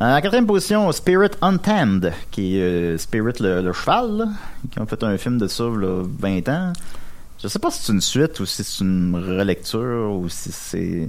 En 0.00 0.20
quatrième 0.20 0.46
position, 0.46 0.90
Spirit 0.92 1.30
Untamed, 1.42 2.12
qui 2.30 2.58
est 2.58 2.62
euh, 2.62 2.98
Spirit 2.98 3.34
le, 3.40 3.72
cheval, 3.72 4.28
qui 4.70 4.80
ont 4.80 4.86
fait 4.86 5.02
un 5.02 5.18
film 5.18 5.38
de 5.38 5.48
ça 5.48 5.64
là, 5.64 6.04
20 6.20 6.48
ans. 6.48 6.72
Je 7.42 7.48
sais 7.48 7.58
pas 7.58 7.70
si 7.70 7.82
c'est 7.84 7.92
une 7.92 8.00
suite 8.00 8.38
ou 8.40 8.46
si 8.46 8.64
c'est 8.64 8.84
une 8.84 9.14
relecture 9.16 10.12
ou 10.12 10.28
si 10.28 10.50
c'est. 10.52 11.08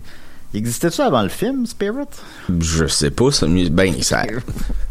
Il 0.54 0.58
existait-tu 0.58 1.02
avant 1.02 1.22
le 1.22 1.30
film, 1.30 1.68
Spirit? 1.68 2.08
Je 2.60 2.88
sais 2.88 3.12
pas, 3.12 3.30
ça, 3.30 3.46
ben, 3.48 3.94
ça, 4.02 4.24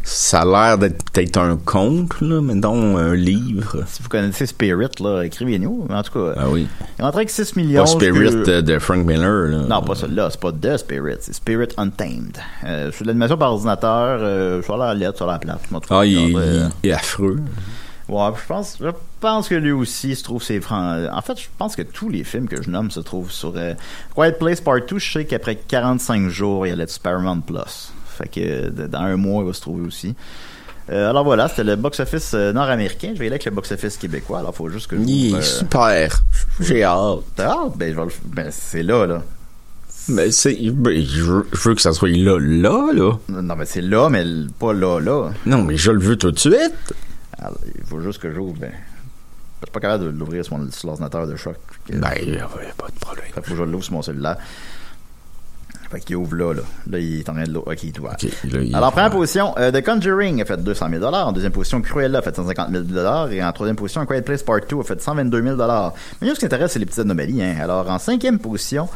ça 0.04 0.42
a 0.42 0.44
l'air 0.44 0.78
d'être 0.78 1.02
peut-être 1.10 1.36
un 1.36 1.56
conte, 1.56 2.20
là, 2.20 2.40
mais 2.40 2.54
non, 2.54 2.96
un 2.96 3.14
livre. 3.16 3.82
Si 3.88 4.00
vous 4.00 4.08
connaissez 4.08 4.46
Spirit, 4.46 4.86
là, 5.00 5.22
écrivez-nous. 5.24 5.86
En 5.90 6.02
tout 6.04 6.12
cas, 6.12 6.34
Ah 6.38 6.48
oui. 6.48 6.68
il 6.98 7.02
rentré 7.04 7.18
avec 7.22 7.30
6 7.30 7.56
millions. 7.56 7.82
Pas 7.82 7.86
Spirit 7.88 8.30
que- 8.44 8.50
de, 8.56 8.60
de 8.60 8.78
Frank 8.78 9.04
Miller, 9.04 9.48
là. 9.48 9.58
Non, 9.68 9.82
pas 9.82 9.96
celui-là, 9.96 10.28
c'est 10.30 10.38
pas 10.40 10.52
The 10.52 10.76
Spirit, 10.76 11.16
c'est 11.22 11.34
Spirit 11.34 11.68
Untamed. 11.76 12.38
Euh, 12.64 12.90
c'est 12.92 13.02
de 13.02 13.08
l'animation 13.08 13.36
par 13.36 13.52
ordinateur, 13.52 14.18
euh, 14.22 14.62
sur 14.62 14.76
la 14.76 14.94
lettre, 14.94 15.16
sur 15.16 15.26
la 15.26 15.40
plate. 15.40 15.58
Ah, 15.90 16.06
il, 16.06 16.30
genre, 16.30 16.40
euh, 16.40 16.68
il 16.84 16.90
est 16.90 16.92
affreux. 16.92 17.38
Ouais, 18.08 18.30
je 18.40 18.46
pense, 18.46 18.76
je 18.80 18.88
pense 19.20 19.48
que 19.48 19.54
lui 19.54 19.72
aussi 19.72 20.16
se 20.16 20.24
trouve 20.24 20.42
ses 20.42 20.60
fran- 20.60 21.06
En 21.12 21.20
fait, 21.20 21.38
je 21.38 21.46
pense 21.58 21.76
que 21.76 21.82
tous 21.82 22.08
les 22.08 22.24
films 22.24 22.48
que 22.48 22.62
je 22.62 22.70
nomme 22.70 22.90
se 22.90 23.00
trouvent 23.00 23.30
sur 23.30 23.52
euh, 23.56 23.74
Quiet 24.14 24.32
Place 24.32 24.60
Part 24.62 24.80
2. 24.88 24.98
Je 24.98 25.12
sais 25.12 25.24
qu'après 25.26 25.56
45 25.56 26.28
jours, 26.28 26.66
il 26.66 26.70
y 26.70 26.72
a 26.72 26.76
le 26.76 26.86
Paramount 27.02 27.40
Plus. 27.40 27.92
Fait 28.16 28.28
que 28.28 28.68
dans 28.70 28.98
un 29.00 29.16
mois, 29.16 29.42
il 29.42 29.48
va 29.48 29.52
se 29.52 29.60
trouver 29.60 29.86
aussi. 29.86 30.14
Euh, 30.90 31.10
alors 31.10 31.22
voilà, 31.22 31.48
c'était 31.48 31.64
le 31.64 31.76
box-office 31.76 32.32
euh, 32.32 32.52
nord-américain. 32.54 33.08
Je 33.12 33.18
vais 33.18 33.26
aller 33.26 33.34
avec 33.34 33.44
le 33.44 33.50
box-office 33.50 33.98
québécois. 33.98 34.38
Alors, 34.38 34.54
faut 34.54 34.70
juste 34.70 34.86
que 34.86 34.96
je 34.96 35.02
Il 35.02 35.36
est 35.36 35.42
super. 35.42 36.24
J'ai 36.60 36.82
hâte. 36.84 37.24
Ah, 37.38 37.64
ben, 37.76 37.92
je 37.92 38.00
vais 38.00 38.06
le 38.06 38.10
ben, 38.24 38.48
c'est 38.50 38.82
là, 38.82 39.06
là. 39.06 39.22
Mais 40.08 40.30
c'est, 40.30 40.56
ben, 40.72 41.04
je, 41.04 41.22
veux, 41.22 41.74
que 41.74 41.82
ça 41.82 41.92
soit 41.92 42.08
là, 42.08 42.38
là, 42.40 42.92
là. 42.94 43.12
Non, 43.28 43.54
mais 43.54 43.66
c'est 43.66 43.82
là, 43.82 44.08
mais 44.08 44.24
pas 44.58 44.72
là, 44.72 44.98
là. 44.98 45.30
Non, 45.44 45.62
mais 45.62 45.76
je 45.76 45.90
le 45.90 46.00
veux 46.00 46.16
tout 46.16 46.30
de 46.30 46.38
suite. 46.38 46.94
Alors, 47.38 47.58
il 47.76 47.84
faut 47.84 48.00
juste 48.00 48.20
que 48.20 48.32
j'ouvre. 48.32 48.54
Ben, 48.58 48.72
je 49.60 49.66
suis 49.66 49.72
pas 49.72 49.80
capable 49.80 50.04
de 50.04 50.08
l'ouvrir 50.10 50.44
sur, 50.44 50.56
mon- 50.58 50.70
sur 50.70 50.88
l'ordinateur 50.88 51.26
de 51.26 51.36
choc. 51.36 51.56
Fait 51.86 51.92
que- 51.94 51.98
Ben, 51.98 52.08
ouais, 52.56 52.72
pas 52.76 52.88
de 52.88 52.98
problème. 53.00 53.24
Fait 53.26 53.40
que 53.40 53.46
faut 53.46 53.52
que 53.52 53.58
je 53.58 53.62
l'ouvre 53.64 53.84
sur 53.84 53.92
mon 53.94 54.02
cellulaire. 54.02 54.36
Fait 55.90 56.00
qu'il 56.00 56.16
ouvre 56.16 56.34
là, 56.36 56.52
là. 56.52 56.62
Là, 56.90 56.98
il 56.98 57.20
est 57.20 57.28
en 57.30 57.32
train 57.32 57.44
de 57.44 57.52
l'ouvrir. 57.52 57.72
Ok, 57.72 57.82
il 57.82 57.88
est 57.88 57.98
ouvert. 57.98 58.12
Ok, 58.12 58.28
là, 58.52 58.60
il- 58.60 58.76
Alors, 58.76 58.92
première 58.92 59.10
position, 59.10 59.54
euh, 59.56 59.70
The 59.72 59.82
Conjuring 59.82 60.42
a 60.42 60.44
fait 60.44 60.62
200 60.62 60.86
000 60.90 61.02
En 61.02 61.32
deuxième 61.32 61.52
position, 61.52 61.80
Cruella 61.80 62.18
a 62.18 62.22
fait 62.22 62.36
150 62.36 62.68
000 62.70 62.84
Et 63.30 63.42
en 63.42 63.52
troisième 63.52 63.76
position, 63.76 64.04
Quiet 64.04 64.20
Place 64.20 64.42
Part 64.42 64.60
2 64.68 64.80
a 64.80 64.82
fait 64.84 65.00
122 65.00 65.42
000 65.42 65.56
Mais 66.20 66.28
ce 66.34 66.38
qui 66.38 66.44
intéresse, 66.44 66.72
c'est 66.72 66.78
les 66.78 66.84
petites 66.84 66.98
anomalies. 67.00 67.42
Hein. 67.42 67.56
Alors, 67.62 67.88
en 67.90 67.98
cinquième 67.98 68.38
position, 68.38 68.86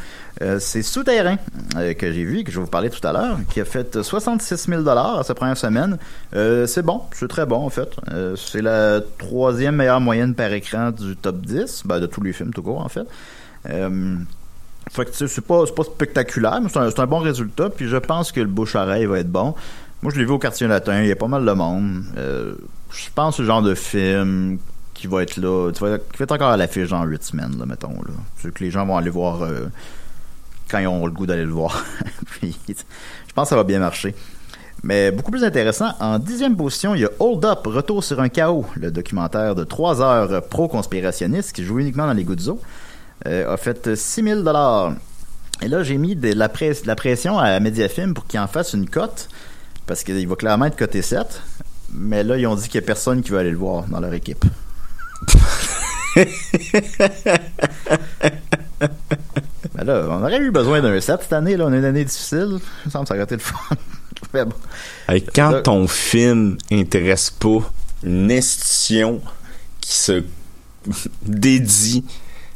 euh, 0.43 0.59
c'est 0.59 0.83
Souterrain, 0.83 1.37
euh, 1.77 1.93
que 1.95 2.11
j'ai 2.11 2.23
vu 2.25 2.43
que 2.43 2.51
je 2.51 2.57
vais 2.59 2.63
vous 2.65 2.69
parler 2.69 2.91
tout 2.91 3.05
à 3.07 3.11
l'heure, 3.11 3.37
qui 3.49 3.59
a 3.59 3.65
fait 3.65 4.01
66 4.03 4.67
000 4.69 4.87
à 4.87 5.23
sa 5.23 5.33
première 5.33 5.57
semaine. 5.57 5.97
Euh, 6.35 6.67
c'est 6.67 6.83
bon, 6.83 7.01
c'est 7.11 7.27
très 7.27 7.47
bon, 7.47 7.57
en 7.65 7.69
fait. 7.71 7.89
C'est 8.35 8.61
la 8.61 9.01
troisième 9.17 9.77
meilleure 9.77 9.99
moyenne 10.01 10.35
par 10.35 10.51
écran 10.53 10.91
du 10.91 11.15
top 11.15 11.37
10, 11.41 11.83
ben, 11.85 11.99
de 11.99 12.05
tous 12.05 12.21
les 12.21 12.33
films 12.33 12.53
tout 12.53 12.61
court, 12.61 12.81
en 12.81 12.89
fait. 12.89 13.07
Fait 14.91 15.05
que 15.05 15.27
c'est 15.27 15.41
pas, 15.41 15.65
pas 15.65 15.83
spectaculaire, 15.83 16.59
mais 16.61 16.69
c'est 16.69 16.79
un, 16.79 16.89
un 16.95 17.07
bon 17.07 17.19
résultat. 17.19 17.69
Puis 17.69 17.87
je 17.87 17.97
pense 17.97 18.31
que 18.31 18.41
le 18.41 18.47
bouche-oreille 18.47 19.05
va 19.05 19.19
être 19.19 19.31
bon. 19.31 19.55
Moi, 20.01 20.11
je 20.13 20.19
l'ai 20.19 20.25
vu 20.25 20.31
au 20.31 20.39
quartier 20.39 20.67
latin, 20.67 21.01
il 21.01 21.07
y 21.07 21.11
a 21.11 21.15
pas 21.15 21.27
mal 21.27 21.45
de 21.45 21.51
monde. 21.51 22.03
Euh, 22.17 22.55
je 22.91 23.05
pense 23.15 23.37
que 23.37 23.41
le 23.41 23.47
genre 23.47 23.61
de 23.61 23.73
film 23.73 24.59
qui 24.93 25.07
va 25.07 25.23
être 25.23 25.37
là, 25.37 25.71
qui 25.71 25.81
va 25.81 25.95
être 25.95 26.31
encore 26.31 26.49
à 26.49 26.57
l'affiche 26.57 26.89
dans 26.89 27.03
8 27.03 27.23
semaines, 27.23 27.57
là, 27.57 27.65
mettons. 27.65 27.93
Là. 27.93 28.13
C'est 28.37 28.53
que 28.53 28.63
les 28.63 28.69
gens 28.69 28.85
vont 28.85 28.97
aller 28.97 29.09
voir 29.09 29.43
euh, 29.43 29.67
quand 30.69 30.79
ils 30.79 30.87
ont 30.87 31.05
le 31.05 31.11
goût 31.11 31.25
d'aller 31.25 31.45
le 31.45 31.51
voir. 31.51 31.83
Je 32.43 32.49
pense 33.33 33.45
que 33.45 33.49
ça 33.49 33.55
va 33.55 33.63
bien 33.63 33.79
marcher. 33.79 34.13
Mais 34.83 35.11
beaucoup 35.11 35.31
plus 35.31 35.45
intéressant, 35.45 35.93
en 36.01 36.19
dixième 36.19 36.57
position, 36.57 36.93
il 36.93 37.01
y 37.01 37.05
a 37.05 37.09
Hold 37.19 37.45
Up, 37.45 37.65
Retour 37.65 38.03
sur 38.03 38.19
un 38.19 38.27
chaos, 38.27 38.65
le 38.75 38.91
documentaire 38.91 39.55
de 39.55 39.63
3 39.63 40.01
heures 40.01 40.43
pro-conspirationniste 40.47 41.53
qui 41.53 41.63
joue 41.63 41.79
uniquement 41.79 42.05
dans 42.05 42.13
les 42.13 42.25
euh, 42.25 42.55
a 43.25 43.57
fait 43.57 43.95
6 43.95 44.23
000 44.23 44.39
Et 45.61 45.67
là, 45.67 45.83
j'ai 45.83 45.97
mis 45.97 46.15
de 46.15 46.33
la, 46.33 46.49
press- 46.49 46.81
de 46.83 46.87
la 46.87 46.95
pression 46.95 47.37
à 47.39 47.59
Mediafilm 47.59 48.13
pour 48.13 48.25
qu'il 48.27 48.39
en 48.39 48.47
fasse 48.47 48.73
une 48.73 48.89
cote, 48.89 49.29
parce 49.85 50.03
qu'il 50.03 50.27
va 50.27 50.35
clairement 50.35 50.65
être 50.65 50.77
coté 50.77 51.01
7. 51.01 51.41
Mais 51.93 52.23
là, 52.23 52.37
ils 52.37 52.47
ont 52.47 52.55
dit 52.55 52.67
qu'il 52.67 52.79
n'y 52.81 52.85
a 52.85 52.87
personne 52.87 53.21
qui 53.21 53.29
veut 53.31 53.37
aller 53.37 53.51
le 53.51 53.57
voir 53.57 53.83
dans 53.85 53.99
leur 53.99 54.13
équipe. 54.13 54.43
Ben 59.75 59.85
là, 59.85 60.05
on 60.09 60.21
aurait 60.21 60.39
eu 60.39 60.51
besoin 60.51 60.81
d'un 60.81 60.99
7 60.99 61.21
cette 61.21 61.33
année, 61.33 61.57
là. 61.57 61.65
On 61.65 61.73
a 61.73 61.77
une 61.77 61.85
année 61.85 62.05
difficile. 62.05 62.59
Il 62.59 62.87
me 62.87 62.91
semble 62.91 63.05
que 63.05 63.07
ça 63.09 63.13
aurait 63.15 63.23
été 63.23 63.35
le 63.35 63.41
fun. 63.41 63.57
Mais 64.33 64.45
bon. 64.45 64.53
Hey, 65.07 65.23
quand 65.23 65.51
Là- 65.51 65.61
ton 65.61 65.87
film 65.87 66.57
intéresse 66.71 67.29
pas 67.31 67.59
une 68.03 68.31
institution 68.31 69.21
qui 69.81 69.93
se 69.93 70.23
dédie 71.23 72.03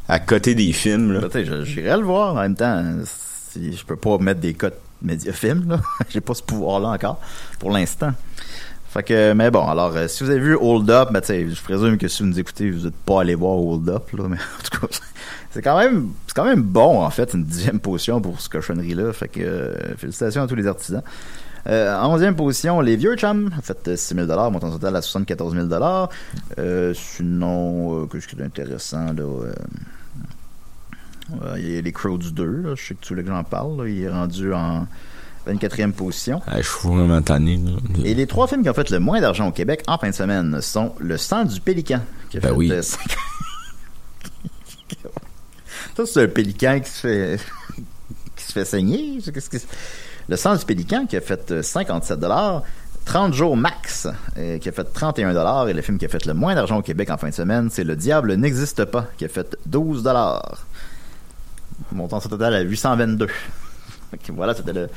à 0.07 0.19
côté 0.19 0.55
des 0.55 0.71
films, 0.73 1.13
là. 1.13 1.21
Ben, 1.33 1.45
je- 1.45 1.63
j'irais 1.63 1.97
le 1.97 2.03
voir 2.03 2.35
en 2.35 2.41
même 2.41 2.55
temps. 2.55 2.83
Si 3.05 3.75
je 3.75 3.85
peux 3.85 3.95
pas 3.95 4.17
mettre 4.19 4.39
des 4.39 4.53
cotes 4.53 4.79
médiafilms, 5.01 5.67
là. 5.69 5.81
J'ai 6.09 6.21
pas 6.21 6.33
ce 6.33 6.43
pouvoir-là 6.43 6.89
encore, 6.89 7.19
pour 7.59 7.71
l'instant. 7.71 8.11
Fait 8.89 9.03
que, 9.03 9.33
mais 9.33 9.51
bon, 9.51 9.67
alors, 9.67 9.95
euh, 9.95 10.07
si 10.07 10.23
vous 10.23 10.29
avez 10.29 10.39
vu 10.39 10.55
Hold 10.55 10.89
Up, 10.89 11.09
ben, 11.11 11.21
je 11.27 11.61
présume 11.61 11.97
que 11.97 12.07
si 12.07 12.23
vous 12.23 12.29
nous 12.29 12.39
écoutez, 12.39 12.71
vous 12.71 12.85
n'êtes 12.85 12.95
pas 12.95 13.21
allé 13.21 13.35
voir 13.35 13.57
Hold 13.57 13.89
Up, 13.89 14.09
là, 14.13 14.23
mais 14.29 14.37
en 14.37 14.63
tout 14.63 14.79
cas, 14.79 14.87
c'est 15.51 15.61
quand 15.61 15.77
même, 15.77 16.09
c'est 16.25 16.33
quand 16.33 16.45
même 16.45 16.61
bon, 16.61 17.01
en 17.03 17.09
fait, 17.09 17.33
une 17.33 17.43
dixième 17.43 17.79
position 17.79 18.21
pour 18.21 18.39
ce 18.39 18.47
cochonnerie-là. 18.49 19.11
Fait 19.13 19.27
que, 19.27 19.41
euh, 19.41 19.75
félicitations 19.97 20.43
à 20.43 20.47
tous 20.47 20.55
les 20.55 20.67
artisans. 20.67 21.03
Euh, 21.67 21.99
onzième 22.01 22.35
position, 22.35 22.79
les 22.79 22.95
vieux 22.95 23.15
chums, 23.17 23.49
en 23.57 23.61
fait, 23.61 23.97
6 23.97 24.15
000 24.15 24.27
montant 24.51 24.71
total 24.71 24.95
à 24.95 25.01
74 25.01 25.53
000 25.53 25.67
euh, 26.59 26.93
Sinon, 26.93 28.03
euh, 28.03 28.05
qu'est-ce 28.05 28.27
qui 28.27 28.37
est 28.37 28.43
intéressant, 28.43 29.07
là? 29.07 29.23
Euh, 31.31 31.53
Euh, 31.53 31.59
Il 31.59 31.73
y 31.73 31.77
a 31.77 31.81
les 31.81 31.91
Crows 31.91 32.17
du 32.17 32.31
2, 32.31 32.45
là. 32.45 32.75
je 32.75 32.83
sais 32.85 32.93
que 32.95 33.01
tu 33.01 33.09
voulais 33.13 33.23
que 33.23 33.29
j'en 33.29 33.43
parle. 33.43 33.77
là. 33.83 33.89
Il 33.89 34.01
est 34.01 34.09
rendu 34.09 34.53
en 34.53 34.87
24e 35.47 35.91
position. 35.93 36.41
Ah, 36.47 36.61
je 36.61 36.67
suis 36.67 36.87
vraiment 36.87 37.21
tanné. 37.21 37.59
Et 38.03 38.13
les 38.13 38.27
trois 38.27 38.47
films 38.47 38.63
qui 38.63 38.69
ont 38.69 38.73
fait 38.73 38.89
le 38.89 38.99
moins 38.99 39.21
d'argent 39.21 39.47
au 39.47 39.51
Québec 39.51 39.83
en 39.87 39.97
fin 39.97 40.09
de 40.09 40.15
semaine 40.15 40.59
sont 40.61 40.93
Le 40.99 41.17
sang 41.17 41.45
du 41.45 41.59
pélican. 41.61 42.01
Qui 42.29 42.37
a 42.37 42.39
Ben 42.41 42.49
fait, 42.49 42.53
oui. 42.55 42.71
euh, 42.71 42.81
Ça, 45.95 46.05
c'est 46.05 46.23
un 46.23 46.27
pélican 46.27 46.79
qui 46.79 46.89
se 46.91 46.99
fait, 46.99 47.39
qui 48.35 48.43
se 48.43 48.51
fait 48.51 48.65
saigner. 48.65 49.19
Le 50.29 50.35
sang 50.35 50.55
du 50.55 50.65
pélican 50.65 51.05
qui 51.07 51.15
a 51.17 51.21
fait 51.21 51.51
euh, 51.51 51.61
57 51.63 52.19
30 53.05 53.33
jours 53.33 53.55
max, 53.55 54.05
euh, 54.37 54.57
qui 54.57 54.67
a 54.67 54.71
fait 54.73 54.83
31 54.83 55.67
et 55.67 55.73
le 55.73 55.81
film 55.81 55.97
qui 55.97 56.03
a 56.05 56.09
fait 56.09 56.25
le 56.25 56.33
moins 56.33 56.55
d'argent 56.55 56.77
au 56.77 56.81
Québec 56.81 57.09
en 57.09 57.17
fin 57.17 57.29
de 57.29 57.33
semaine, 57.33 57.69
c'est 57.71 57.85
Le 57.85 57.95
Diable 57.95 58.33
n'existe 58.35 58.83
pas, 58.83 59.07
qui 59.17 59.23
a 59.23 59.29
fait 59.29 59.55
12 59.65 60.03
Montant 61.91 62.19
ça 62.19 62.29
total 62.29 62.53
à 62.53 62.61
822. 62.61 63.27
Fait 63.27 64.17
que 64.17 64.31
voilà, 64.31 64.53
c'était 64.53 64.73
le 64.73 64.87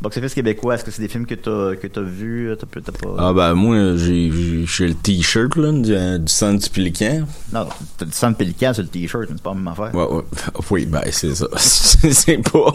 box-office 0.00 0.34
québécois. 0.34 0.74
Est-ce 0.74 0.84
que 0.84 0.90
c'est 0.90 1.02
des 1.02 1.08
films 1.08 1.26
que 1.26 1.34
t'as 1.34 1.76
que 1.76 1.86
t'as 1.86 2.00
vus, 2.00 2.54
t'as 2.58 2.80
t'as 2.80 2.92
pas... 2.92 3.14
Ah 3.18 3.32
ben 3.32 3.54
moi 3.54 3.96
j'ai 3.96 4.28
le 4.30 4.94
t-shirt 4.94 5.56
là 5.56 5.72
du, 5.72 6.24
du 6.24 6.32
sang 6.32 6.54
du 6.54 6.68
pélican. 6.68 7.26
Non, 7.52 7.66
t'as 7.96 8.04
du 8.04 8.12
sang 8.12 8.30
de 8.30 8.36
pélican 8.36 8.74
sur 8.74 8.82
le 8.82 8.88
t-shirt, 8.88 9.26
mais 9.28 9.36
c'est 9.36 9.42
pas 9.42 9.50
la 9.50 9.56
même 9.56 9.68
affaire. 9.68 9.94
Ouais, 9.94 10.06
ouais. 10.06 10.22
Oui, 10.70 10.86
ben 10.86 11.02
c'est 11.10 11.34
ça. 11.34 11.46
c'est 11.56 12.38
pas. 12.38 12.74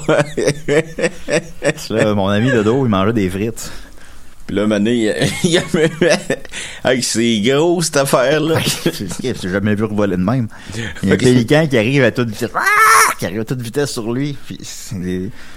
Là, 1.94 2.14
mon 2.16 2.28
ami 2.28 2.52
de 2.52 2.64
dos, 2.64 2.86
il 2.86 2.90
mangeait 2.90 3.14
des 3.14 3.30
frites. 3.30 3.72
Puis 4.50 4.56
là, 4.56 4.66
Mané, 4.66 4.96
il 4.96 5.02
y 5.04 5.10
a- 5.10 5.26
il 5.44 5.52
y 5.52 5.58
a 5.60 5.62
Hey, 6.84 7.04
c'est 7.04 7.40
gros 7.42 7.84
cette 7.84 7.98
affaire 7.98 8.42
là. 8.42 8.56
J'ai 9.22 9.36
jamais 9.48 9.76
vu 9.76 9.84
revoler 9.84 10.18
de 10.18 10.24
même. 10.24 10.48
Il 11.04 11.10
y 11.10 11.12
a 11.12 11.14
un 11.14 11.18
pélican 11.20 11.68
qui 11.70 11.78
arrive 11.78 12.04
à 12.04 12.10
toute 12.10 12.30
vitesse. 12.30 12.50
Ah! 12.56 12.64
Qui 13.20 13.28
arrive 13.28 13.42
à 13.42 13.46
toute 13.46 13.62
vitesse 13.62 13.92
sur 13.92 14.12
lui. 14.12 14.36
Puis 14.48 14.58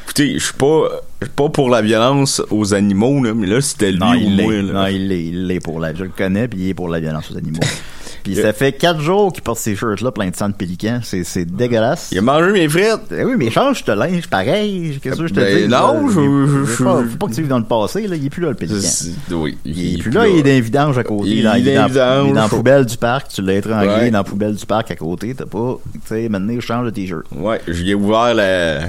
Écoutez, 0.05 0.35
je 0.35 0.45
suis 0.45 0.53
pas 0.53 0.91
pas 1.35 1.49
pour 1.49 1.71
la 1.71 1.81
violence 1.81 2.43
aux 2.51 2.75
animaux 2.75 3.25
là, 3.25 3.33
mais 3.33 3.47
là 3.47 3.63
c'était 3.63 3.93
lui 3.93 3.99
Non, 3.99 4.11
ou 4.13 4.17
il 4.17 4.43
moi 4.43 4.53
là. 4.57 4.73
Non, 4.83 4.87
il 4.89 5.09
l'est. 5.09 5.25
Il 5.25 5.47
l'est 5.47 5.61
pour 5.61 5.81
la. 5.81 5.95
Je 5.95 6.03
le 6.03 6.11
connais, 6.11 6.47
puis 6.47 6.61
il 6.61 6.69
est 6.69 6.75
pour 6.75 6.91
la 6.91 7.01
violence 7.01 7.31
aux 7.31 7.39
animaux. 7.39 7.61
Puis 8.23 8.37
ça 8.37 8.53
fait 8.53 8.73
quatre 8.73 9.01
jours 9.01 9.33
qu'il 9.33 9.43
porte 9.43 9.59
ces 9.59 9.75
shirts-là 9.77 10.13
plein 10.13 10.31
de 10.31 10.37
sang 10.37 10.49
de 10.49 10.55
pélican. 10.55 11.01
C'est, 11.03 11.25
c'est 11.25 11.45
dégueulasse. 11.45 12.09
Il 12.13 12.19
a 12.19 12.23
mangé 12.23 12.53
mes 12.53 12.69
frites. 12.69 13.01
Eh 13.11 13.25
oui, 13.25 13.35
mais 13.37 13.51
change 13.51 13.85
ton 13.85 13.95
linge, 13.97 14.27
pareil. 14.29 14.99
Qu'est-ce 15.03 15.17
que 15.17 15.27
je 15.27 15.35
te 15.35 15.41
Ben 15.41 15.63
dis? 15.65 15.69
non, 15.69 16.09
je- 16.09 16.65
faut 16.65 16.85
pas- 16.85 17.03
Faut 17.03 17.17
pas 17.19 17.27
que 17.27 17.33
tu 17.35 17.41
vives 17.41 17.49
dans 17.51 17.59
le 17.59 17.65
passé, 17.65 18.07
là. 18.07 18.17
Il 18.17 18.27
est 18.27 18.31
plus 18.31 18.43
là, 18.43 18.51
le 18.51 18.55
pélican. 18.55 18.89
Oui, 19.33 19.59
Il 19.65 19.95
est 19.95 19.99
plus 20.03 20.11
là, 20.11 20.29
il 20.29 20.39
est 20.39 20.43
dans 20.43 20.49
les 20.49 20.61
vidanges 20.61 20.99
à 20.99 21.05
côté. 21.05 21.29
Il 21.31 21.39
est 21.41 21.43
là, 21.43 21.59
il, 21.59 21.67
est 21.69 21.75
dans 21.75 21.81
dans, 21.83 21.87
les 21.87 21.93
vidanges. 21.93 22.25
il 22.27 22.31
est 22.31 22.35
dans 22.35 22.43
la 22.43 22.49
poubelle 22.49 22.87
du 22.87 22.97
parc. 22.97 23.29
Tu 23.29 23.43
l'as 23.43 23.55
étranglé 23.55 23.89
Ouais. 23.89 24.11
dans 24.11 24.19
la 24.19 24.25
poubelle 24.25 24.55
du 24.55 24.67
parc 24.67 24.91
à 24.91 24.97
côté. 24.97 25.35
T'as 25.35 25.47
pas, 25.47 25.77
tu 25.93 26.01
sais, 26.07 26.29
maintenant, 26.29 26.55
je 26.55 26.61
change 26.61 26.85
de 26.87 26.91
t-shirt. 26.91 27.25
Ouais, 27.35 27.61
je 27.67 27.83
lui 27.83 27.91
ai 27.91 27.95
ouvert 27.95 28.35
la, 28.35 28.81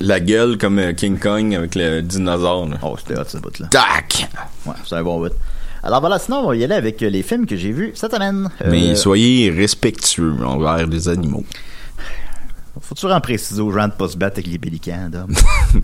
la 0.00 0.20
gueule 0.20 0.58
comme 0.58 0.78
euh, 0.78 0.92
King 0.92 1.18
Kong 1.18 1.54
avec 1.54 1.74
le 1.74 2.02
dinosaure. 2.02 2.68
Là. 2.68 2.76
Oh, 2.82 2.96
c'était 2.98 3.18
hot, 3.20 3.24
ce 3.26 3.38
bout-là. 3.38 3.66
Tac! 3.70 4.28
Ouais, 4.66 4.74
c'est 4.84 4.94
un 4.96 5.02
bon 5.02 5.20
bout. 5.20 5.32
Alors 5.86 6.00
voilà, 6.00 6.18
sinon, 6.18 6.38
on 6.38 6.48
va 6.48 6.56
y 6.56 6.64
aller 6.64 6.74
avec 6.74 7.00
euh, 7.00 7.08
les 7.08 7.22
films 7.22 7.46
que 7.46 7.54
j'ai 7.54 7.70
vus 7.70 7.92
cette 7.94 8.12
semaine. 8.12 8.50
Euh, 8.62 8.68
Mais 8.72 8.96
soyez 8.96 9.52
respectueux 9.52 10.34
envers 10.44 10.84
les 10.88 11.08
animaux. 11.08 11.44
Faut 12.80 12.96
toujours 12.96 13.12
en 13.12 13.20
préciser 13.20 13.60
aux 13.62 13.70
gens 13.70 13.86
de 13.86 13.92
pas 13.92 14.08
se 14.08 14.16
battre 14.16 14.38
avec 14.38 14.48
les 14.48 14.58
pélicans, 14.58 15.08
d'hommes. 15.08 15.32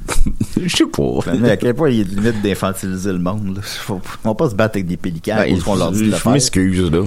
Je 0.61 0.76
sais 0.76 0.86
pas. 0.86 1.32
Mais 1.38 1.50
à 1.53 1.57
quel 1.57 1.74
point 1.74 1.90
il 1.90 1.98
y 1.98 2.00
a 2.00 2.05
limite 2.05 2.42
d'infantiliser 2.42 3.12
le 3.12 3.20
monde, 3.20 3.57
là. 3.57 3.62
Faut, 3.62 4.00
faut 4.03 4.34
pas 4.34 4.50
se 4.50 4.57
battre 4.57 4.76
avec 4.76 4.88
des 4.88 4.96
pélicans 4.96 5.36
Ben, 5.36 5.55
cause 5.55 5.62
qu'on 5.62 5.76
leur 5.76 5.92
dit 5.92 6.07
de 6.07 6.11
le 6.11 6.16
je 6.16 6.28
m'excuse, 6.28 6.90
là. 6.90 7.03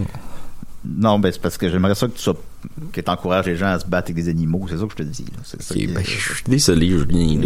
Non, 0.98 1.20
ben, 1.20 1.32
c'est 1.32 1.42
parce 1.42 1.58
que 1.58 1.70
j'aimerais 1.70 1.96
ça 1.96 2.08
que 2.08 2.14
tu 2.14 2.20
sois, 2.22 2.36
que 2.92 3.02
t'encourages 3.02 3.46
les 3.46 3.56
gens 3.56 3.68
à 3.68 3.80
se 3.80 3.86
battre 3.86 4.12
avec 4.12 4.16
des 4.24 4.30
animaux. 4.30 4.66
C'est 4.70 4.78
ça 4.78 4.84
que 4.86 4.92
je 4.92 4.96
te 4.96 5.04
dis. 5.04 5.26
C'est 5.44 5.62
ça 5.62 5.74
Ok, 5.74 5.80
qui- 5.82 5.88
ben, 5.88 6.04
je 6.04 6.10
suis 6.34 6.44
désolé, 6.48 6.88
Julien. 6.90 7.40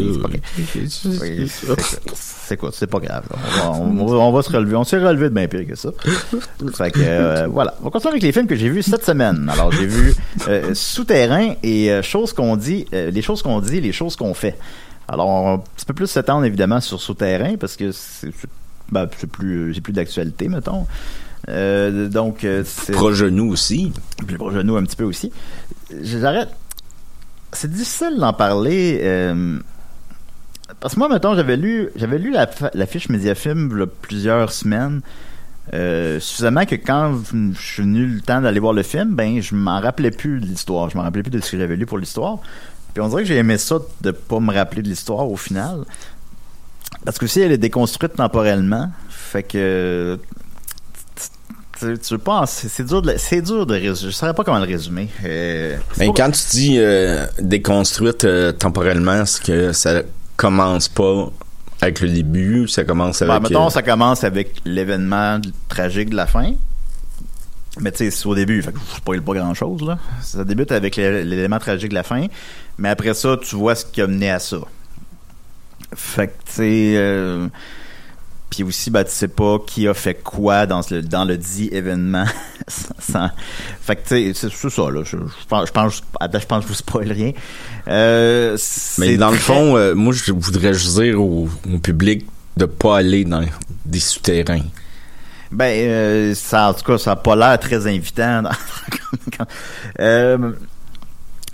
C'est 2.15 2.57
quoi? 2.57 2.69
C'est 2.73 2.87
pas 2.87 2.99
grave. 2.99 3.23
On 3.31 3.59
va, 3.59 3.69
on 3.71 4.05
va- 4.05 4.15
on 4.17 4.31
va 4.31 4.41
se 4.41 4.51
relever. 4.51 4.75
On 4.75 4.83
s'est 4.83 4.97
relevé 4.99 5.29
de 5.29 5.33
bien 5.35 5.47
pire 5.47 5.65
que 5.67 5.75
ça. 5.75 5.89
Fait 6.73 6.91
que, 6.91 6.99
euh, 7.01 7.47
voilà. 7.47 7.75
On 7.83 7.89
continue 7.89 8.11
avec 8.11 8.23
les 8.23 8.31
films 8.31 8.47
que 8.47 8.55
j'ai 8.55 8.69
vus 8.69 8.83
cette 8.83 9.05
semaine. 9.05 9.49
Alors, 9.51 9.71
j'ai 9.71 9.85
vu 9.85 10.13
euh, 10.47 10.73
Souterrain 10.73 11.53
et 11.63 11.91
euh, 11.91 12.01
Choses 12.01 12.33
qu'on 12.33 12.55
dit, 12.55 12.85
euh, 12.93 13.11
les 13.11 13.21
choses 13.21 13.41
qu'on 13.41 13.59
dit, 13.61 13.81
les 13.81 13.91
choses 13.91 14.15
qu'on 14.15 14.33
fait. 14.33 14.57
Alors, 15.07 15.27
on 15.27 15.43
va 15.45 15.51
un 15.53 15.57
petit 15.75 15.85
peu 15.85 15.93
plus 15.93 16.07
s'étendre 16.07 16.45
évidemment 16.45 16.79
sur 16.81 16.99
Souterrain 17.01 17.55
parce 17.59 17.75
que 17.75 17.91
c'est 17.91 18.31
ben, 18.91 19.07
c'est 19.19 19.29
plus, 19.29 19.73
c'est 19.75 19.81
plus 19.81 19.93
d'actualité, 19.93 20.47
mettons. 20.49 20.87
Euh, 21.49 22.07
donc, 22.09 22.43
euh, 22.43 22.63
c'est 22.65 22.93
Proche 22.93 23.21
nous 23.23 23.49
aussi. 23.51 23.91
plus 24.25 24.37
proche 24.37 24.53
de 24.53 24.61
nous 24.61 24.75
un 24.77 24.83
petit 24.83 24.95
peu 24.95 25.03
aussi. 25.05 25.31
J'arrête. 26.01 26.49
C'est 27.51 27.71
difficile 27.71 28.17
d'en 28.19 28.33
parler. 28.33 28.99
euh, 29.03 29.57
parce 30.79 30.93
que 30.93 30.99
moi, 30.99 31.09
mettons, 31.09 31.35
j'avais 31.35 31.57
lu, 31.57 31.89
j'avais 31.95 32.19
lu 32.19 32.31
la 32.31 32.85
fiche 32.85 33.09
Mediafilm 33.09 33.69
il 33.73 33.79
y 33.79 33.81
a 33.81 33.87
plusieurs 33.87 34.51
semaines. 34.51 35.01
euh, 35.73 36.19
suffisamment 36.19 36.65
que 36.65 36.75
quand 36.75 37.13
je 37.53 37.59
suis 37.61 37.83
venu 37.83 38.05
le 38.05 38.21
temps 38.21 38.41
d'aller 38.41 38.59
voir 38.59 38.73
le 38.73 38.83
film, 38.83 39.15
ben 39.15 39.41
je 39.41 39.55
m'en 39.55 39.79
rappelais 39.79 40.11
plus 40.11 40.39
de 40.39 40.45
l'histoire. 40.45 40.89
Je 40.89 40.97
m'en 40.97 41.03
rappelais 41.03 41.23
plus 41.23 41.31
de 41.31 41.39
ce 41.41 41.51
que 41.51 41.57
j'avais 41.57 41.75
lu 41.75 41.85
pour 41.85 41.97
l'histoire. 41.97 42.37
Puis 42.93 43.01
on 43.01 43.07
dirait 43.09 43.21
que 43.23 43.27
j'ai 43.27 43.37
aimé 43.37 43.57
ça 43.57 43.77
de 44.01 44.11
pas 44.11 44.39
me 44.39 44.53
rappeler 44.53 44.81
de 44.81 44.87
l'histoire 44.89 45.29
au 45.29 45.37
final. 45.37 45.85
Parce 47.05 47.17
que 47.19 47.27
si 47.27 47.39
elle 47.41 47.51
est 47.51 47.57
déconstruite 47.57 48.15
temporellement, 48.15 48.89
fait 49.09 49.43
que 49.43 50.19
tu, 51.79 51.97
tu 51.97 52.13
veux 52.13 52.17
pas 52.19 52.41
en- 52.41 52.45
c'est 52.45 52.83
dur 52.85 53.01
de 53.01 53.13
c'est 53.17 53.41
dur 53.41 53.65
de 53.65 53.73
résumer 53.73 54.11
je 54.11 54.15
saurais 54.15 54.33
pas 54.33 54.43
comment 54.43 54.59
le 54.59 54.65
résumer. 54.65 55.07
Euh, 55.25 55.77
Mais 55.97 56.07
pas- 56.07 56.13
quand 56.15 56.31
tu 56.31 56.41
dis 56.51 56.75
euh, 56.77 57.25
déconstruite 57.39 58.25
euh, 58.25 58.51
temporellement, 58.51 59.25
c'est 59.25 59.43
que 59.43 59.71
ça 59.73 60.01
commence 60.37 60.87
pas 60.89 61.29
avec 61.81 62.01
le 62.01 62.09
début, 62.09 62.67
ça 62.67 62.83
commence 62.83 63.21
avec. 63.21 63.33
Ben, 63.41 63.49
mettons 63.49 63.67
euh, 63.67 63.69
ça 63.69 63.81
commence 63.81 64.23
avec 64.23 64.55
l'événement 64.65 65.39
tragique 65.69 66.09
de 66.09 66.15
la 66.15 66.27
fin. 66.27 66.53
Mais 67.79 67.91
tu 67.91 67.99
sais 67.99 68.11
c'est 68.11 68.25
au 68.25 68.35
début 68.35 68.61
fait 68.61 68.73
que 68.73 68.79
je 68.91 68.95
spoil 68.97 69.21
pas 69.21 69.33
grand 69.35 69.53
chose 69.53 69.81
là. 69.83 69.97
Ça 70.21 70.43
débute 70.43 70.71
avec 70.71 70.95
l'é- 70.97 71.23
l'élément 71.23 71.59
tragique 71.59 71.89
de 71.89 71.93
la 71.95 72.03
fin 72.03 72.25
mais 72.77 72.89
après 72.89 73.13
ça 73.13 73.37
tu 73.41 73.55
vois 73.55 73.75
ce 73.75 73.85
qui 73.85 74.01
a 74.01 74.07
mené 74.07 74.29
à 74.31 74.39
ça. 74.39 74.57
Fait 75.95 76.27
que 76.27 76.33
tu 76.45 76.51
sais 76.51 76.93
euh, 76.97 77.47
puis 78.49 78.63
aussi 78.63 78.89
ben 78.89 79.03
tu 79.03 79.11
sais 79.11 79.27
pas 79.27 79.57
qui 79.65 79.87
a 79.87 79.93
fait 79.93 80.15
quoi 80.15 80.65
dans 80.65 80.81
le 80.89 81.01
dans 81.01 81.25
le 81.25 81.37
dit 81.37 81.69
événement 81.71 82.25
Sans- 82.67 83.29
fait 83.81 83.95
que 83.97 84.07
tu 84.07 84.33
sais 84.33 84.49
c'est 84.49 84.69
ça 84.69 84.89
là 84.89 85.03
je, 85.03 85.17
je 85.17 85.45
pense 85.47 85.67
je 85.67 85.71
pense 85.71 86.01
je 86.21 86.45
pense 86.45 86.59
que 86.59 86.63
je 86.63 86.67
vous 86.67 86.73
spoil 86.73 87.11
rien 87.11 87.31
euh, 87.87 88.57
Mais 88.99 89.17
dans 89.17 89.31
le 89.31 89.37
fond, 89.37 89.75
euh, 89.75 89.95
moi, 89.95 90.13
je 90.13 90.31
voudrais 90.31 90.73
juste 90.75 90.99
dire 90.99 91.19
au, 91.19 91.49
au 91.73 91.77
public 91.79 92.27
de 92.57 92.65
pas 92.65 92.97
aller 92.97 93.25
dans 93.25 93.43
des 93.85 93.99
souterrains. 93.99 94.61
Ben, 95.51 95.65
euh, 95.89 96.35
ça, 96.35 96.69
en 96.69 96.73
tout 96.75 96.83
cas, 96.83 96.99
ça 96.99 97.11
n'a 97.11 97.15
pas 97.15 97.35
l'air 97.35 97.57
très 97.59 97.87
invitant. 97.87 98.43
Euh, 99.99 100.51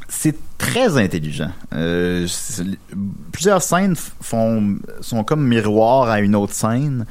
c'est 0.10 0.36
très 0.58 0.98
intelligent. 0.98 1.52
Euh, 1.74 2.28
plusieurs 3.32 3.62
scènes 3.62 3.96
font, 3.96 4.78
sont 5.02 5.24
comme 5.24 5.48
miroir 5.48 6.10
à 6.10 6.20
une 6.22 6.36
autre 6.36 6.54
scène. 6.54 7.06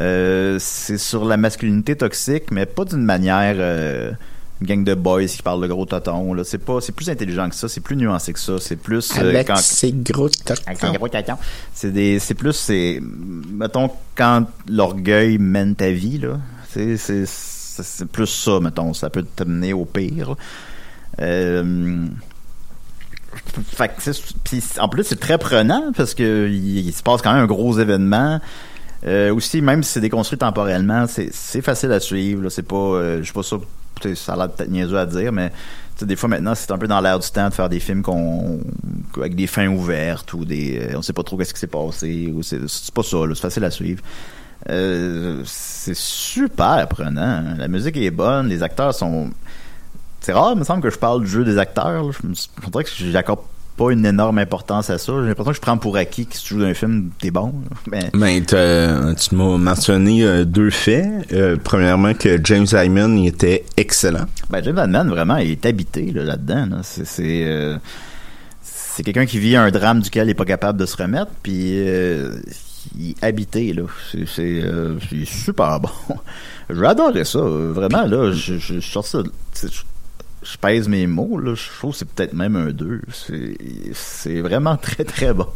Euh, 0.00 0.58
c'est 0.60 0.98
sur 0.98 1.24
la 1.24 1.36
masculinité 1.36 1.96
toxique, 1.96 2.50
mais 2.52 2.66
pas 2.66 2.84
d'une 2.84 3.02
manière 3.02 3.56
euh, 3.58 4.12
une 4.60 4.66
gang 4.66 4.84
de 4.84 4.94
boys 4.94 5.24
qui 5.26 5.42
parlent 5.42 5.60
de 5.60 5.66
gros 5.66 5.86
totons. 5.86 6.34
Là. 6.34 6.44
C'est 6.44 6.58
pas, 6.58 6.80
c'est 6.80 6.92
plus 6.92 7.10
intelligent 7.10 7.48
que 7.48 7.56
ça, 7.56 7.68
c'est 7.68 7.80
plus 7.80 7.96
nuancé 7.96 8.32
que 8.32 8.38
ça. 8.38 8.58
C'est 8.60 8.76
plus 8.76 9.12
quand- 9.12 9.56
ces 9.56 9.92
gros 9.92 10.28
avec 10.66 10.84
un 10.84 10.92
gros 10.92 11.08
tâton. 11.08 11.34
C'est 11.74 11.92
des, 11.92 12.20
c'est 12.20 12.34
plus, 12.34 12.52
c'est, 12.52 13.00
mettons, 13.52 13.90
quand 14.14 14.46
l'orgueil 14.68 15.38
mène 15.38 15.74
ta 15.74 15.90
vie, 15.90 16.18
là. 16.18 16.38
C'est, 16.70 16.96
c'est, 16.96 18.06
plus 18.06 18.26
ça, 18.26 18.60
mettons. 18.60 18.92
Ça 18.94 19.10
peut 19.10 19.24
t'amener 19.34 19.72
au 19.72 19.84
pire. 19.84 20.36
Euh, 21.20 22.06
fait 23.32 23.88
que, 23.88 24.10
puis 24.44 24.62
en 24.78 24.88
plus, 24.88 25.04
c'est 25.04 25.20
très 25.20 25.38
prenant 25.38 25.92
parce 25.96 26.14
que 26.14 26.48
il, 26.48 26.92
se 26.92 27.02
passe 27.02 27.22
quand 27.22 27.32
même 27.32 27.44
un 27.44 27.46
gros 27.46 27.78
événement. 27.78 28.40
Euh, 29.06 29.32
aussi, 29.32 29.62
même 29.62 29.82
si 29.82 29.92
c'est 29.92 30.00
déconstruit 30.00 30.38
temporellement, 30.38 31.06
c'est, 31.06 31.62
facile 31.62 31.92
à 31.92 32.00
suivre. 32.00 32.48
C'est 32.48 32.66
pas, 32.66 32.76
euh, 32.76 33.22
je 33.22 33.26
sais 33.26 33.32
pas 33.32 33.42
sais, 33.42 34.14
ça 34.14 34.32
a 34.32 34.36
l'air 34.36 34.50
peut-être 34.50 34.70
niaiseux 34.70 34.98
à 34.98 35.06
dire, 35.06 35.32
mais 35.32 35.52
des 36.02 36.16
fois 36.16 36.28
maintenant, 36.28 36.54
c'est 36.54 36.70
un 36.70 36.78
peu 36.78 36.86
dans 36.86 37.00
l'air 37.00 37.18
du 37.18 37.28
temps 37.28 37.48
de 37.48 37.54
faire 37.54 37.68
des 37.68 37.80
films 37.80 38.02
qu'on, 38.02 38.60
avec 39.16 39.34
des 39.34 39.46
fins 39.46 39.68
ouvertes 39.68 40.32
ou 40.32 40.44
des, 40.44 40.78
euh, 40.80 40.98
on 40.98 41.02
sait 41.02 41.12
pas 41.12 41.22
trop 41.22 41.36
qu'est-ce 41.36 41.54
qui 41.54 41.60
s'est 41.60 41.66
passé. 41.66 42.32
Ou 42.34 42.42
c'est, 42.42 42.58
pas 42.92 43.02
ça. 43.02 43.18
C'est 43.34 43.40
facile 43.40 43.64
à 43.64 43.70
suivre. 43.70 44.02
C'est 45.44 45.96
super 45.96 46.86
prenant. 46.88 47.22
hein. 47.22 47.54
La 47.56 47.68
musique 47.68 47.96
est 47.96 48.10
bonne, 48.10 48.48
les 48.48 48.62
acteurs 48.62 48.94
sont. 48.94 49.30
C'est 50.20 50.32
rare, 50.32 50.52
il 50.54 50.58
me 50.58 50.64
semble 50.64 50.82
que 50.82 50.90
je 50.90 50.98
parle 50.98 51.22
du 51.24 51.28
jeu 51.30 51.44
des 51.44 51.58
acteurs. 51.58 52.04
là. 52.04 52.10
Je 52.22 52.26
me 52.26 52.34
je 52.34 52.70
dirais 52.70 52.84
que 52.84 52.90
j'accorde 53.10 53.40
pas 53.76 53.92
une 53.92 54.04
énorme 54.04 54.38
importance 54.38 54.90
à 54.90 54.98
ça. 54.98 55.12
J'ai 55.22 55.28
l'impression 55.28 55.52
que 55.52 55.56
je 55.56 55.60
prends 55.60 55.78
pour 55.78 55.96
acquis 55.96 56.26
que 56.26 56.34
si 56.34 56.42
tu 56.42 56.54
joues 56.54 56.60
dans 56.60 56.66
un 56.66 56.74
film, 56.74 57.10
t'es 57.20 57.30
bon. 57.30 57.54
Mais 58.12 58.40
tu 58.42 58.54
m'as 58.56 59.56
mentionné 59.56 60.24
euh, 60.24 60.44
deux 60.44 60.70
faits. 60.70 61.32
Euh, 61.32 61.56
premièrement, 61.62 62.12
que 62.12 62.40
James 62.42 62.66
Hyman 62.72 63.16
il 63.16 63.28
était 63.28 63.64
excellent. 63.76 64.26
ben, 64.50 64.62
James 64.64 64.74
Van 64.74 64.88
Man, 64.88 65.08
vraiment, 65.08 65.36
il 65.36 65.52
est 65.52 65.64
habité 65.64 66.10
là, 66.10 66.24
là-dedans. 66.24 66.66
là. 66.66 66.76
C'est. 66.82 67.04
c'est, 67.04 67.44
euh, 67.44 67.78
c'est 68.60 69.04
quelqu'un 69.04 69.26
qui 69.26 69.38
vit 69.38 69.54
un 69.54 69.70
drame 69.70 70.00
duquel 70.00 70.26
il 70.26 70.30
est 70.32 70.34
pas 70.34 70.44
capable 70.44 70.76
de 70.76 70.84
se 70.84 70.96
remettre, 70.96 71.30
puis 71.44 71.74
euh, 71.86 72.32
il 72.98 73.10
est 73.10 73.24
habité 73.24 73.72
là. 73.72 73.84
C'est 74.26 74.64
super 75.24 75.78
bon. 75.78 75.90
J'adorais 76.68 77.24
ça, 77.24 77.38
vraiment 77.38 78.04
là. 78.06 78.32
Je 78.32 78.58
je 78.58 78.80
je 78.80 79.00
sais, 79.00 79.68
Je, 80.50 80.56
pèse 80.58 80.88
mes 80.88 81.06
mots 81.06 81.38
là. 81.38 81.54
Je 81.54 81.78
trouve 81.78 81.92
que 81.92 81.98
c'est 81.98 82.08
peut-être 82.08 82.32
même 82.32 82.56
un 82.56 82.70
2. 82.70 83.02
C'est 83.92 84.40
vraiment 84.40 84.76
très 84.82 85.04
très 85.04 85.32
bon. 85.32 85.48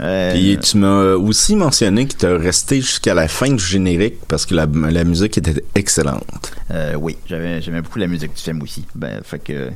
Euh, 0.00 0.32
Puis 0.32 0.56
tu 0.62 0.76
m'as 0.76 1.14
aussi 1.14 1.56
mentionné 1.56 2.06
que 2.06 2.14
t'as 2.14 2.38
resté 2.38 2.80
jusqu'à 2.80 3.12
la 3.12 3.26
fin 3.26 3.50
du 3.50 3.62
générique 3.62 4.24
parce 4.28 4.46
que 4.46 4.54
la, 4.54 4.66
la 4.66 5.04
musique 5.04 5.36
était 5.36 5.64
excellente. 5.74 6.52
Euh, 6.70 6.94
oui, 6.94 7.16
j'aimais 7.26 7.82
beaucoup 7.82 7.98
la 7.98 8.06
musique 8.06 8.34
du 8.34 8.40
film 8.40 8.62
aussi. 8.62 8.86
Ben, 8.94 9.20
fait 9.24 9.40
que 9.40 9.70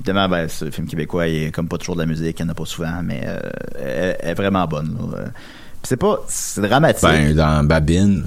évidemment, 0.00 0.28
ben, 0.28 0.48
ce 0.48 0.70
film 0.70 0.86
québécois, 0.86 1.28
il 1.28 1.44
est 1.44 1.50
comme 1.50 1.68
pas 1.68 1.78
toujours 1.78 1.96
de 1.96 2.00
la 2.00 2.06
musique, 2.06 2.38
il 2.40 2.44
n'y 2.44 2.48
en 2.48 2.52
a 2.52 2.54
pas 2.54 2.64
souvent, 2.64 3.02
mais 3.04 3.22
euh, 3.26 3.38
elle, 3.78 4.16
elle 4.20 4.30
est 4.30 4.34
vraiment 4.34 4.66
bonne. 4.66 4.96
Euh, 5.14 5.24
puis 5.24 5.88
c'est 5.88 5.96
pas, 5.96 6.24
c'est 6.26 6.62
dramatique. 6.62 7.02
Ben, 7.02 7.34
dans 7.34 7.64
Babine. 7.64 8.24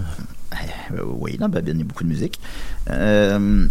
Euh, 0.92 1.02
oui, 1.06 1.38
dans 1.38 1.50
Babine, 1.50 1.76
il 1.76 1.80
y 1.80 1.84
a 1.84 1.86
beaucoup 1.86 2.04
de 2.04 2.10
musique. 2.10 2.40
Euh, 2.90 3.68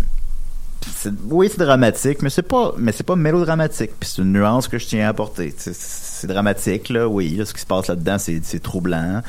oui, 1.31 1.49
c'est 1.51 1.59
dramatique, 1.59 2.23
mais 2.23 2.31
c'est 2.31 2.43
pas, 2.43 2.75
mais 2.79 2.93
c'est 2.93 3.05
pas 3.05 3.17
mélodramatique. 3.17 3.91
C'est 4.03 4.23
une 4.23 4.33
nuance 4.33 4.69
que 4.69 4.79
je 4.79 4.87
tiens 4.87 5.07
à 5.07 5.11
apporter. 5.11 5.55
C'est, 5.57 6.27
dramatique, 6.27 6.89
là, 6.89 7.09
oui. 7.09 7.41
Ce 7.45 7.53
qui 7.53 7.61
se 7.61 7.67
passe 7.67 7.89
là-dedans, 7.89 8.17
c'est, 8.19 8.63
troublant. 8.63 9.23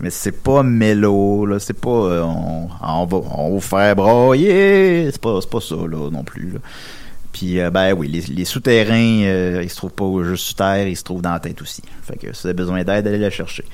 Mais 0.00 0.10
c'est 0.10 0.32
pas 0.32 0.62
mélo, 0.62 1.46
là. 1.46 1.58
C'est 1.58 1.78
pas, 1.78 1.90
euh, 1.90 2.22
on, 2.22 2.68
on 2.80 3.06
va, 3.06 3.18
on 3.36 3.54
va 3.54 3.60
faire 3.60 3.96
broyer. 3.96 5.10
C'est 5.10 5.20
pas, 5.20 5.38
pas 5.40 5.60
ça, 5.60 5.76
là, 5.76 6.10
non 6.10 6.24
plus. 6.24 6.54
Puis, 7.32 7.60
euh, 7.60 7.70
ben 7.70 7.94
oui, 7.94 8.08
les, 8.08 8.44
souterrains, 8.44 9.22
euh, 9.24 9.60
ils 9.62 9.70
se 9.70 9.76
trouvent 9.76 9.90
pas 9.90 10.22
juste 10.24 10.44
sous 10.48 10.54
terre, 10.54 10.86
ils 10.86 10.96
se 10.96 11.02
trouvent 11.02 11.22
dans 11.22 11.32
la 11.32 11.40
tête 11.40 11.60
aussi. 11.62 11.82
Fait 12.02 12.16
que 12.16 12.32
si 12.32 12.42
vous 12.42 12.48
avez 12.48 12.54
besoin 12.54 12.84
d'aide, 12.84 13.06
allez 13.06 13.18
la 13.18 13.30
chercher. 13.30 13.64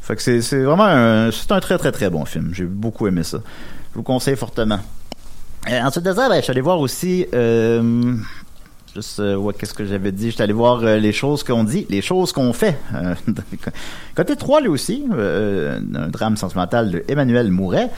Fait 0.00 0.14
que 0.14 0.22
c'est, 0.22 0.40
c'est 0.40 0.62
vraiment 0.62 0.84
un, 0.84 1.30
c'est 1.32 1.50
un 1.52 1.60
très 1.60 1.76
très 1.78 1.92
très 1.92 2.08
bon 2.10 2.24
film. 2.24 2.52
J'ai 2.54 2.64
beaucoup 2.64 3.06
aimé 3.08 3.24
ça. 3.24 3.40
Je 3.92 3.96
vous 3.96 4.04
conseille 4.04 4.36
fortement. 4.36 4.78
Euh, 5.66 5.82
ensuite 5.82 6.04
de 6.04 6.12
ça, 6.12 6.28
ben, 6.28 6.36
je 6.36 6.42
suis 6.42 6.50
allé 6.50 6.60
voir 6.60 6.78
aussi, 6.78 7.26
euh, 7.34 8.14
juste, 8.94 9.20
euh, 9.20 9.52
qu'est-ce 9.58 9.74
que 9.74 9.84
j'avais 9.84 10.12
dit? 10.12 10.26
Je 10.26 10.34
suis 10.34 10.42
allé 10.42 10.52
voir 10.52 10.82
euh, 10.82 10.96
les 10.98 11.12
choses 11.12 11.42
qu'on 11.42 11.64
dit, 11.64 11.86
les 11.90 12.00
choses 12.00 12.32
qu'on 12.32 12.52
fait. 12.52 12.78
Côté 14.14 14.36
3, 14.36 14.60
lui 14.60 14.68
aussi, 14.68 15.04
un 15.12 16.08
drame 16.08 16.36
sentimental 16.36 16.90
de 16.90 17.04
Emmanuel 17.08 17.50
Mouret. 17.50 17.90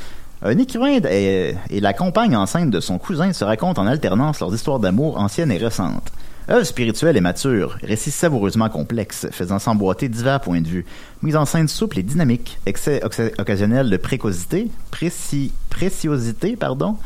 Un 0.43 0.57
écrivain 0.57 1.01
et, 1.11 1.55
la 1.71 1.93
compagne 1.93 2.35
enceinte 2.35 2.71
de 2.71 2.81
son 2.81 2.97
cousin 2.99 3.35
se 3.35 3.45
racontent 3.45 3.83
en 3.83 3.87
alternance 3.87 4.41
leurs 4.41 4.55
histoires 4.55 4.79
d'amour 4.79 5.19
anciennes 5.19 5.53
et 5.53 5.59
récentes. 5.59 6.11
Œuvre 6.49 6.65
spirituelle 6.65 7.17
et 7.19 7.21
mature, 7.21 7.77
récit 7.83 8.11
savoureusement 8.11 8.71
complexe, 8.71 9.29
faisant 9.31 9.59
s'emboîter 9.59 10.09
divers 10.09 10.41
points 10.41 10.63
de 10.63 10.67
vue, 10.67 10.87
mise 11.23 11.37
en 11.37 11.45
scène 11.45 11.69
souple 11.69 11.99
et 11.99 12.03
dynamique, 12.03 12.59
excès 12.65 13.03
occasionnel 13.39 13.91
de 13.91 13.97
précocité, 13.99 14.69
préci, 14.91 15.53
préciosité, 15.69 16.57
pardon. 16.57 16.97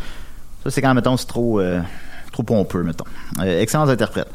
Ça, 0.64 0.70
c'est 0.70 0.82
quand, 0.82 0.94
mettons, 0.94 1.16
c'est 1.16 1.26
trop, 1.26 1.60
euh, 1.60 1.80
trop 2.32 2.42
pompeux, 2.42 2.82
mettons. 2.82 3.04
Euh, 3.40 3.60
excellents 3.60 3.88
interprètes. 3.88 4.28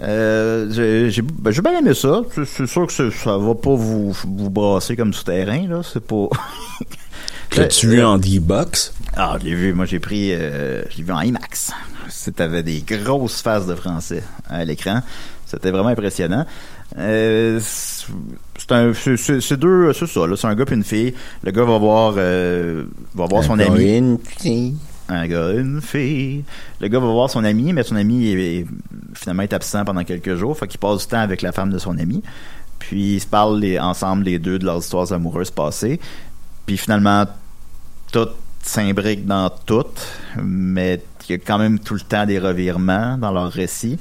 Euh, 0.00 0.68
j'ai 0.70 1.10
j'ai 1.10 1.22
ben, 1.22 1.50
j'ai 1.50 1.60
bien 1.60 1.76
aimé 1.78 1.92
ça. 1.92 2.22
C'est 2.32 2.44
c'est 2.44 2.66
sûr 2.66 2.86
que 2.86 2.92
c'est- 2.92 3.10
ça 3.10 3.36
va 3.36 3.54
pas 3.54 3.74
vous, 3.74 4.12
vous 4.12 4.50
brasser 4.50 4.94
comme 4.96 5.12
souterrain, 5.12 5.66
là. 5.68 5.80
C'est 5.82 6.00
pas... 6.04 6.28
L'as-tu 7.56 7.88
vu 7.88 8.04
en 8.04 8.18
D-Box? 8.18 8.92
Ah, 9.16 9.36
je 9.40 9.44
l'ai 9.46 9.54
vu. 9.54 9.72
Moi, 9.72 9.86
j'ai 9.86 9.98
pris, 9.98 10.32
euh, 10.32 10.82
je 10.90 10.98
l'ai 10.98 11.02
vu 11.02 11.12
en 11.12 11.20
IMAX. 11.20 11.72
C'était 12.08 12.62
des 12.62 12.82
grosses 12.86 13.40
phases 13.42 13.66
de 13.66 13.74
français 13.74 14.22
à 14.48 14.64
l'écran. 14.64 15.00
C'était 15.46 15.70
vraiment 15.70 15.88
impressionnant. 15.88 16.46
Euh, 16.98 17.58
c'est 17.60 18.72
un, 18.72 18.92
c'est- 18.94 19.16
c'est 19.16 19.40
c'est 19.40 19.56
deux, 19.56 19.92
c'est 19.94 20.06
ça. 20.06 20.26
là. 20.26 20.36
C'est 20.36 20.46
un 20.46 20.54
gars 20.54 20.64
puis 20.64 20.76
une 20.76 20.84
fille. 20.84 21.14
Le 21.42 21.50
gars 21.50 21.64
va 21.64 21.78
voir, 21.78 22.14
euh, 22.18 22.84
va 23.14 23.26
voir 23.26 23.42
son 23.42 23.58
ami. 23.58 24.18
Un 25.08 25.26
gars, 25.26 25.52
une 25.52 25.80
fille. 25.80 26.44
Le 26.80 26.88
gars 26.88 27.00
va 27.00 27.06
voir 27.06 27.30
son 27.30 27.42
ami, 27.44 27.72
mais 27.72 27.82
son 27.82 27.96
ami 27.96 28.28
est, 28.28 28.66
finalement 29.14 29.42
est 29.42 29.52
absent 29.52 29.84
pendant 29.84 30.04
quelques 30.04 30.34
jours. 30.34 30.56
Fait 30.56 30.68
qu'il 30.68 30.78
passe 30.78 31.00
du 31.00 31.06
temps 31.06 31.20
avec 31.20 31.40
la 31.40 31.52
femme 31.52 31.70
de 31.70 31.78
son 31.78 31.96
ami. 31.98 32.22
Puis 32.78 33.14
ils 33.14 33.20
se 33.20 33.26
parlent 33.26 33.64
ensemble 33.80 34.24
les 34.24 34.38
deux 34.38 34.58
de 34.58 34.66
leurs 34.66 34.78
histoires 34.78 35.12
amoureuses 35.12 35.50
passées. 35.50 35.98
Puis 36.66 36.76
finalement, 36.76 37.24
tout 38.12 38.28
s'imbrique 38.62 39.26
dans 39.26 39.50
tout, 39.50 39.86
mais 40.42 41.02
il 41.28 41.32
y 41.32 41.34
a 41.34 41.38
quand 41.38 41.58
même 41.58 41.78
tout 41.78 41.94
le 41.94 42.00
temps 42.00 42.26
des 42.26 42.38
revirements 42.38 43.16
dans 43.16 43.32
leur 43.32 43.50
récit. 43.50 43.98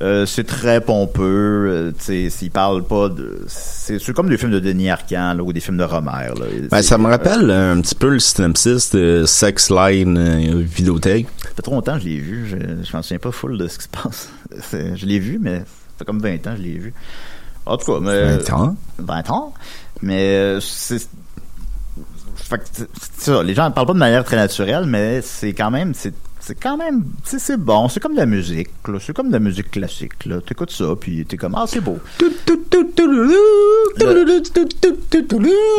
Euh, 0.00 0.26
c'est 0.26 0.44
très 0.44 0.80
pompeux, 0.80 1.92
euh, 2.08 2.48
parlent 2.52 2.84
pas 2.84 3.08
de... 3.08 3.44
C'est 3.48 4.12
comme 4.12 4.28
des 4.28 4.38
films 4.38 4.52
de 4.52 4.60
Denis 4.60 4.90
Arcand, 4.90 5.34
là, 5.34 5.42
ou 5.42 5.52
des 5.52 5.60
films 5.60 5.78
de 5.78 5.84
Romer, 5.84 6.28
là. 6.38 6.46
Ben, 6.70 6.82
ça 6.82 6.98
me 6.98 7.08
rappelle 7.08 7.50
euh, 7.50 7.74
un 7.74 7.80
petit 7.80 7.96
peu 7.96 8.10
le 8.10 8.20
synopsis 8.20 8.90
de 8.90 9.24
Sex 9.26 9.70
Line 9.70 10.16
euh, 10.16 10.62
Vidéothèque. 10.62 11.26
Ça 11.42 11.48
fait 11.56 11.62
trop 11.62 11.74
longtemps 11.74 11.94
que 11.94 12.00
je 12.00 12.08
l'ai 12.08 12.18
vu. 12.18 12.46
Je, 12.48 12.96
m'en 12.96 13.02
souviens 13.02 13.18
pas 13.18 13.32
full 13.32 13.58
de 13.58 13.66
ce 13.66 13.78
qui 13.78 13.84
se 13.84 13.88
passe. 13.88 14.30
Je 14.72 15.04
l'ai 15.04 15.18
vu, 15.18 15.38
mais 15.40 15.58
ça 15.58 15.64
fait 15.98 16.04
comme 16.04 16.20
20 16.20 16.46
ans 16.46 16.52
que 16.52 16.56
je 16.58 16.62
l'ai 16.62 16.78
vu. 16.78 16.94
En 17.66 17.76
tout 17.76 17.92
cas, 17.92 18.00
mais... 18.00 18.38
20 18.38 18.52
ans? 18.52 18.76
20 18.98 19.30
ans. 19.30 19.54
Mais 20.00 20.58
c'est... 20.60 21.08
Fait 22.36 22.58
que, 22.58 22.64
c'est 22.74 22.88
ça, 23.18 23.42
les 23.42 23.54
gens 23.54 23.68
ne 23.68 23.74
parlent 23.74 23.88
pas 23.88 23.92
de 23.92 23.98
manière 23.98 24.24
très 24.24 24.36
naturelle, 24.36 24.86
mais 24.86 25.20
c'est 25.22 25.52
quand 25.52 25.70
même... 25.70 25.92
C'est 25.92 26.14
c'est 26.48 26.54
quand 26.54 26.78
même... 26.78 27.02
tu 27.24 27.30
sais, 27.30 27.38
C'est 27.38 27.56
bon. 27.58 27.88
C'est 27.90 28.00
comme 28.00 28.14
de 28.14 28.20
la 28.20 28.26
musique. 28.26 28.70
là. 28.86 28.98
C'est 29.00 29.14
comme 29.14 29.28
de 29.28 29.34
la 29.34 29.38
musique 29.38 29.70
classique. 29.70 30.24
là. 30.24 30.40
T'écoutes 30.40 30.70
ça, 30.70 30.86
puis 30.98 31.26
t'es 31.26 31.36
comme... 31.36 31.54
Ah, 31.54 31.64
c'est 31.66 31.80
beau. 31.82 31.98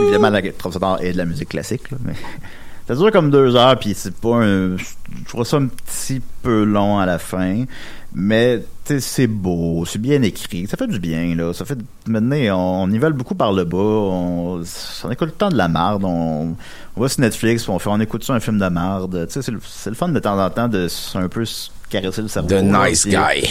Évidemment, 0.04 0.30
la 0.30 0.42
trompe 0.52 0.76
est 1.02 1.14
de 1.14 1.18
la 1.18 1.26
musique 1.26 1.50
classique, 1.50 1.90
là, 1.90 1.98
mais 2.06 2.14
ça 2.88 2.96
dure 2.96 3.12
comme 3.12 3.32
deux 3.32 3.56
heures, 3.56 3.80
puis 3.80 3.96
c'est 3.96 4.14
pas 4.16 4.36
un. 4.44 4.78
Je 4.78 5.26
trouve 5.28 5.44
ça 5.44 5.58
un 5.58 5.68
petit 5.68 6.22
peu 6.44 6.64
long 6.64 7.00
à 7.00 7.08
la 7.08 7.18
fin, 7.18 7.66
mais 8.14 8.64
c'est 9.00 9.28
beau, 9.28 9.86
c'est 9.86 10.00
bien 10.02 10.22
écrit, 10.24 10.66
ça 10.68 10.76
fait 10.78 10.88
du 10.88 11.00
bien, 11.00 11.36
là. 11.36 11.54
Ça 11.54 11.64
fait. 11.66 11.78
Maintenant, 12.08 12.38
on, 12.58 12.84
on 12.84 12.88
nivelle 12.88 13.14
beaucoup 13.14 13.36
par 13.36 13.54
le 13.54 13.64
bas, 13.66 13.78
on, 13.78 14.62
on 15.04 15.12
écoute 15.12 15.28
le 15.30 15.34
temps 15.36 15.50
de 15.50 15.58
la 15.58 15.68
marde, 15.68 16.04
on, 16.04 16.56
on 16.96 17.02
va 17.02 17.08
sur 17.10 17.22
Netflix, 17.22 17.70
on 17.70 17.78
fait, 17.78 17.90
on 17.90 18.00
écoute 18.00 18.24
ça 18.24 18.34
un 18.34 18.40
film 18.40 18.58
de 18.60 18.68
marde. 18.68 19.28
Tu 19.28 19.34
sais, 19.34 19.42
c'est 19.42 19.52
le, 19.52 19.60
le 19.86 19.94
fun 19.96 20.10
de 20.10 20.20
temps 20.20 20.44
en 20.44 20.50
temps 20.50 20.68
de 20.68 20.88
un 21.16 21.28
peu 21.30 21.46
se 21.46 21.70
caresser 21.90 22.22
le 22.24 22.28
cerveau. 22.30 22.50
The 22.50 22.64
Nice 22.64 23.04
puis- 23.04 23.12
Guy. 23.12 23.50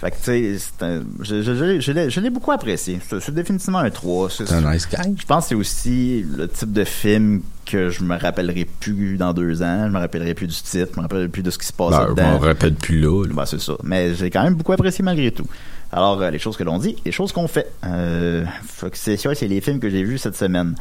Fait 0.00 0.12
que, 0.12 0.16
tu 0.16 0.22
sais, 0.22 0.56
c'est 0.58 0.84
un- 0.84 1.02
je, 1.20 1.42
je, 1.42 1.54
je, 1.56 1.64
l'ai- 1.64 1.80
je 1.80 1.90
l'ai- 1.90 2.08
je 2.08 2.20
beaucoup 2.28 2.52
apprécié. 2.52 3.00
C'est 3.20 3.34
définitivement 3.34 3.78
un 3.78 3.90
3. 3.90 4.30
C'est- 4.30 4.52
un 4.52 4.72
nice 4.72 4.88
guy. 4.88 5.16
je 5.18 5.26
pense 5.26 5.44
que 5.44 5.48
c'est 5.48 5.54
aussi 5.56 6.24
le 6.36 6.46
type 6.46 6.72
de 6.72 6.84
film 6.84 7.42
que 7.66 7.90
je 7.90 8.04
me 8.04 8.16
rappellerai 8.16 8.64
plus 8.64 9.16
dans 9.16 9.32
deux 9.32 9.60
ans. 9.62 9.86
Je 9.88 9.92
me 9.92 9.98
rappellerai 9.98 10.34
plus 10.34 10.46
du 10.46 10.54
titre, 10.54 10.92
je 10.94 10.96
me 10.98 11.02
rappellerai 11.02 11.28
plus 11.28 11.42
de 11.42 11.50
ce 11.50 11.58
qui 11.58 11.66
se 11.66 11.72
passe 11.72 11.90
Ben, 11.90 12.04
je 12.04 12.10
dedans. 12.14 12.30
m'en 12.30 12.38
rappelle 12.38 12.74
plus 12.74 13.00
là. 13.00 13.24
là. 13.26 13.32
Ben, 13.34 13.44
c'est 13.44 13.60
ça. 13.60 13.72
Mais 13.82 14.14
j'ai 14.14 14.30
quand 14.30 14.44
même 14.44 14.54
beaucoup 14.54 14.72
apprécié 14.72 15.02
malgré 15.04 15.32
tout. 15.32 15.46
Alors, 15.90 16.20
euh, 16.22 16.30
les 16.30 16.38
choses 16.38 16.56
que 16.56 16.64
l'on 16.64 16.78
dit, 16.78 16.94
les 17.04 17.12
choses 17.12 17.32
qu'on 17.32 17.48
fait. 17.48 17.66
Euh, 17.84 18.44
que 18.80 18.88
c'est 18.96 19.16
ça, 19.16 19.34
c'est 19.34 19.48
les 19.48 19.60
films 19.60 19.80
que 19.80 19.90
j'ai 19.90 20.04
vus 20.04 20.18
cette 20.18 20.36
semaine. 20.36 20.74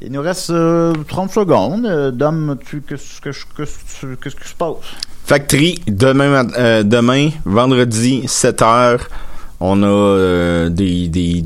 Il 0.00 0.10
nous 0.12 0.22
reste 0.22 0.48
euh, 0.50 0.94
30 1.08 1.30
secondes. 1.30 1.84
Euh, 1.84 2.10
Dom, 2.10 2.56
qu'est-ce 2.88 3.20
que 3.20 3.32
je- 3.32 3.44
que- 3.54 4.14
qu'est-ce 4.14 4.36
qui 4.36 4.48
se 4.48 4.54
passe? 4.54 4.76
Factory, 5.24 5.80
demain, 5.86 6.46
euh, 6.58 6.82
demain, 6.82 7.30
vendredi, 7.44 8.22
7h, 8.26 8.98
on 9.60 9.82
a 9.82 9.86
euh, 9.86 10.68
des, 10.68 11.08
des 11.08 11.44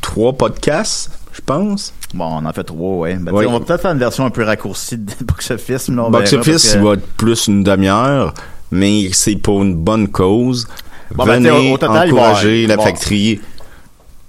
trois 0.00 0.32
podcasts, 0.32 1.10
je 1.32 1.40
pense. 1.40 1.94
Bon, 2.14 2.24
on 2.26 2.44
en 2.44 2.52
fait 2.52 2.64
trois, 2.64 2.96
ouais. 2.98 3.14
Ben, 3.14 3.30
sais, 3.38 3.46
On 3.46 3.52
va 3.52 3.60
peut-être 3.60 3.80
faire 3.80 3.92
une 3.92 3.98
version 3.98 4.26
un 4.26 4.30
peu 4.30 4.42
raccourcie 4.42 4.98
de 4.98 5.12
Box 5.24 5.50
Office. 5.52 5.88
mais 5.88 6.00
on 6.02 6.10
Box 6.10 6.30
verra, 6.32 6.40
Office, 6.40 6.52
parce 6.62 6.72
que- 6.74 6.78
il 6.78 6.84
va 6.84 6.92
être 6.94 7.06
plus 7.16 7.46
une 7.46 7.62
demi-heure, 7.62 8.34
mais 8.70 9.08
c'est 9.12 9.36
pour 9.36 9.62
une 9.62 9.76
bonne 9.76 10.08
cause. 10.08 10.66
Bon, 11.14 11.24
ben, 11.24 11.34
Venez 11.34 11.50
au- 11.50 11.74
au 11.74 11.78
total, 11.78 12.08
encourager 12.08 12.62
il 12.62 12.68
va 12.68 12.76
la 12.76 12.82
Factory. 12.82 13.40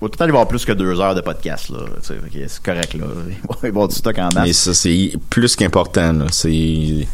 Au 0.02 0.10
total, 0.10 0.28
il 0.28 0.32
va 0.32 0.36
y 0.36 0.38
avoir 0.41 0.48
plus 0.50 0.66
que 0.66 0.74
deux 0.74 1.00
heures 1.00 1.16
de 1.16 1.22
podcast, 1.22 1.70
là. 1.70 1.80
C'est 2.02 2.16
correct, 2.62 2.94
là. 2.94 3.06
Il 3.30 3.48
va 3.48 3.56
y 3.64 3.68
avoir 3.68 3.88
du 3.88 3.96
stock 3.96 4.18
en 4.20 4.24
masse. 4.26 4.34
Mais 4.46 4.52
ça, 4.54 4.74
c'est 4.74 5.14
plus 5.30 5.56
qu'important. 5.56 6.12
là. 6.12 6.26
C'est 6.30 7.08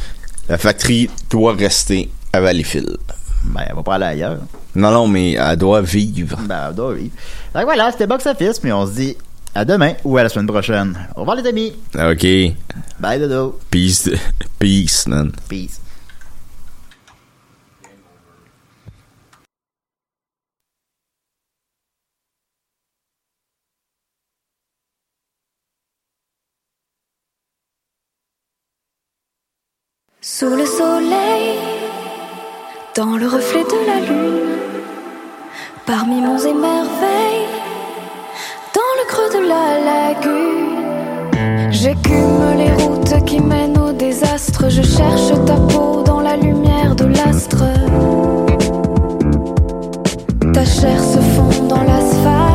La 0.49 0.57
Factory 0.57 1.07
doit 1.29 1.53
rester 1.53 2.09
à 2.33 2.41
Valleyfield. 2.41 2.97
Ben, 3.45 3.65
elle 3.69 3.75
va 3.75 3.83
pas 3.83 3.95
aller 3.95 4.05
ailleurs. 4.05 4.39
Non, 4.75 4.89
non, 4.89 5.07
mais 5.07 5.33
elle 5.33 5.55
doit 5.57 5.81
vivre. 5.81 6.37
Ben, 6.41 6.69
elle 6.69 6.75
doit 6.75 6.95
vivre. 6.95 7.13
Donc 7.53 7.63
voilà, 7.65 7.91
c'était 7.91 8.07
Box 8.07 8.25
Office, 8.25 8.63
mais 8.63 8.71
on 8.71 8.87
se 8.87 8.93
dit 8.93 9.17
à 9.53 9.63
demain 9.63 9.93
ou 10.03 10.17
à 10.17 10.23
la 10.23 10.29
semaine 10.29 10.47
prochaine. 10.47 10.97
Au 11.15 11.19
revoir, 11.19 11.37
les 11.37 11.47
amis. 11.47 11.73
OK. 11.93 12.55
Bye, 12.99 13.19
dodo. 13.19 13.59
Peace. 13.69 14.09
Peace, 14.59 15.05
man. 15.07 15.31
Peace. 15.47 15.79
Sous 30.31 30.55
le 30.55 30.63
soleil, 30.63 31.57
dans 32.95 33.17
le 33.17 33.25
reflet 33.25 33.63
de 33.63 33.87
la 33.87 33.99
lune, 33.99 34.59
Parmi 35.87 36.21
monts 36.21 36.37
et 36.37 36.53
merveilles, 36.53 37.47
dans 38.75 38.93
le 38.99 39.05
creux 39.07 39.31
de 39.39 39.47
la 39.47 39.65
lagune, 39.89 41.71
j'écume 41.71 42.57
les 42.57 42.71
routes 42.83 43.25
qui 43.25 43.39
mènent 43.41 43.79
au 43.79 43.91
désastre. 43.91 44.69
Je 44.69 44.83
cherche 44.83 45.31
ta 45.47 45.55
peau 45.55 46.03
dans 46.03 46.21
la 46.21 46.37
lumière 46.37 46.95
de 46.95 47.05
l'astre. 47.05 47.63
Ta 50.53 50.63
chair 50.63 51.03
se 51.03 51.19
fond 51.19 51.67
dans 51.67 51.81
l'asphalte. 51.81 52.48